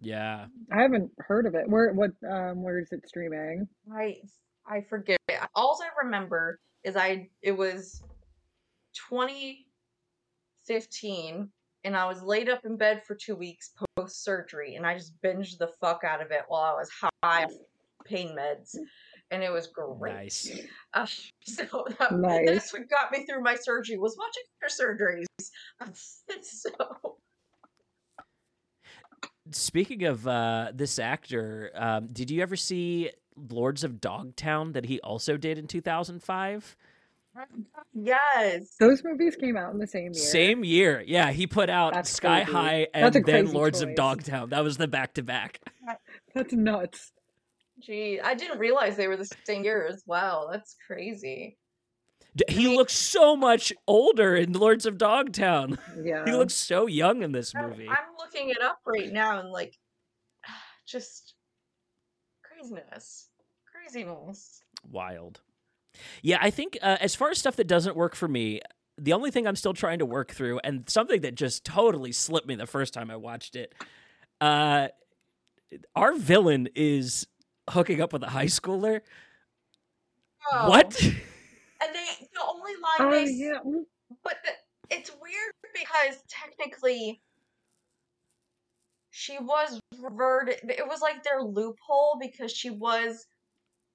Yeah. 0.00 0.46
I 0.72 0.80
haven't 0.82 1.10
heard 1.18 1.46
of 1.46 1.54
it. 1.54 1.68
Where 1.68 1.92
what 1.92 2.10
um 2.28 2.62
where 2.62 2.78
is 2.78 2.92
it 2.92 3.06
streaming? 3.06 3.66
I, 3.94 4.16
I 4.66 4.82
forget. 4.82 5.18
All 5.54 5.78
I 5.82 6.04
remember 6.04 6.58
is 6.84 6.96
I, 6.96 7.28
it 7.42 7.52
was 7.52 8.02
2015 9.10 11.50
and 11.84 11.96
I 11.96 12.06
was 12.06 12.22
laid 12.22 12.48
up 12.48 12.64
in 12.64 12.76
bed 12.76 13.02
for 13.06 13.14
two 13.14 13.36
weeks 13.36 13.72
post 13.96 14.24
surgery 14.24 14.74
and 14.74 14.84
I 14.86 14.94
just 14.94 15.14
binged 15.22 15.58
the 15.58 15.68
fuck 15.80 16.02
out 16.04 16.20
of 16.20 16.30
it 16.30 16.42
while 16.48 16.62
I 16.62 16.72
was 16.72 16.90
high 16.90 17.44
off 17.44 17.52
pain 18.04 18.36
meds. 18.36 18.76
And 19.32 19.42
it 19.42 19.50
was 19.50 19.66
great. 19.66 20.14
Nice. 20.14 20.56
Uh, 20.94 21.04
so 21.44 21.84
that, 21.98 22.12
Nice. 22.12 22.46
that's 22.46 22.72
what 22.72 22.88
got 22.88 23.10
me 23.10 23.26
through 23.26 23.42
my 23.42 23.56
surgery 23.56 23.98
was 23.98 24.16
watching 24.18 24.44
her 24.60 24.68
surgeries. 24.68 25.26
so 26.42 26.70
Speaking 29.52 30.04
of 30.04 30.26
uh, 30.26 30.72
this 30.74 30.98
actor, 30.98 31.70
um, 31.74 32.08
did 32.08 32.30
you 32.30 32.42
ever 32.42 32.56
see 32.56 33.10
Lords 33.50 33.84
of 33.84 34.00
Dogtown 34.00 34.72
that 34.72 34.86
he 34.86 35.00
also 35.00 35.36
did 35.36 35.56
in 35.56 35.68
2005? 35.68 36.76
Yes, 37.94 38.76
Those 38.78 39.02
movies 39.04 39.36
came 39.36 39.56
out 39.56 39.72
in 39.72 39.78
the 39.78 39.86
same 39.86 40.12
year. 40.12 40.14
Same 40.14 40.64
year. 40.64 41.04
Yeah, 41.06 41.30
he 41.30 41.46
put 41.46 41.70
out 41.70 41.94
That's 41.94 42.10
Sky 42.10 42.44
crazy. 42.44 42.52
High 42.52 42.86
and 42.94 43.04
That's 43.04 43.16
a 43.16 43.20
then 43.20 43.44
crazy 43.44 43.56
Lords 43.56 43.80
of. 43.82 43.94
Dogtown. 43.94 44.50
That 44.50 44.64
was 44.64 44.76
the 44.76 44.88
back 44.88 45.14
to 45.14 45.22
back. 45.22 45.60
That's 46.34 46.52
nuts. 46.52 47.12
gee, 47.80 48.20
I 48.20 48.34
didn't 48.34 48.58
realize 48.58 48.96
they 48.96 49.08
were 49.08 49.16
the 49.16 49.30
same 49.44 49.64
year 49.64 49.86
as 49.86 50.02
well. 50.06 50.48
That's 50.50 50.76
crazy. 50.86 51.56
He 52.48 52.68
looks 52.68 52.92
so 52.92 53.34
much 53.34 53.72
older 53.86 54.36
in 54.36 54.52
Lords 54.52 54.84
of 54.86 54.98
Dogtown. 54.98 55.78
Yeah. 56.02 56.24
He 56.26 56.32
looks 56.32 56.52
so 56.54 56.86
young 56.86 57.22
in 57.22 57.32
this 57.32 57.54
I'm, 57.56 57.70
movie. 57.70 57.88
I'm 57.88 58.14
looking 58.18 58.50
it 58.50 58.60
up 58.62 58.78
right 58.84 59.10
now 59.10 59.40
and 59.40 59.50
like, 59.50 59.74
just 60.86 61.34
craziness, 62.42 63.28
craziness. 63.72 64.60
Wild. 64.90 65.40
Yeah, 66.22 66.38
I 66.40 66.50
think 66.50 66.78
uh, 66.82 66.96
as 67.00 67.14
far 67.14 67.30
as 67.30 67.38
stuff 67.38 67.56
that 67.56 67.66
doesn't 67.66 67.96
work 67.96 68.14
for 68.14 68.28
me, 68.28 68.60
the 68.98 69.12
only 69.12 69.30
thing 69.30 69.46
I'm 69.46 69.56
still 69.56 69.74
trying 69.74 69.98
to 69.98 70.06
work 70.06 70.32
through, 70.32 70.60
and 70.64 70.88
something 70.88 71.20
that 71.22 71.34
just 71.34 71.64
totally 71.64 72.12
slipped 72.12 72.46
me 72.46 72.54
the 72.54 72.66
first 72.66 72.94
time 72.94 73.10
I 73.10 73.16
watched 73.16 73.56
it, 73.56 73.74
uh, 74.40 74.88
our 75.94 76.14
villain 76.16 76.68
is 76.74 77.26
hooking 77.68 78.00
up 78.00 78.12
with 78.12 78.22
a 78.22 78.28
high 78.30 78.46
schooler. 78.46 79.00
Oh, 80.52 80.68
What? 80.68 81.02
And 81.02 81.94
they 81.94 82.06
the 82.32 82.40
only 82.48 82.72
line 83.00 83.00
Oh 83.00 83.10
they 83.10 83.24
s- 83.24 83.30
yeah. 83.34 83.58
But 84.22 84.36
the, 84.44 84.96
it's 84.96 85.10
weird 85.10 85.52
because 85.74 86.22
technically 86.28 87.20
she 89.10 89.38
was 89.38 89.80
reverted 89.98 90.56
it 90.68 90.86
was 90.86 91.00
like 91.00 91.22
their 91.24 91.42
loophole 91.42 92.18
because 92.20 92.52
she 92.52 92.70
was 92.70 93.26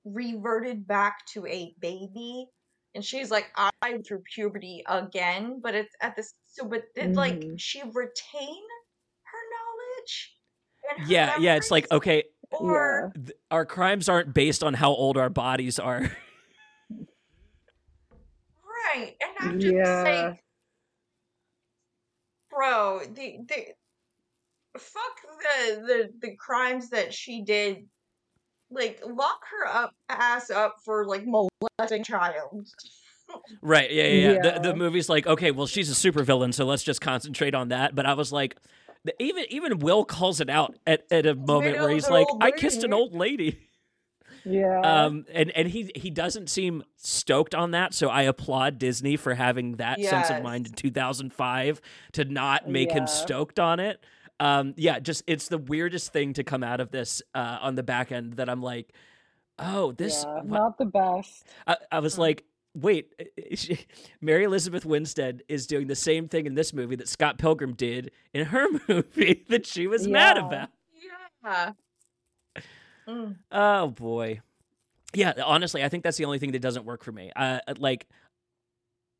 reverted 0.05 0.87
back 0.87 1.25
to 1.27 1.45
a 1.45 1.75
baby 1.79 2.47
and 2.95 3.05
she's 3.05 3.29
like 3.29 3.51
i 3.55 3.69
went 3.83 4.05
through 4.05 4.21
puberty 4.33 4.83
again 4.87 5.59
but 5.61 5.75
it's 5.75 5.95
at 6.01 6.15
this 6.15 6.33
so 6.47 6.65
but 6.67 6.83
did 6.95 7.15
like 7.15 7.39
Mhm. 7.41 7.59
she 7.59 7.81
retain 7.83 8.63
her 9.23 9.43
knowledge 9.53 10.37
her 10.89 11.03
Yeah, 11.07 11.37
yeah. 11.37 11.55
It's 11.55 11.69
like 11.71 11.89
okay, 11.91 12.23
or 12.51 13.13
th- 13.15 13.37
our 13.51 13.65
crimes 13.65 14.09
aren't 14.09 14.33
based 14.33 14.63
on 14.63 14.73
how 14.73 14.89
old 14.89 15.17
our 15.17 15.29
bodies 15.29 15.77
are. 15.79 16.01
right 18.65 19.15
and 19.21 19.31
i'm 19.39 19.59
just 19.59 19.73
Yeah. 19.75 20.03
like 20.03 20.43
bro 22.49 22.99
the 23.13 23.37
the 23.47 24.79
fuck 24.79 25.21
the 25.41 25.81
the 25.87 26.27
the 26.27 26.35
crimes 26.35 26.89
that 26.89 27.13
she 27.13 27.43
did 27.43 27.87
like 28.71 29.01
lock 29.05 29.41
her 29.51 29.67
up 29.67 29.93
ass 30.09 30.49
up 30.49 30.77
for 30.83 31.05
like 31.05 31.23
molesting 31.25 32.03
child 32.03 32.67
right? 33.61 33.91
Yeah, 33.91 34.03
yeah. 34.07 34.31
yeah. 34.43 34.59
The, 34.59 34.69
the 34.69 34.75
movie's 34.75 35.07
like, 35.09 35.25
okay, 35.27 35.51
well, 35.51 35.67
she's 35.67 35.89
a 35.89 36.11
supervillain, 36.11 36.53
so 36.53 36.65
let's 36.65 36.83
just 36.83 37.01
concentrate 37.01 37.55
on 37.55 37.69
that. 37.69 37.95
But 37.95 38.05
I 38.05 38.13
was 38.13 38.31
like, 38.31 38.57
even 39.19 39.45
even 39.49 39.79
Will 39.79 40.03
calls 40.05 40.41
it 40.41 40.49
out 40.49 40.75
at, 40.85 41.05
at 41.11 41.25
a 41.25 41.35
moment 41.35 41.77
where 41.79 41.89
he's 41.89 42.09
like, 42.09 42.27
I 42.39 42.51
kissed 42.51 42.83
an 42.83 42.93
old 42.93 43.13
lady. 43.15 43.59
Yeah. 44.43 44.79
Um, 44.81 45.25
and 45.33 45.51
and 45.51 45.67
he 45.67 45.91
he 45.95 46.09
doesn't 46.09 46.49
seem 46.49 46.83
stoked 46.97 47.53
on 47.55 47.71
that, 47.71 47.93
so 47.93 48.09
I 48.09 48.23
applaud 48.23 48.79
Disney 48.79 49.15
for 49.15 49.33
having 49.35 49.75
that 49.77 50.01
sense 50.01 50.29
of 50.29 50.41
mind 50.43 50.67
in 50.67 50.73
2005 50.73 51.81
to 52.13 52.25
not 52.25 52.67
make 52.67 52.89
Yeah. 52.89 52.99
him 52.99 53.07
stoked 53.07 53.59
on 53.59 53.79
it. 53.79 54.03
Um, 54.41 54.73
yeah, 54.75 54.99
just 54.99 55.23
it's 55.27 55.47
the 55.49 55.57
weirdest 55.59 56.11
thing 56.11 56.33
to 56.33 56.43
come 56.43 56.63
out 56.63 56.79
of 56.79 56.89
this 56.91 57.21
uh, 57.35 57.59
on 57.61 57.75
the 57.75 57.83
back 57.83 58.11
end 58.11 58.33
that 58.33 58.49
I'm 58.49 58.61
like, 58.61 58.91
oh, 59.59 59.91
this. 59.91 60.23
yeah, 60.23 60.33
what- 60.35 60.45
not 60.47 60.77
the 60.77 60.85
best. 60.85 61.45
I, 61.67 61.77
I 61.91 61.99
was 61.99 62.15
Mm. 62.15 62.19
like, 62.19 62.43
wait, 62.73 63.13
she, 63.55 63.85
Mary 64.19 64.43
Elizabeth 64.45 64.83
Winstead 64.85 65.43
is 65.47 65.67
doing 65.67 65.85
the 65.87 65.95
same 65.95 66.27
thing 66.27 66.45
in 66.47 66.55
this 66.55 66.73
movie 66.73 66.95
that 66.95 67.07
Scott 67.07 67.37
Pilgrim 67.37 67.73
did 67.73 68.09
in 68.33 68.47
her 68.47 68.67
movie 68.87 69.45
that 69.49 69.65
she 69.67 69.85
was 69.87 70.07
mad 70.07 70.37
about. 70.37 70.69
yeah 71.43 71.71
Mm. 73.07 73.35
Oh 73.51 73.87
boy. 73.89 74.41
Yeah, 75.13 75.33
honestly, 75.45 75.83
I 75.83 75.89
think 75.89 76.03
that's 76.03 76.17
the 76.17 76.25
only 76.25 76.39
thing 76.39 76.51
that 76.53 76.61
doesn't 76.61 76.85
work 76.85 77.03
for 77.03 77.11
me. 77.11 77.31
Uh, 77.35 77.59
like, 77.77 78.07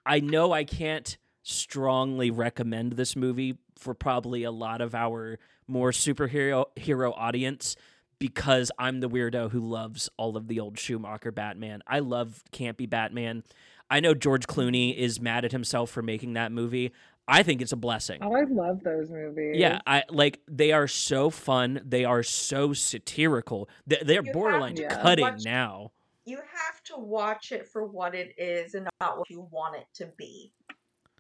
I 0.06 0.20
know 0.20 0.52
I 0.54 0.64
can't 0.64 1.18
strongly 1.44 2.32
recommend 2.32 2.94
this 2.94 3.16
movie 3.16 3.58
for 3.82 3.94
probably 3.94 4.44
a 4.44 4.52
lot 4.52 4.80
of 4.82 4.94
our 4.96 5.40
more 5.68 5.92
superhero 5.92 6.66
hero 6.76 7.12
audience 7.14 7.76
because 8.20 8.72
I'm 8.78 9.00
the 9.00 9.10
weirdo 9.10 9.52
who 9.52 9.60
loves 9.60 10.10
all 10.16 10.38
of 10.38 10.48
the 10.48 10.60
old 10.60 10.78
Schumacher 10.78 11.32
Batman. 11.32 11.82
I 11.88 12.00
love 12.00 12.44
campy 12.54 12.88
Batman. 12.90 13.44
I 13.90 14.00
know 14.00 14.14
George 14.14 14.46
Clooney 14.48 14.96
is 14.96 15.20
mad 15.20 15.44
at 15.44 15.52
himself 15.52 15.90
for 15.90 16.02
making 16.02 16.34
that 16.34 16.52
movie. 16.52 16.92
I 17.28 17.44
think 17.44 17.62
it's 17.62 17.72
a 17.72 17.78
blessing. 17.78 18.20
Oh, 18.22 18.36
I 18.36 18.44
love 18.44 18.84
those 18.84 19.10
movies. 19.10 19.56
Yeah, 19.58 19.80
I 19.88 20.04
like 20.10 20.40
they 20.48 20.72
are 20.72 20.88
so 20.88 21.30
fun. 21.30 21.82
They 21.86 22.06
are 22.06 22.24
so 22.24 22.74
satirical. 22.74 23.70
They- 23.88 24.02
They're 24.04 24.22
You 24.22 24.28
have 24.28 24.34
borderline 24.34 24.76
cutting 24.90 25.24
watch- 25.26 25.44
now. 25.46 25.92
you 26.26 26.38
have 26.38 26.84
to 26.86 26.98
watch 26.98 27.52
it 27.52 27.68
for 27.68 27.86
what 27.86 28.14
it 28.16 28.34
is 28.38 28.76
and 28.76 28.88
not 29.00 29.18
what 29.18 29.30
you 29.30 29.48
want 29.52 29.76
it 29.76 29.86
to 29.96 30.06
be 30.18 30.52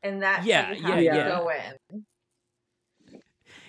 and 0.03 0.21
that's 0.21 0.45
Yeah, 0.45 0.65
how 0.65 0.73
you 0.73 0.81
yeah, 0.81 0.95
have 0.95 1.03
yeah. 1.03 1.23
to 1.23 1.29
go 1.29 1.49
in 1.49 2.05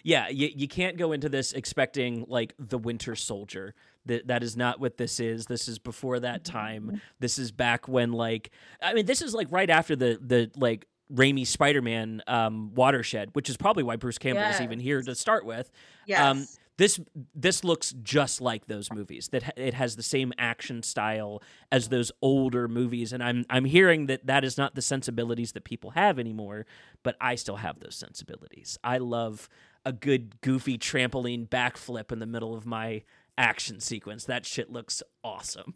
Yeah, 0.02 0.28
you, 0.28 0.50
you 0.54 0.68
can't 0.68 0.96
go 0.96 1.12
into 1.12 1.28
this 1.28 1.52
expecting 1.52 2.24
like 2.28 2.54
the 2.58 2.78
Winter 2.78 3.14
Soldier. 3.14 3.74
That 4.06 4.26
that 4.26 4.42
is 4.42 4.56
not 4.56 4.80
what 4.80 4.96
this 4.96 5.20
is. 5.20 5.46
This 5.46 5.68
is 5.68 5.78
before 5.78 6.18
that 6.20 6.44
time. 6.44 7.00
This 7.20 7.38
is 7.38 7.52
back 7.52 7.86
when 7.86 8.12
like 8.12 8.50
I 8.80 8.94
mean 8.94 9.06
this 9.06 9.22
is 9.22 9.32
like 9.34 9.46
right 9.50 9.70
after 9.70 9.94
the 9.94 10.18
the 10.20 10.50
like 10.56 10.86
Raimi 11.12 11.46
Spider-Man 11.46 12.22
um 12.26 12.74
watershed, 12.74 13.30
which 13.34 13.48
is 13.48 13.56
probably 13.56 13.82
why 13.84 13.96
Bruce 13.96 14.18
Campbell 14.18 14.42
is 14.50 14.60
even 14.60 14.80
here 14.80 15.02
to 15.02 15.14
start 15.14 15.44
with. 15.44 15.70
yes 16.06 16.20
Um, 16.20 16.46
this 16.78 16.98
this 17.34 17.62
looks 17.62 17.94
just 18.02 18.40
like 18.40 18.66
those 18.66 18.90
movies. 18.90 19.28
That 19.28 19.42
ha- 19.44 19.52
it 19.56 19.74
has 19.74 19.94
the 19.94 20.02
same 20.02 20.32
action 20.38 20.82
style 20.82 21.40
as 21.70 21.88
those 21.90 22.10
older 22.22 22.66
movies, 22.66 23.12
and 23.12 23.22
I'm 23.22 23.44
I'm 23.50 23.66
hearing 23.66 24.06
that 24.06 24.26
that 24.26 24.42
is 24.42 24.56
not 24.58 24.74
the 24.74 24.82
sensibilities 24.82 25.52
that 25.52 25.64
people 25.64 25.90
have 25.90 26.18
anymore. 26.18 26.66
But 27.04 27.16
I 27.20 27.36
still 27.36 27.56
have 27.56 27.78
those 27.78 27.94
sensibilities. 27.94 28.78
I 28.82 28.98
love 28.98 29.48
a 29.84 29.92
good 29.92 30.40
goofy 30.40 30.78
trampoline 30.78 31.48
backflip 31.48 32.12
in 32.12 32.18
the 32.18 32.26
middle 32.26 32.54
of 32.54 32.64
my 32.66 33.02
action 33.36 33.80
sequence. 33.80 34.24
That 34.24 34.46
shit 34.46 34.70
looks 34.70 35.02
awesome. 35.24 35.74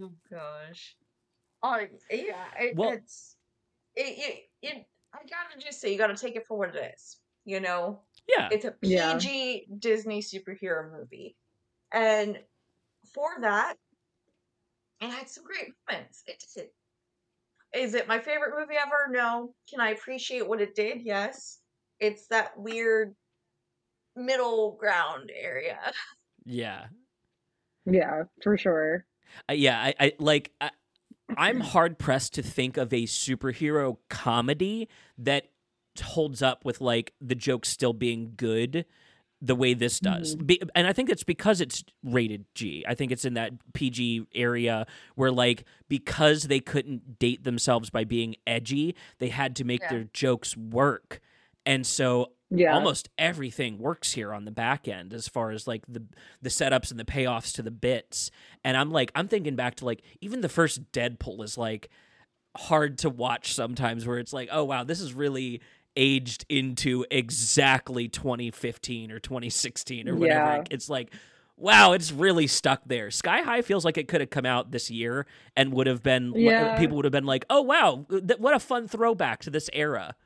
Oh 0.00 0.12
gosh. 0.30 0.96
Oh 1.62 1.78
yeah, 2.10 2.44
it, 2.58 2.76
Well- 2.76 2.92
it's 2.92 3.36
it, 3.96 4.02
it 4.62 4.66
it 4.66 4.86
I 5.12 5.18
gotta 5.28 5.58
just 5.60 5.80
say 5.80 5.92
you 5.92 5.98
gotta 5.98 6.16
take 6.16 6.36
it 6.36 6.46
for 6.46 6.56
what 6.58 6.74
it 6.74 6.92
is. 6.94 7.18
You 7.44 7.58
know, 7.60 8.00
Yeah, 8.28 8.48
it's 8.52 8.64
a 8.64 8.74
Yeah. 8.82 9.14
PG 9.14 9.66
Disney 9.80 10.22
superhero 10.22 10.90
movie, 10.92 11.36
and 11.90 12.38
for 13.12 13.30
that, 13.40 13.74
it 15.00 15.10
had 15.10 15.28
some 15.28 15.42
great 15.44 15.72
moments. 15.90 16.22
It 16.28 16.44
did. 16.54 16.68
Is 17.74 17.94
it 17.94 18.08
my 18.08 18.18
favorite 18.18 18.52
movie 18.58 18.74
ever? 18.80 19.08
No. 19.10 19.54
Can 19.68 19.80
I 19.80 19.90
appreciate 19.90 20.46
what 20.46 20.60
it 20.60 20.74
did? 20.74 21.02
Yes. 21.02 21.58
It's 22.00 22.26
that 22.28 22.58
weird 22.58 23.14
middle 24.16 24.76
ground 24.78 25.30
area. 25.34 25.78
yeah. 26.44 26.86
Yeah, 27.84 28.24
for 28.42 28.56
sure. 28.56 29.06
Uh, 29.48 29.54
yeah, 29.54 29.80
I, 29.80 29.94
I 29.98 30.12
like. 30.18 30.52
I, 30.60 30.70
I'm 31.36 31.60
hard 31.60 31.98
pressed 31.98 32.34
to 32.34 32.42
think 32.42 32.76
of 32.76 32.92
a 32.92 33.04
superhero 33.04 33.96
comedy 34.08 34.88
that 35.18 35.48
holds 36.00 36.42
up 36.42 36.64
with 36.64 36.80
like 36.80 37.14
the 37.20 37.34
jokes 37.34 37.68
still 37.68 37.92
being 37.92 38.34
good 38.36 38.84
the 39.44 39.56
way 39.56 39.74
this 39.74 39.98
does. 39.98 40.36
Mm-hmm. 40.36 40.46
Be, 40.46 40.62
and 40.76 40.86
I 40.86 40.92
think 40.92 41.10
it's 41.10 41.24
because 41.24 41.60
it's 41.60 41.82
rated 42.04 42.44
G. 42.54 42.84
I 42.88 42.94
think 42.94 43.10
it's 43.10 43.24
in 43.24 43.34
that 43.34 43.52
PG 43.72 44.28
area 44.34 44.86
where 45.16 45.32
like 45.32 45.64
because 45.88 46.44
they 46.44 46.60
couldn't 46.60 47.18
date 47.18 47.42
themselves 47.42 47.90
by 47.90 48.04
being 48.04 48.36
edgy, 48.46 48.94
they 49.18 49.28
had 49.28 49.56
to 49.56 49.64
make 49.64 49.80
Yeah. 49.82 49.88
their 49.90 50.04
jokes 50.12 50.56
work. 50.56 51.20
And 51.66 51.84
so 51.84 52.32
Yeah. 52.50 52.72
almost 52.72 53.08
everything 53.18 53.78
works 53.78 54.12
here 54.12 54.32
on 54.32 54.44
the 54.44 54.52
back 54.52 54.86
end 54.86 55.12
as 55.12 55.26
far 55.26 55.50
as 55.50 55.66
like 55.66 55.82
the 55.88 56.04
the 56.40 56.48
setups 56.50 56.92
and 56.92 57.00
the 57.00 57.04
payoffs 57.04 57.52
to 57.54 57.62
the 57.62 57.70
bits 57.70 58.30
and 58.62 58.76
i'm 58.76 58.90
like 58.90 59.10
i'm 59.14 59.26
thinking 59.26 59.56
back 59.56 59.74
to 59.76 59.86
like 59.86 60.02
even 60.20 60.42
the 60.42 60.48
first 60.50 60.92
deadpool 60.92 61.42
is 61.42 61.56
like 61.56 61.88
hard 62.56 62.98
to 62.98 63.08
watch 63.08 63.54
sometimes 63.54 64.06
where 64.06 64.18
it's 64.18 64.34
like 64.34 64.50
oh 64.52 64.64
wow 64.64 64.84
this 64.84 65.00
is 65.00 65.14
really 65.14 65.62
aged 65.96 66.44
into 66.48 67.04
exactly 67.10 68.08
2015 68.08 69.10
or 69.12 69.18
2016 69.18 70.08
or 70.08 70.14
whatever 70.14 70.56
Yeah. 70.56 70.64
it's 70.70 70.88
like 70.88 71.12
wow 71.56 71.92
it's 71.92 72.10
really 72.10 72.46
stuck 72.46 72.80
there 72.86 73.10
sky 73.10 73.42
high 73.42 73.60
feels 73.62 73.84
like 73.84 73.98
it 73.98 74.08
could 74.08 74.20
have 74.22 74.30
come 74.30 74.46
out 74.46 74.70
this 74.70 74.90
year 74.90 75.26
and 75.56 75.72
would 75.74 75.86
have 75.86 76.02
been 76.02 76.32
Yeah. 76.34 76.76
people 76.78 76.96
would 76.96 77.04
have 77.04 77.12
been 77.12 77.26
like 77.26 77.44
oh 77.50 77.60
wow 77.62 78.06
th- 78.10 78.38
what 78.38 78.54
a 78.54 78.58
fun 78.58 78.88
throwback 78.88 79.40
to 79.42 79.50
this 79.50 79.68
era 79.72 80.16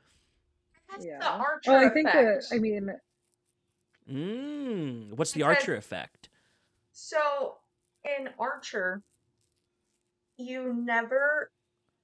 That's 0.90 1.04
Yeah. 1.04 1.18
the 1.18 1.26
Archer 1.30 1.70
Well, 1.72 1.86
I 1.86 1.88
think 1.90 2.06
that 2.12 2.24
effect. 2.24 2.46
I 2.52 2.58
mean, 2.58 2.90
Mm, 4.08 5.14
what's 5.14 5.32
the 5.32 5.42
Archer 5.42 5.74
effect? 5.74 6.28
So 6.92 7.56
in 8.04 8.28
Archer, 8.38 9.02
you 10.36 10.72
never 10.72 11.50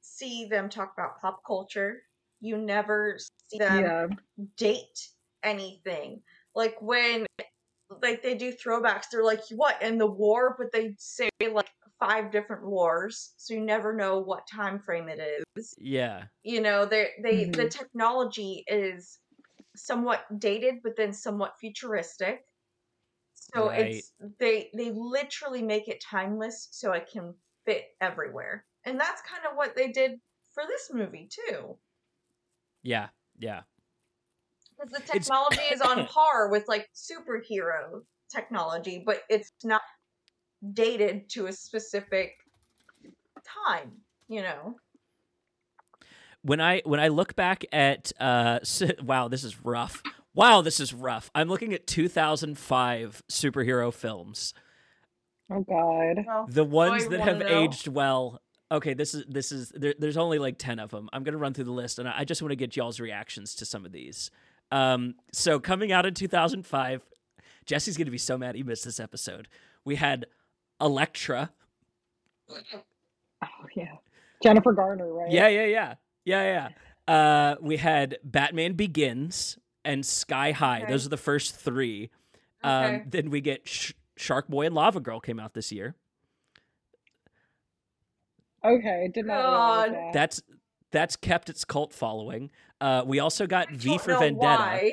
see 0.01 0.47
them 0.47 0.69
talk 0.69 0.93
about 0.95 1.21
pop 1.21 1.43
culture. 1.47 2.03
You 2.43 2.59
never 2.59 3.19
see 3.51 3.59
them 3.59 3.85
yeah, 3.85 4.09
date 4.57 5.09
anything. 5.45 6.23
Like 6.55 6.77
when 6.83 7.27
like 8.03 8.23
they 8.23 8.35
do 8.37 8.53
throwbacks, 8.53 9.07
they're 9.13 9.25
like, 9.25 9.43
what 9.51 9.83
in 9.83 9.99
the 9.99 10.07
war? 10.07 10.57
But 10.59 10.73
they 10.73 10.95
say 10.99 11.31
like 11.53 11.71
five 12.01 12.33
different 12.33 12.67
wars. 12.67 13.35
So 13.39 13.55
you 13.55 13.61
never 13.63 13.95
know 13.95 14.19
what 14.21 14.47
time 14.49 14.81
frame 14.81 15.09
it 15.09 15.21
is. 15.57 15.75
Yeah, 15.77 16.29
You 16.45 16.61
know, 16.61 16.87
they 16.87 17.11
they 17.23 17.51
the 17.57 17.67
Mhm. 17.67 17.71
technology 17.71 18.65
is 18.69 19.21
somewhat 19.77 20.27
dated 20.39 20.83
but 20.83 20.97
then 20.97 21.13
somewhat 21.13 21.59
futuristic. 21.61 22.47
So 23.35 23.69
Right. 23.69 23.79
it's 23.79 24.13
they 24.39 24.71
they 24.75 24.91
literally 24.93 25.63
make 25.63 25.89
it 25.89 26.01
timeless 26.03 26.69
so 26.73 26.93
it 26.93 27.09
can 27.13 27.35
fit 27.67 27.97
everywhere. 28.01 28.67
And 28.85 28.99
that's 29.01 29.23
kind 29.23 29.45
of 29.47 29.57
what 29.57 29.77
they 29.77 29.93
did 29.93 30.21
for 30.55 30.65
this 30.67 30.91
movie 30.93 31.29
too. 31.29 31.79
Yeah, 32.83 33.09
yeah. 33.39 33.63
Because 34.79 34.93
the 34.93 35.03
It's- 35.03 35.27
technology 35.27 35.63
is 35.73 35.81
on 35.81 36.07
par 36.09 36.49
with 36.51 36.67
like 36.69 36.89
superhero 36.95 38.03
technology, 38.31 39.03
but 39.05 39.23
it's 39.29 39.53
not 39.65 39.83
dated 40.73 41.29
to 41.31 41.47
a 41.47 41.53
specific 41.53 42.33
time, 43.67 43.93
you 44.29 44.43
know. 44.43 44.77
when 46.43 46.61
I 46.61 46.83
when 46.85 46.99
I 47.01 47.09
look 47.09 47.37
back 47.37 47.65
at 47.73 48.13
uh 48.21 48.59
wow, 49.03 49.29
this 49.29 49.45
is 49.45 49.65
rough. 49.65 50.03
Wow, 50.35 50.63
this 50.63 50.81
is 50.81 50.95
rough. 50.95 51.31
I'm 51.35 51.49
looking 51.49 51.75
at 51.75 51.87
2005 51.87 53.23
superhero 53.31 53.93
films. 53.93 54.55
Oh 55.51 55.61
God. 55.61 56.25
The 56.49 56.65
ones 56.65 57.05
I 57.05 57.09
that 57.09 57.21
have 57.21 57.39
know. 57.41 57.47
aged 57.47 57.87
well. 57.89 58.41
Okay, 58.73 58.95
this 58.95 59.13
is 59.13 59.25
this 59.29 59.53
is 59.53 59.69
there, 59.75 59.95
there's 59.99 60.17
only 60.17 60.39
like 60.39 60.57
10 60.57 60.79
of 60.79 60.91
them. 60.91 61.11
I'm 61.13 61.23
going 61.23 61.35
to 61.35 61.39
run 61.39 61.53
through 61.53 61.65
the 61.65 61.73
list 61.73 61.99
and 61.99 62.09
I 62.09 62.25
just 62.25 62.41
want 62.41 62.53
to 62.53 62.57
get 62.57 62.75
y'all's 62.75 62.99
reactions 62.99 63.55
to 63.57 63.67
some 63.67 63.85
of 63.85 63.93
these. 63.93 64.31
Um 64.71 65.17
so 65.31 65.61
coming 65.61 65.93
out 65.93 66.07
in 66.07 66.15
2005, 66.15 67.03
Jesse's 67.67 67.99
going 67.99 68.07
to 68.07 68.11
be 68.11 68.17
so 68.19 68.39
mad 68.39 68.55
he 68.55 68.63
missed 68.63 68.87
this 68.87 68.99
episode. 68.99 69.47
We 69.85 69.97
had 69.97 70.25
Elektra. 70.81 71.51
Oh 72.51 73.47
yeah. 73.77 73.97
Jennifer 74.43 74.73
Garner, 74.73 75.13
right? 75.13 75.31
Yeah, 75.31 75.49
yeah, 75.49 75.67
yeah. 75.67 75.95
Yeah, 76.25 76.71
yeah. 77.09 77.15
Uh 77.15 77.57
we 77.61 77.77
had 77.77 78.17
Batman 78.25 78.73
Begins 78.73 79.59
and 79.85 80.07
Sky 80.07 80.53
High. 80.53 80.83
Okay. 80.83 80.91
Those 80.91 81.05
are 81.05 81.11
the 81.11 81.17
first 81.19 81.57
3. 81.57 82.11
Okay. 82.65 82.95
Um, 82.95 83.03
then 83.07 83.29
we 83.29 83.43
get 83.43 83.69
Sh- 83.69 83.93
Shark 84.17 84.49
Boy 84.49 84.65
and 84.67 84.75
Lava 84.75 85.01
Girl 85.01 85.21
came 85.21 85.39
out 85.41 85.53
this 85.53 85.73
year. 85.73 85.95
Okay. 88.65 89.09
Did 89.13 89.27
not 89.27 89.37
realize 89.39 89.89
God. 89.91 89.95
that. 89.95 90.13
That's 90.13 90.43
that's 90.91 91.17
kept 91.17 91.49
its 91.49 91.65
cult 91.65 91.93
following. 91.93 92.51
Uh, 92.81 93.03
we 93.07 93.19
also 93.21 93.47
got 93.47 93.69
I 93.71 93.77
V 93.77 93.91
don't 93.91 94.01
for 94.03 94.11
know 94.13 94.19
Vendetta. 94.21 94.63
why. 94.63 94.93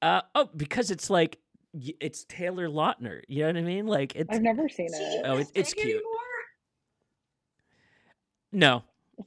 Uh, 0.00 0.20
oh, 0.34 0.48
because 0.56 0.90
it's 0.90 1.08
like 1.10 1.38
it's 1.74 2.24
Taylor 2.28 2.68
Lautner. 2.68 3.22
You 3.28 3.42
know 3.42 3.46
what 3.48 3.56
I 3.56 3.62
mean? 3.62 3.86
Like 3.86 4.14
it's 4.16 4.28
I've 4.34 4.42
never 4.42 4.68
seen 4.68 4.88
it. 4.92 5.22
Oh, 5.24 5.38
it- 5.38 5.48
it's 5.54 5.72
cute. 5.74 5.86
anymore? 5.86 6.02
no. 8.52 8.82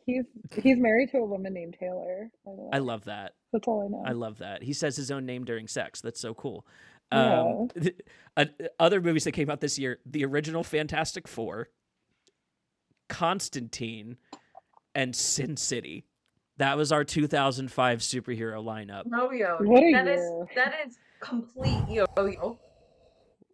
He's 0.05 0.25
he's 0.61 0.77
married 0.77 1.11
to 1.11 1.17
a 1.19 1.25
woman 1.25 1.53
named 1.53 1.77
Taylor. 1.79 2.29
by 2.45 2.51
the 2.55 2.61
way. 2.63 2.69
I 2.73 2.79
love 2.79 3.05
that. 3.05 3.33
That's 3.53 3.67
all 3.67 3.85
I 3.85 3.87
know. 3.87 4.03
I 4.05 4.11
love 4.13 4.39
that. 4.39 4.63
He 4.63 4.73
says 4.73 4.97
his 4.97 5.11
own 5.11 5.25
name 5.25 5.45
during 5.45 5.67
sex. 5.67 6.01
That's 6.01 6.19
so 6.19 6.33
cool. 6.33 6.65
Yeah. 7.13 7.41
Um, 7.41 7.69
uh, 8.37 8.45
other 8.79 8.99
movies 8.99 9.23
that 9.25 9.31
came 9.31 9.49
out 9.49 9.61
this 9.61 9.77
year: 9.79 9.99
the 10.05 10.25
original 10.25 10.63
Fantastic 10.63 11.27
Four, 11.27 11.69
Constantine, 13.07 14.17
and 14.93 15.15
Sin 15.15 15.57
City. 15.57 16.05
That 16.57 16.77
was 16.77 16.91
our 16.91 17.03
2005 17.03 17.99
superhero 17.99 18.63
lineup. 18.63 19.03
Yo-yo. 19.11 19.57
What 19.59 19.83
a 19.83 19.91
That 19.91 20.07
is 20.07 20.31
that 20.55 20.75
is 20.85 20.97
complete 21.19 21.83
yo-yo. 21.89 22.57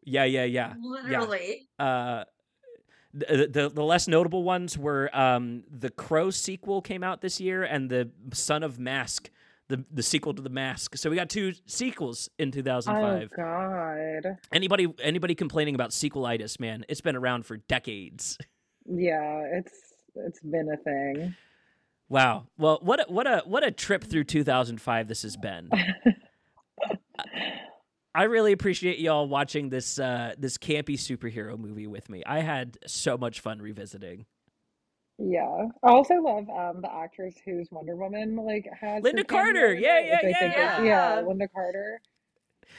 Yeah, 0.03 0.25
yeah, 0.25 0.43
yeah. 0.43 0.73
Literally. 0.79 1.67
uh 1.79 2.25
the, 3.13 3.49
the 3.51 3.69
the 3.69 3.83
less 3.83 4.07
notable 4.07 4.43
ones 4.43 4.77
were 4.77 5.09
um 5.13 5.63
the 5.69 5.89
Crow 5.89 6.29
sequel 6.29 6.81
came 6.81 7.03
out 7.03 7.21
this 7.21 7.41
year 7.41 7.63
and 7.63 7.89
the 7.89 8.09
Son 8.33 8.63
of 8.63 8.79
Mask 8.79 9.29
the 9.71 9.83
the 9.91 10.03
sequel 10.03 10.33
to 10.33 10.41
the 10.41 10.49
Mask. 10.49 10.95
So 10.97 11.09
we 11.09 11.15
got 11.15 11.29
two 11.29 11.53
sequels 11.65 12.29
in 12.37 12.51
2005. 12.51 13.03
oh 13.03 13.35
2005. 13.35 14.23
God. 14.23 14.37
Anybody 14.51 14.93
anybody 15.01 15.33
complaining 15.33 15.73
about 15.73 15.89
sequelitis, 15.89 16.59
man? 16.59 16.85
It's 16.87 17.01
been 17.01 17.15
around 17.15 17.45
for 17.47 17.57
decades. 17.57 18.37
Yeah, 18.85 19.43
it's 19.53 19.73
it's 20.15 20.39
been 20.41 20.69
a 20.71 20.77
thing. 20.77 21.35
Wow. 22.09 22.47
Well, 22.57 22.79
what 22.81 22.99
a, 22.99 23.11
what 23.11 23.25
a 23.27 23.41
what 23.45 23.63
a 23.63 23.71
trip 23.71 24.03
through 24.03 24.25
2005 24.25 25.07
this 25.07 25.21
has 25.23 25.37
been. 25.37 25.69
I 28.13 28.23
really 28.23 28.51
appreciate 28.51 28.99
y'all 28.99 29.27
watching 29.27 29.69
this 29.69 29.97
uh 29.97 30.33
this 30.37 30.57
campy 30.57 30.95
superhero 30.95 31.57
movie 31.57 31.87
with 31.87 32.09
me. 32.09 32.23
I 32.25 32.39
had 32.41 32.77
so 32.85 33.17
much 33.17 33.39
fun 33.39 33.59
revisiting. 33.61 34.25
Yeah. 35.17 35.67
I 35.83 35.89
also 35.89 36.15
love 36.15 36.49
um 36.49 36.81
the 36.81 36.91
actress 36.93 37.35
who's 37.45 37.69
Wonder 37.71 37.95
Woman 37.95 38.35
like 38.35 38.67
has 38.81 39.01
Lynda 39.03 39.25
Carter. 39.25 39.73
Yeah, 39.73 39.99
yeah, 40.01 40.19
yeah, 40.23 40.27
is- 40.27 40.53
yeah. 40.57 40.83
yeah, 40.83 41.21
Lynda 41.21 41.47
Carter. 41.53 42.01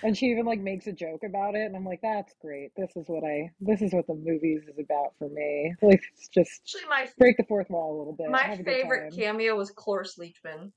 And 0.04 0.16
she 0.16 0.26
even 0.26 0.46
like 0.46 0.60
makes 0.60 0.86
a 0.88 0.92
joke 0.92 1.22
about 1.24 1.54
it, 1.54 1.62
and 1.66 1.76
I'm 1.76 1.84
like, 1.84 2.00
that's 2.02 2.34
great. 2.40 2.72
This 2.76 2.90
is 2.96 3.04
what 3.08 3.24
I 3.24 3.50
this 3.60 3.82
is 3.82 3.92
what 3.92 4.06
the 4.06 4.14
movies 4.14 4.62
is 4.68 4.78
about 4.78 5.14
for 5.18 5.28
me. 5.28 5.74
Like 5.82 6.02
it's 6.12 6.28
just 6.28 6.50
Actually, 6.66 6.88
my 6.88 7.08
break 7.18 7.36
the 7.36 7.44
fourth 7.44 7.70
wall 7.70 7.96
a 7.96 7.98
little 7.98 8.12
bit. 8.14 8.30
my 8.30 8.42
have 8.42 8.60
a 8.60 8.62
good 8.62 8.74
favorite 8.74 9.14
cameo 9.14 9.56
was 9.56 9.70
Cloris 9.70 10.16
Leachman. 10.18 10.72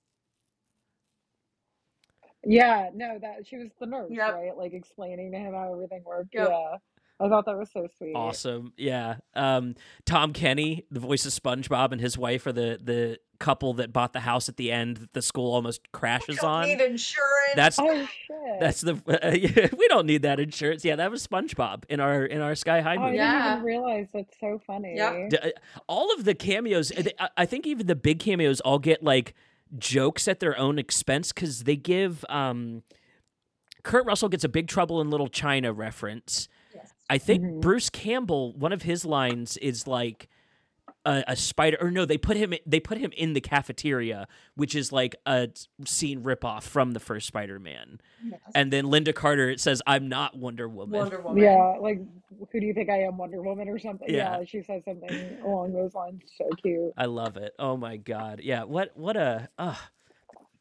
Yeah, 2.46 2.90
no, 2.94 3.18
that 3.20 3.48
she 3.48 3.58
was 3.58 3.70
the 3.80 3.88
nurse, 3.88 4.12
Yep. 4.12 4.34
right? 4.34 4.56
Like 4.56 4.74
explaining 4.74 5.32
to 5.32 5.38
him 5.38 5.54
how 5.54 5.74
everything 5.74 6.04
worked. 6.06 6.34
Yep. 6.34 6.50
Yeah. 6.50 6.78
I 7.20 7.30
thought 7.30 7.46
that 7.46 7.58
was 7.58 7.70
so 7.72 7.88
sweet. 7.98 8.14
Awesome. 8.14 8.74
Yeah. 8.78 9.16
Um, 9.36 9.76
Tom 10.06 10.34
Kenny, 10.34 10.86
the 10.92 11.00
voice 11.00 11.26
of 11.26 11.32
SpongeBob, 11.32 11.92
and 11.94 12.02
his 12.02 12.18
wife 12.18 12.46
are 12.46 12.52
the 12.52 12.78
the 12.84 13.20
couple 13.38 13.74
that 13.74 13.92
bought 13.92 14.14
the 14.14 14.22
house 14.22 14.48
at 14.48 14.56
the 14.56 14.72
end 14.72 14.96
that 14.98 15.12
the 15.14 15.22
school 15.22 15.54
almost 15.54 15.92
crashes 15.92 16.38
Don't 16.38 16.50
on. 16.50 16.68
need 16.68 16.80
insurance. 16.80 17.22
That's 17.56 17.78
Oh 17.80 18.06
shit. 18.06 18.60
that's 18.62 18.80
the 18.82 18.94
we 19.78 19.88
don't 19.90 20.06
need 20.06 20.22
that 20.22 20.40
insurance. 20.40 20.84
Yeah, 20.86 20.96
that 20.98 21.12
was 21.12 21.26
SpongeBob 21.28 21.84
in 21.90 22.00
our 22.00 22.26
in 22.26 22.42
our 22.42 22.56
Sky 22.56 22.80
High 22.82 22.96
Oh, 22.96 23.00
I 23.02 23.06
movie. 23.06 23.18
didn't 23.18 23.28
Yeah. 23.32 23.54
even 23.54 23.66
realize 23.66 24.08
that's 24.14 24.40
so 24.40 24.62
funny. 24.66 24.96
Yep. 24.96 25.30
D- 25.32 25.38
uh, 25.38 25.50
all 25.88 26.14
of 26.14 26.24
the 26.26 26.34
cameos, 26.34 26.92
I- 26.98 27.12
I- 27.20 27.30
I 27.38 27.46
think 27.46 27.66
even 27.68 27.88
the 27.88 27.96
big 27.96 28.20
cameos 28.20 28.60
all 28.62 28.80
get 28.80 29.04
like 29.04 29.34
jokes 29.78 30.28
at 30.28 30.40
their 30.40 30.58
own 30.58 30.80
expense 30.80 31.32
because 31.34 31.64
they 31.66 31.76
give. 31.76 32.24
Um, 32.30 32.84
Kurt 33.84 34.06
Russell 34.06 34.30
gets 34.30 34.44
a 34.44 34.50
Big 34.50 34.68
Trouble 34.68 35.00
in 35.02 35.10
Little 35.10 35.28
China 35.28 35.72
reference. 35.72 36.48
Yes. 37.10 37.16
I 37.16 37.18
think 37.18 37.44
Mhm. 37.44 37.62
Bruce 37.62 37.90
Campbell, 37.90 38.54
one 38.54 38.74
of 38.74 38.82
his 38.84 39.06
lines 39.06 39.58
is 39.58 39.88
like 39.88 40.28
a, 41.08 41.24
a 41.28 41.36
spider, 41.36 41.78
or 41.80 41.92
no, 41.92 42.04
they 42.04 42.18
put 42.18 42.36
him 42.36 42.54
they 42.66 42.80
put 42.80 42.98
him 42.98 43.12
in 43.16 43.34
the 43.34 43.42
cafeteria, 43.42 44.28
which 44.56 44.74
is 44.74 44.92
like 44.92 45.16
a 45.28 45.50
scene 45.86 46.24
ripoff 46.24 46.64
from 46.64 46.94
the 46.94 47.00
first 47.00 47.28
Spider-Man. 47.28 48.02
Yes. 48.28 48.40
And 48.56 48.74
then 48.74 48.86
Lynda 48.86 49.14
Carter 49.14 49.50
it 49.52 49.60
says, 49.60 49.84
"I'm 49.86 50.10
not 50.10 50.36
Wonder 50.36 50.68
Woman." 50.68 51.00
Wonder 51.00 51.22
Woman. 51.24 51.44
Yeah, 51.44 51.76
like 51.80 52.00
who 52.52 52.60
do 52.60 52.66
you 52.66 52.74
think 52.74 52.90
I 52.90 53.04
am, 53.04 53.18
Wonder 53.18 53.40
Woman 53.44 53.70
or 53.70 53.78
something? 53.78 54.10
Yeah. 54.10 54.40
Yeah, 54.40 54.46
she 54.46 54.64
says 54.64 54.84
something 54.84 55.38
along 55.44 55.74
those 55.74 55.94
lines. 55.94 56.24
So 56.38 56.50
cute. 56.64 56.92
I 56.98 57.06
love 57.06 57.38
it. 57.38 57.54
Oh 57.60 57.78
my 57.78 57.98
god, 57.98 58.42
yeah. 58.44 58.64
What 58.64 58.98
what 58.98 59.16
a 59.16 59.48
uh, 59.60 59.76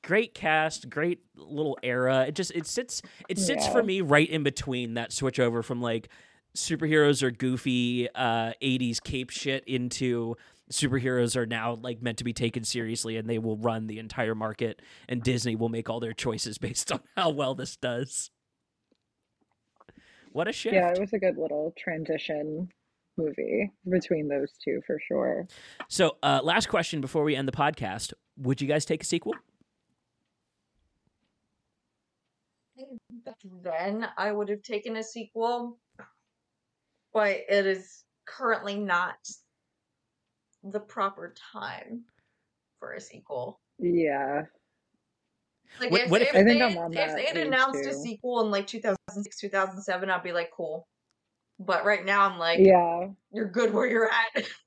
great 0.03 0.35
cast, 0.35 0.91
great 0.91 1.21
little 1.37 1.79
era. 1.83 2.27
It 2.29 2.35
just 2.35 2.51
it 2.51 2.67
sits 2.67 3.01
it 3.31 3.39
sits 3.39 3.67
for 3.67 3.83
me 3.83 4.03
right 4.03 4.29
in 4.29 4.43
between 4.43 4.93
that 4.95 5.11
switch 5.11 5.41
over 5.41 5.63
from 5.63 5.81
like 5.81 6.11
superheroes 6.57 7.23
are 7.23 7.31
goofy 7.31 8.09
uh 8.15 8.53
80s 8.63 9.03
cape 9.03 9.31
shit 9.31 9.65
into 9.67 10.37
superheroes 10.71 11.37
are 11.37 11.47
now 11.47 11.79
like 11.83 12.01
meant 12.01 12.19
to 12.19 12.25
be 12.25 12.33
taken 12.33 12.65
seriously 12.65 13.17
and 13.17 13.29
they 13.29 13.39
will 13.39 13.57
run 13.57 13.87
the 13.87 13.99
entire 13.99 14.35
market 14.35 14.81
and 15.09 15.23
Disney 15.23 15.57
will 15.57 15.69
make 15.69 15.91
all 15.91 16.01
their 16.01 16.13
choices 16.13 16.59
based 16.59 16.91
on 16.93 17.01
how 17.17 17.31
well 17.31 17.55
this 17.55 17.77
does. 17.77 18.31
What 20.33 20.49
a 20.49 20.53
shift. 20.53 20.75
Yeah, 20.75 20.91
it 20.91 20.99
was 20.99 21.13
a 21.13 21.19
good 21.19 21.37
little 21.37 21.73
transition 21.79 22.69
movie 23.17 23.71
between 23.89 24.29
those 24.29 24.53
two 24.65 24.81
for 24.87 24.99
sure. 25.07 25.47
So, 25.89 26.17
uh 26.23 26.41
last 26.43 26.69
question 26.69 27.01
before 27.01 27.25
we 27.25 27.37
end 27.37 27.47
the 27.47 27.53
podcast, 27.53 28.13
would 28.37 28.61
you 28.61 28.67
guys 28.67 28.85
take 28.85 29.03
a 29.03 29.07
sequel? 29.07 29.35
Then, 33.63 34.09
I 34.17 34.33
would 34.33 34.49
have 34.49 34.63
taken 34.63 34.97
a 34.97 35.03
sequel, 35.03 35.79
but 37.15 37.31
it 37.49 37.65
is 37.67 38.05
currently 38.27 38.75
not 38.77 39.15
the 40.63 40.81
proper 40.81 41.33
time 41.53 42.03
for 42.81 42.93
a 42.93 43.01
sequel. 43.01 43.61
Yeah. 43.79 44.43
Like 45.81 45.91
What- 45.91 46.01
if, 46.03 46.11
what 46.11 46.23
if- 46.23 46.29
if 46.29 46.35
I 46.35 46.45
think 46.45 46.59
they 46.59 46.63
I'm 46.65 46.77
on 46.79 46.93
if 46.93 47.15
they 47.15 47.25
had 47.27 47.37
age, 47.37 47.47
announced 47.47 47.87
a 47.87 47.95
sequel 47.95 48.41
in 48.43 48.51
like 48.51 48.67
2006, 48.67 49.39
2007, 49.41 50.11
I'd 50.11 50.23
be 50.23 50.33
like, 50.33 50.51
cool. 50.55 50.87
But 51.59 51.85
right 51.85 52.05
now, 52.05 52.29
I'm 52.29 52.39
like, 52.39 52.59
Yeah. 52.59 53.09
you're 53.33 53.49
good 53.49 53.73
where 53.73 53.87
you're 53.87 54.11
at. 54.11 54.45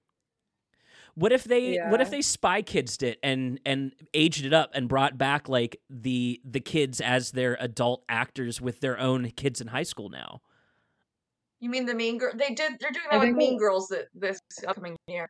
What 1.16 1.32
if 1.32 1.46
they 1.46 1.78
what 1.90 2.00
if 2.00 2.12
they 2.12 2.22
spy 2.22 2.62
kidsed 2.62 3.02
it 3.02 3.18
and 3.24 3.60
and 3.66 3.92
aged 4.14 4.46
it 4.46 4.54
up 4.54 4.70
and 4.76 4.88
brought 4.88 5.18
back 5.18 5.50
like 5.50 5.82
the 5.90 6.40
the 6.46 6.60
kids 6.60 7.02
as 7.02 7.32
their 7.32 7.58
adult 7.60 8.04
actors 8.08 8.62
with 8.62 8.82
their 8.82 9.00
own 9.00 9.32
kids 9.32 9.60
in 9.60 9.66
high 9.70 9.82
school 9.82 10.10
now? 10.10 10.42
You 11.60 11.70
mean 11.70 11.86
the 11.86 11.94
Mean 11.96 12.18
Girl? 12.18 12.32
They 12.36 12.54
did. 12.54 12.74
They're 12.80 12.92
doing 12.92 13.06
I 13.12 13.18
that 13.20 13.28
with 13.28 13.36
Mean 13.36 13.52
we'll- 13.52 13.60
Girls 13.60 13.88
that 13.90 14.08
this 14.14 14.40
upcoming 14.68 14.96
year. 15.08 15.30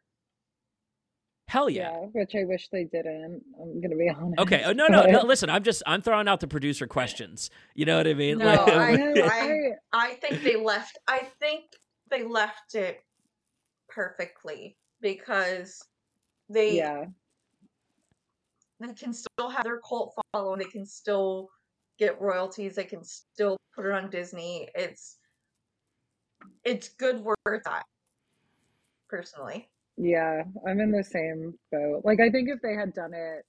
Hell 1.50 1.70
Yeah. 1.70 1.92
yeah. 1.92 2.08
Which 2.12 2.36
I 2.36 2.44
wish 2.44 2.68
they 2.74 2.84
didn't. 2.84 3.42
I'm 3.62 3.80
gonna 3.82 3.96
be 3.96 4.10
honest. 4.10 4.40
Okay. 4.40 4.64
Oh 4.66 4.74
no, 4.74 4.88
no, 4.88 5.04
no. 5.06 5.22
Listen, 5.24 5.50
I'm 5.50 5.64
just 5.64 5.82
I'm 5.88 6.02
throwing 6.02 6.28
out 6.28 6.42
the 6.42 6.48
producer 6.48 6.88
questions. 6.88 7.50
You 7.74 7.86
know 7.86 7.96
what 7.98 8.06
I 8.08 8.14
mean? 8.14 8.40
No, 8.40 8.48
Like- 8.48 8.60
I- 8.68 8.96
No, 8.98 9.24
I- 9.26 9.72
I 9.94 10.14
think 10.16 10.44
they 10.44 10.58
left. 10.58 10.98
I 11.08 11.20
think 11.40 11.64
they 12.10 12.24
left 12.24 12.76
it 12.76 13.02
perfectly 13.88 14.76
because 15.02 15.82
they 16.50 16.76
yeah. 16.76 17.06
they 18.82 18.94
can 18.94 19.14
still 19.14 19.50
have 19.50 19.64
their 19.64 19.80
cult 19.80 20.14
following. 20.34 20.60
They 20.60 20.66
can 20.66 20.86
still 20.86 21.50
get 21.98 22.20
royalties. 22.20 22.76
They 22.76 22.84
can 22.84 23.04
still 23.06 23.56
put 23.74 23.86
it 23.86 23.92
on 23.94 24.10
Disney. 24.10 24.68
It's 24.76 25.17
it's 26.64 26.90
good 26.90 27.24
where 27.24 27.36
it's 27.56 27.68
at. 27.68 27.86
Personally, 29.10 29.70
Yeah, 29.96 30.44
I'm 30.68 30.80
in 30.82 30.92
the 30.92 31.04
same 31.04 31.54
boat. 31.72 32.02
Like, 32.04 32.20
I 32.20 32.30
think 32.30 32.50
if 32.50 32.62
they 32.62 32.74
had 32.74 32.94
done 32.94 33.14
it 33.14 33.46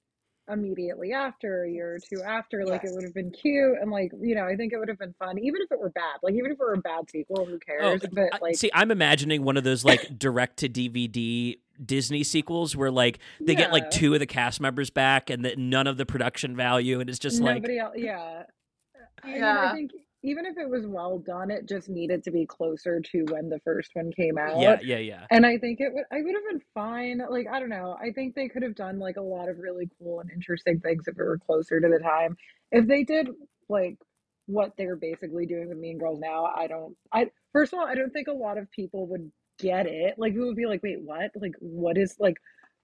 immediately 0.50 1.12
after, 1.12 1.64
a 1.64 1.70
year 1.70 1.96
or 1.96 1.98
two 1.98 2.22
after, 2.22 2.64
like, 2.64 2.84
it 2.84 2.90
would 2.92 3.02
have 3.04 3.12
been 3.12 3.30
cute. 3.32 3.76
And, 3.82 3.90
like, 3.90 4.12
you 4.20 4.34
know, 4.36 4.46
I 4.46 4.54
think 4.56 4.72
it 4.72 4.78
would 4.78 4.88
have 4.88 4.98
been 4.98 5.14
fun, 5.18 5.38
even 5.38 5.60
if 5.60 5.70
it 5.72 5.78
were 5.80 5.90
bad. 5.90 6.18
Like, 6.22 6.34
even 6.34 6.46
if 6.46 6.52
it 6.52 6.58
were 6.60 6.74
a 6.74 6.78
bad 6.78 7.10
sequel, 7.10 7.44
who 7.44 7.54
Oh, 7.56 7.58
cares? 7.58 8.02
But, 8.12 8.34
I- 8.34 8.38
like, 8.40 8.54
see, 8.56 8.70
I'm 8.72 8.90
imagining 8.92 9.42
one 9.42 9.56
of 9.56 9.64
those 9.64 9.84
like 9.84 10.16
direct 10.18 10.58
to 10.58 10.68
DVD 10.68 11.58
Disney 11.84 12.22
sequels 12.24 12.74
where 12.76 12.90
like 12.90 13.18
they 13.40 13.54
get 13.54 13.70
like 13.72 13.90
two 13.90 14.14
of 14.14 14.20
the 14.20 14.26
cast 14.26 14.60
members 14.60 14.90
back 14.90 15.28
and 15.30 15.44
that 15.44 15.58
none 15.58 15.86
of 15.86 15.96
the 15.96 16.04
production 16.06 16.56
value 16.56 16.98
and 16.98 17.08
it's 17.10 17.20
just 17.20 17.40
like 17.40 17.56
nobody 17.56 17.78
else, 17.78 17.94
yeah. 17.96 18.42
I 19.22 19.26
mean, 19.26 19.36
Yeah. 19.36 19.70
I 19.70 19.72
think 19.74 19.92
even 20.22 20.46
if 20.46 20.58
it 20.58 20.68
was 20.68 20.84
well 20.86 21.18
done, 21.18 21.50
it 21.50 21.68
just 21.68 21.88
needed 21.88 22.24
to 22.24 22.30
be 22.30 22.44
closer 22.44 23.00
to 23.00 23.24
when 23.30 23.48
the 23.48 23.60
first 23.60 23.90
one 23.94 24.10
came 24.12 24.36
out. 24.36 24.60
yeah, 24.60 24.78
yeah, 24.82 24.98
yeah. 24.98 25.26
And 25.30 25.46
I 25.46 25.58
think 25.58 25.80
it 25.80 25.92
would 25.92 26.04
I 26.12 26.22
would 26.22 26.34
have 26.34 26.44
been 26.50 26.62
fine. 26.74 27.20
Like, 27.30 27.46
I 27.50 27.60
don't 27.60 27.68
know. 27.68 27.96
I 28.00 28.10
think 28.12 28.34
they 28.34 28.48
could 28.48 28.62
have 28.62 28.74
done 28.74 28.98
like 28.98 29.16
a 29.16 29.22
lot 29.22 29.48
of 29.48 29.58
really 29.58 29.88
cool 29.98 30.20
and 30.20 30.30
interesting 30.32 30.80
things 30.80 31.06
if 31.06 31.18
it 31.18 31.22
were 31.22 31.38
closer 31.38 31.80
to 31.80 31.88
the 31.88 32.00
time. 32.00 32.36
If 32.72 32.86
they 32.86 33.04
did 33.04 33.28
like 33.68 33.96
what 34.46 34.72
they're 34.76 34.96
basically 34.96 35.46
doing 35.46 35.68
with 35.68 35.78
Mean 35.78 35.98
Girls 35.98 36.18
now, 36.18 36.46
I 36.46 36.66
don't 36.66 36.96
I 37.12 37.30
first 37.52 37.72
of 37.72 37.78
all, 37.78 37.86
I 37.86 37.94
don't 37.94 38.12
think 38.12 38.28
a 38.28 38.32
lot 38.32 38.58
of 38.58 38.70
people 38.72 39.06
would 39.08 39.30
get 39.58 39.86
it. 39.86 40.14
Like 40.18 40.32
who 40.32 40.46
would 40.46 40.56
be 40.56 40.66
like, 40.66 40.82
wait, 40.82 41.00
what? 41.00 41.30
Like 41.36 41.54
what 41.60 41.96
is 41.96 42.16
like 42.18 42.38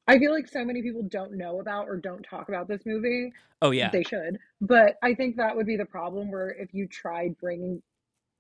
I 0.06 0.18
feel 0.18 0.32
like 0.32 0.48
so 0.48 0.64
many 0.64 0.82
people 0.82 1.02
don't 1.02 1.36
know 1.36 1.60
about 1.60 1.88
or 1.88 1.96
don't 1.96 2.22
talk 2.22 2.48
about 2.48 2.68
this 2.68 2.82
movie. 2.84 3.32
Oh 3.62 3.70
yeah. 3.70 3.90
They 3.90 4.02
should. 4.02 4.38
But 4.60 4.96
I 5.02 5.14
think 5.14 5.36
that 5.36 5.56
would 5.56 5.66
be 5.66 5.76
the 5.76 5.86
problem 5.86 6.30
where 6.30 6.50
if 6.50 6.74
you 6.74 6.86
tried 6.86 7.38
bringing 7.38 7.82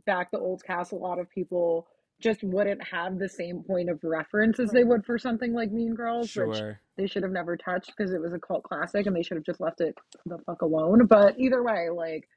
back 0.06 0.30
the 0.30 0.38
old 0.38 0.62
cast, 0.62 0.92
a 0.92 0.96
lot 0.96 1.18
of 1.18 1.30
people 1.30 1.86
just 2.20 2.42
wouldn't 2.42 2.82
have 2.82 3.18
the 3.18 3.28
same 3.28 3.62
point 3.62 3.90
of 3.90 3.98
reference 4.02 4.60
as 4.60 4.70
they 4.70 4.84
would 4.84 5.04
for 5.04 5.18
something 5.18 5.52
like 5.52 5.72
Mean 5.72 5.94
Girls, 5.94 6.34
which 6.36 6.60
they 6.96 7.06
should 7.06 7.22
have 7.22 7.32
never 7.32 7.56
touched 7.56 7.92
because 7.96 8.12
it 8.12 8.20
was 8.20 8.32
a 8.32 8.38
cult 8.38 8.62
classic 8.62 9.06
and 9.06 9.16
they 9.16 9.22
should 9.22 9.36
have 9.36 9.44
just 9.44 9.60
left 9.60 9.80
it 9.80 9.96
the 10.26 10.38
fuck 10.46 10.62
alone. 10.62 11.06
But 11.06 11.38
either 11.38 11.62
way, 11.62 11.88
like, 11.90 12.28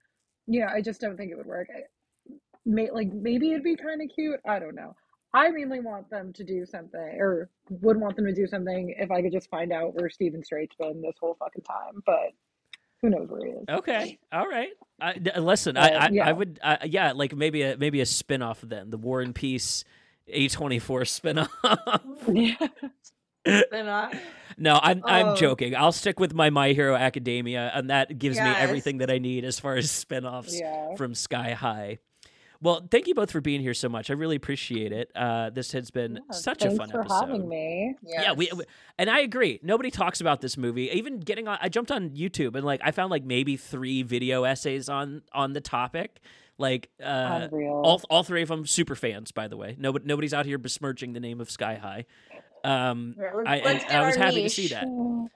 know, 0.47 0.67
I 0.73 0.81
just 0.81 0.99
don't 0.99 1.15
think 1.15 1.31
it 1.31 1.37
would 1.37 1.45
work. 1.45 1.67
I, 1.75 2.33
may, 2.65 2.89
like, 2.91 3.11
maybe 3.13 3.51
it'd 3.51 3.63
be 3.63 3.75
kind 3.75 4.01
of 4.01 4.09
cute. 4.13 4.39
I 4.47 4.59
don't 4.59 4.75
know. 4.75 4.95
I 5.37 5.49
mainly 5.49 5.79
want 5.79 6.09
them 6.09 6.33
to 6.33 6.43
do 6.43 6.65
something, 6.65 7.17
or 7.19 7.49
would 7.69 7.97
want 7.99 8.15
them 8.15 8.25
to 8.25 8.33
do 8.33 8.47
something 8.47 8.95
if 8.97 9.11
I 9.11 9.21
could 9.21 9.31
just 9.31 9.49
find 9.49 9.71
out 9.71 9.93
where 9.95 10.09
Steven 10.09 10.43
Strait's 10.43 10.75
been 10.75 11.01
this 11.01 11.15
whole 11.19 11.35
fucking 11.39 11.63
time. 11.63 12.01
But 12.05 12.31
who 13.01 13.09
knows 13.09 13.29
where 13.29 13.45
he 13.45 13.51
is? 13.51 13.65
Okay. 13.69 14.19
All 14.31 14.47
right. 14.47 14.69
I, 14.99 15.13
d- 15.13 15.31
listen, 15.39 15.77
I, 15.77 15.89
But, 15.89 16.01
I, 16.01 16.05
I 16.05 16.09
yeah. 16.09 16.31
would, 16.31 16.59
uh, 16.63 16.77
yeah, 16.85 17.11
like 17.11 17.35
maybe 17.35 17.61
a 17.61 17.77
maybe 17.77 18.01
a 18.01 18.05
spin 18.05 18.41
off 18.41 18.61
then 18.61 18.89
the 18.89 18.97
Warren 18.97 19.33
Peace 19.33 19.83
A 20.27 20.47
twenty 20.47 20.79
four 20.79 21.05
spin 21.05 21.37
off. 21.39 21.49
yeah. 22.31 22.55
Then 23.45 23.85
no, 24.57 24.77
I'm 24.81 25.01
I'm 25.05 25.27
Oh. 25.29 25.35
joking. 25.37 25.73
I'll 25.73 25.93
stick 25.93 26.19
with 26.19 26.33
my 26.33 26.49
My 26.49 26.73
Hero 26.73 26.95
Academia, 26.95 27.71
and 27.73 27.89
that 27.89 28.17
gives 28.19 28.37
me 28.37 28.43
everything 28.49 28.97
that 28.97 29.09
I 29.09 29.19
need 29.19 29.45
as 29.45 29.57
far 29.57 29.75
as 29.75 29.89
spin 29.89 30.25
offs 30.25 30.59
Yeah. 30.59 30.95
from 30.95 31.15
Sky 31.15 31.51
High. 31.53 31.99
Well, 32.61 32.87
thank 32.89 33.07
you 33.07 33.13
both 33.15 33.31
for 33.31 33.41
being 33.41 33.61
here 33.61 33.73
so 33.73 33.87
much. 33.89 34.09
I 34.09 34.13
really 34.13 34.35
appreciate 34.35 34.91
it. 34.91 35.11
Uh, 35.15 35.49
this 35.51 35.71
has 35.73 35.91
been 35.91 36.15
Yeah, 36.15 36.21
such 36.35 36.61
a 36.63 36.65
Thanks 36.69 36.77
fun 36.77 36.89
for 36.89 37.01
episode. 37.01 37.25
having 37.27 37.47
me. 37.49 37.95
Yeah, 38.03 38.33
we, 38.33 38.49
we- 38.55 38.65
and 38.97 39.09
I 39.09 39.19
agree. 39.19 39.59
Nobody 39.63 39.91
talks 39.91 40.21
about 40.21 40.41
this 40.41 40.57
movie. 40.57 40.89
Even 40.91 41.19
getting 41.19 41.47
on, 41.47 41.57
I 41.61 41.69
jumped 41.69 41.91
on 41.91 42.09
YouTube 42.11 42.55
and 42.55 42.65
like 42.65 42.81
I 42.83 42.91
found 42.91 43.11
like 43.11 43.23
maybe 43.23 43.57
three 43.57 44.01
video 44.03 44.43
essays 44.43 44.89
on 44.89 45.21
on 45.33 45.53
the 45.53 45.61
topic. 45.61 46.19
Like 46.59 46.89
uh, 47.03 47.47
all 47.53 48.01
all 48.09 48.23
three 48.23 48.41
of 48.41 48.47
them 48.47 48.65
super 48.65 48.95
fans, 48.95 49.31
by 49.31 49.47
the 49.47 49.55
way. 49.57 49.75
Nobody 49.77 50.05
nobody's 50.05 50.33
out 50.33 50.47
here 50.47 50.57
besmirching 50.57 51.13
the 51.13 51.19
name 51.19 51.39
of 51.39 51.51
Sky 51.51 51.75
High. 51.75 52.05
Um, 52.63 53.15
I, 53.45 53.83
I 53.89 54.05
was 54.07 54.15
happy 54.15 54.41
to 54.43 54.49
see 54.49 54.67
that. 54.69 54.85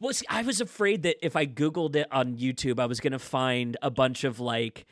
Well, 0.00 0.12
see, 0.12 0.26
I 0.28 0.42
was 0.42 0.60
afraid 0.60 1.02
that 1.04 1.24
if 1.24 1.34
I 1.34 1.46
Googled 1.46 1.96
it 1.96 2.06
on 2.12 2.36
YouTube, 2.36 2.78
I 2.78 2.84
was 2.84 3.00
going 3.00 3.14
to 3.14 3.18
find 3.18 3.74
a 3.80 3.90
bunch 3.90 4.22
of 4.22 4.38
like, 4.38 4.86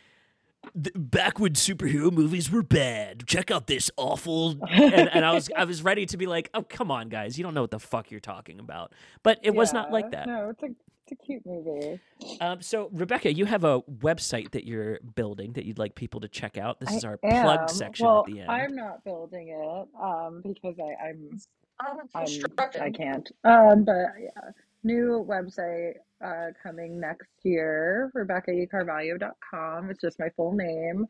"The- 0.75 0.93
back 0.95 1.39
when 1.39 1.53
superhero 1.53 2.13
movies 2.13 2.51
were 2.51 2.63
bad. 2.63 3.27
Check 3.27 3.51
out 3.51 3.67
this 3.67 3.91
awful. 3.97 4.57
And, 4.71 5.09
and 5.09 5.25
I 5.25 5.33
was 5.33 5.51
I 5.57 5.65
was 5.65 5.83
ready 5.83 6.07
to 6.07 6.17
be 6.17 6.27
like, 6.27 6.51
oh, 6.55 6.63
come 6.63 6.91
on, 6.91 7.09
guys. 7.09 7.39
You 7.39 7.45
don't 7.45 7.55
know 7.55 7.63
what 7.63 7.71
the 7.71 7.79
fuck 7.79 8.11
you're 8.11 8.21
talking 8.21 8.61
about. 8.61 8.93
But 9.23 9.41
it 9.43 9.55
was 9.55 9.73
not 9.73 9.91
like 9.91 10.11
that. 10.13 10.27
No, 10.27 10.51
it's 10.51 10.63
a 10.63 10.69
it's 11.09 11.21
a 11.21 11.25
cute 11.25 11.47
movie. 11.47 12.01
Um, 12.41 12.61
so, 12.61 12.91
Rebecca, 12.93 13.33
you 13.33 13.45
have 13.45 13.63
a 13.63 13.81
website 13.83 14.51
that 14.53 14.65
you're 14.65 14.99
building 15.15 15.53
that 15.53 15.65
you'd 15.65 15.79
like 15.79 15.95
people 15.95 16.21
to 16.21 16.29
check 16.29 16.59
out. 16.59 16.81
This 16.81 16.91
I 16.91 16.95
is 16.97 17.05
our 17.05 17.19
am. 17.23 17.45
plug 17.45 17.71
section 17.71 18.07
well, 18.07 18.21
at 18.21 18.33
the 18.33 18.41
end. 18.41 18.51
I'm 18.51 18.75
not 18.75 19.05
building 19.05 19.49
it 19.49 19.89
um, 20.03 20.43
because 20.45 20.75
I, 20.81 21.09
I'm 21.09 21.39
Under 21.87 22.03
I'm, 22.15 22.83
I 22.83 22.91
can't. 22.91 23.31
Um, 23.45 23.85
but 23.85 24.07
yeah, 24.21 24.51
new 24.83 25.25
website 25.29 25.95
uh, 26.25 26.49
coming 26.63 27.01
next 27.01 27.31
year, 27.43 28.11
RebeccaECarvalho.com. 28.17 29.91
It's 29.91 30.01
just 30.01 30.19
my 30.19 30.29
full 30.37 30.53
name. 30.53 31.07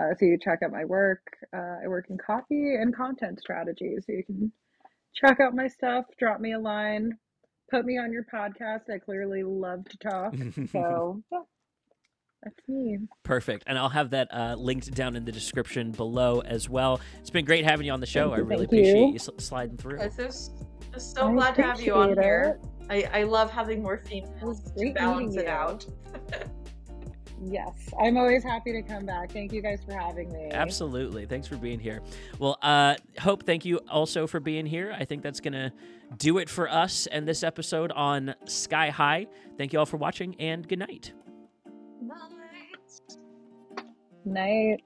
Uh, 0.00 0.14
so 0.18 0.24
you 0.24 0.38
check 0.38 0.60
out 0.64 0.72
my 0.72 0.84
work. 0.84 1.22
Uh, 1.54 1.76
I 1.84 1.88
work 1.88 2.06
in 2.08 2.18
copy 2.18 2.74
and 2.76 2.94
content 2.94 3.40
strategy. 3.40 3.96
So 4.00 4.12
you 4.12 4.24
can 4.24 4.52
check 5.14 5.40
out 5.40 5.54
my 5.54 5.68
stuff, 5.68 6.06
drop 6.18 6.40
me 6.40 6.52
a 6.52 6.58
line, 6.58 7.18
put 7.70 7.84
me 7.84 7.98
on 7.98 8.12
your 8.12 8.24
podcast. 8.24 8.90
I 8.92 8.98
clearly 8.98 9.42
love 9.42 9.84
to 9.88 9.98
talk. 9.98 10.34
So 10.70 11.22
yeah, 11.32 11.38
that's 12.42 12.68
me. 12.68 12.98
Perfect. 13.22 13.64
And 13.66 13.78
I'll 13.78 13.90
have 13.90 14.10
that 14.10 14.28
uh, 14.32 14.54
linked 14.58 14.92
down 14.94 15.14
in 15.14 15.24
the 15.24 15.32
description 15.32 15.92
below 15.92 16.40
as 16.40 16.68
well. 16.68 17.00
It's 17.20 17.30
been 17.30 17.44
great 17.44 17.64
having 17.64 17.86
you 17.86 17.92
on 17.92 18.00
the 18.00 18.06
show. 18.06 18.30
Thank 18.30 18.38
I 18.38 18.40
really 18.40 18.66
thank 18.66 18.86
appreciate 18.86 19.06
you. 19.08 19.12
you 19.12 19.18
sliding 19.38 19.76
through. 19.76 19.98
Yes, 19.98 20.18
it's, 20.18 20.50
it's 20.94 21.12
so 21.12 21.28
I 21.28 21.32
glad 21.32 21.54
to 21.56 21.62
have 21.62 21.80
you 21.80 21.94
on 21.94 22.12
appreciate 22.12 22.24
here. 22.24 22.60
It. 22.90 23.10
I, 23.12 23.20
I 23.20 23.22
love 23.24 23.50
having 23.50 23.82
more 23.82 23.98
females 23.98 24.60
to 24.76 24.92
balance 24.92 25.36
it 25.36 25.46
out. 25.46 25.86
Yes, 27.44 27.72
I'm 28.00 28.16
always 28.16 28.44
happy 28.44 28.72
to 28.72 28.82
come 28.82 29.04
back. 29.04 29.32
Thank 29.32 29.52
you 29.52 29.62
guys 29.62 29.80
for 29.84 29.92
having 29.92 30.32
me. 30.32 30.50
Absolutely. 30.52 31.26
Thanks 31.26 31.48
for 31.48 31.56
being 31.56 31.80
here. 31.80 32.00
Well, 32.38 32.56
uh, 32.62 32.94
Hope, 33.18 33.44
thank 33.44 33.64
you 33.64 33.78
also 33.90 34.28
for 34.28 34.38
being 34.38 34.64
here. 34.64 34.94
I 34.96 35.04
think 35.04 35.22
that's 35.22 35.40
going 35.40 35.54
to 35.54 35.72
do 36.18 36.38
it 36.38 36.48
for 36.48 36.68
us 36.70 37.08
and 37.08 37.26
this 37.26 37.42
episode 37.42 37.90
on 37.92 38.34
Sky 38.44 38.90
High. 38.90 39.26
Thank 39.58 39.72
you 39.72 39.80
all 39.80 39.86
for 39.86 39.96
watching 39.96 40.36
and 40.38 40.68
good 40.68 40.78
night. 40.78 41.12
Night. 42.00 42.30
Night. 44.24 44.82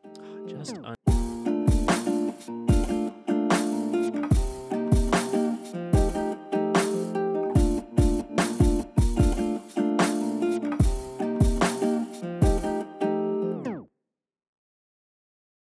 Just 0.46 0.78
un- 0.78 0.96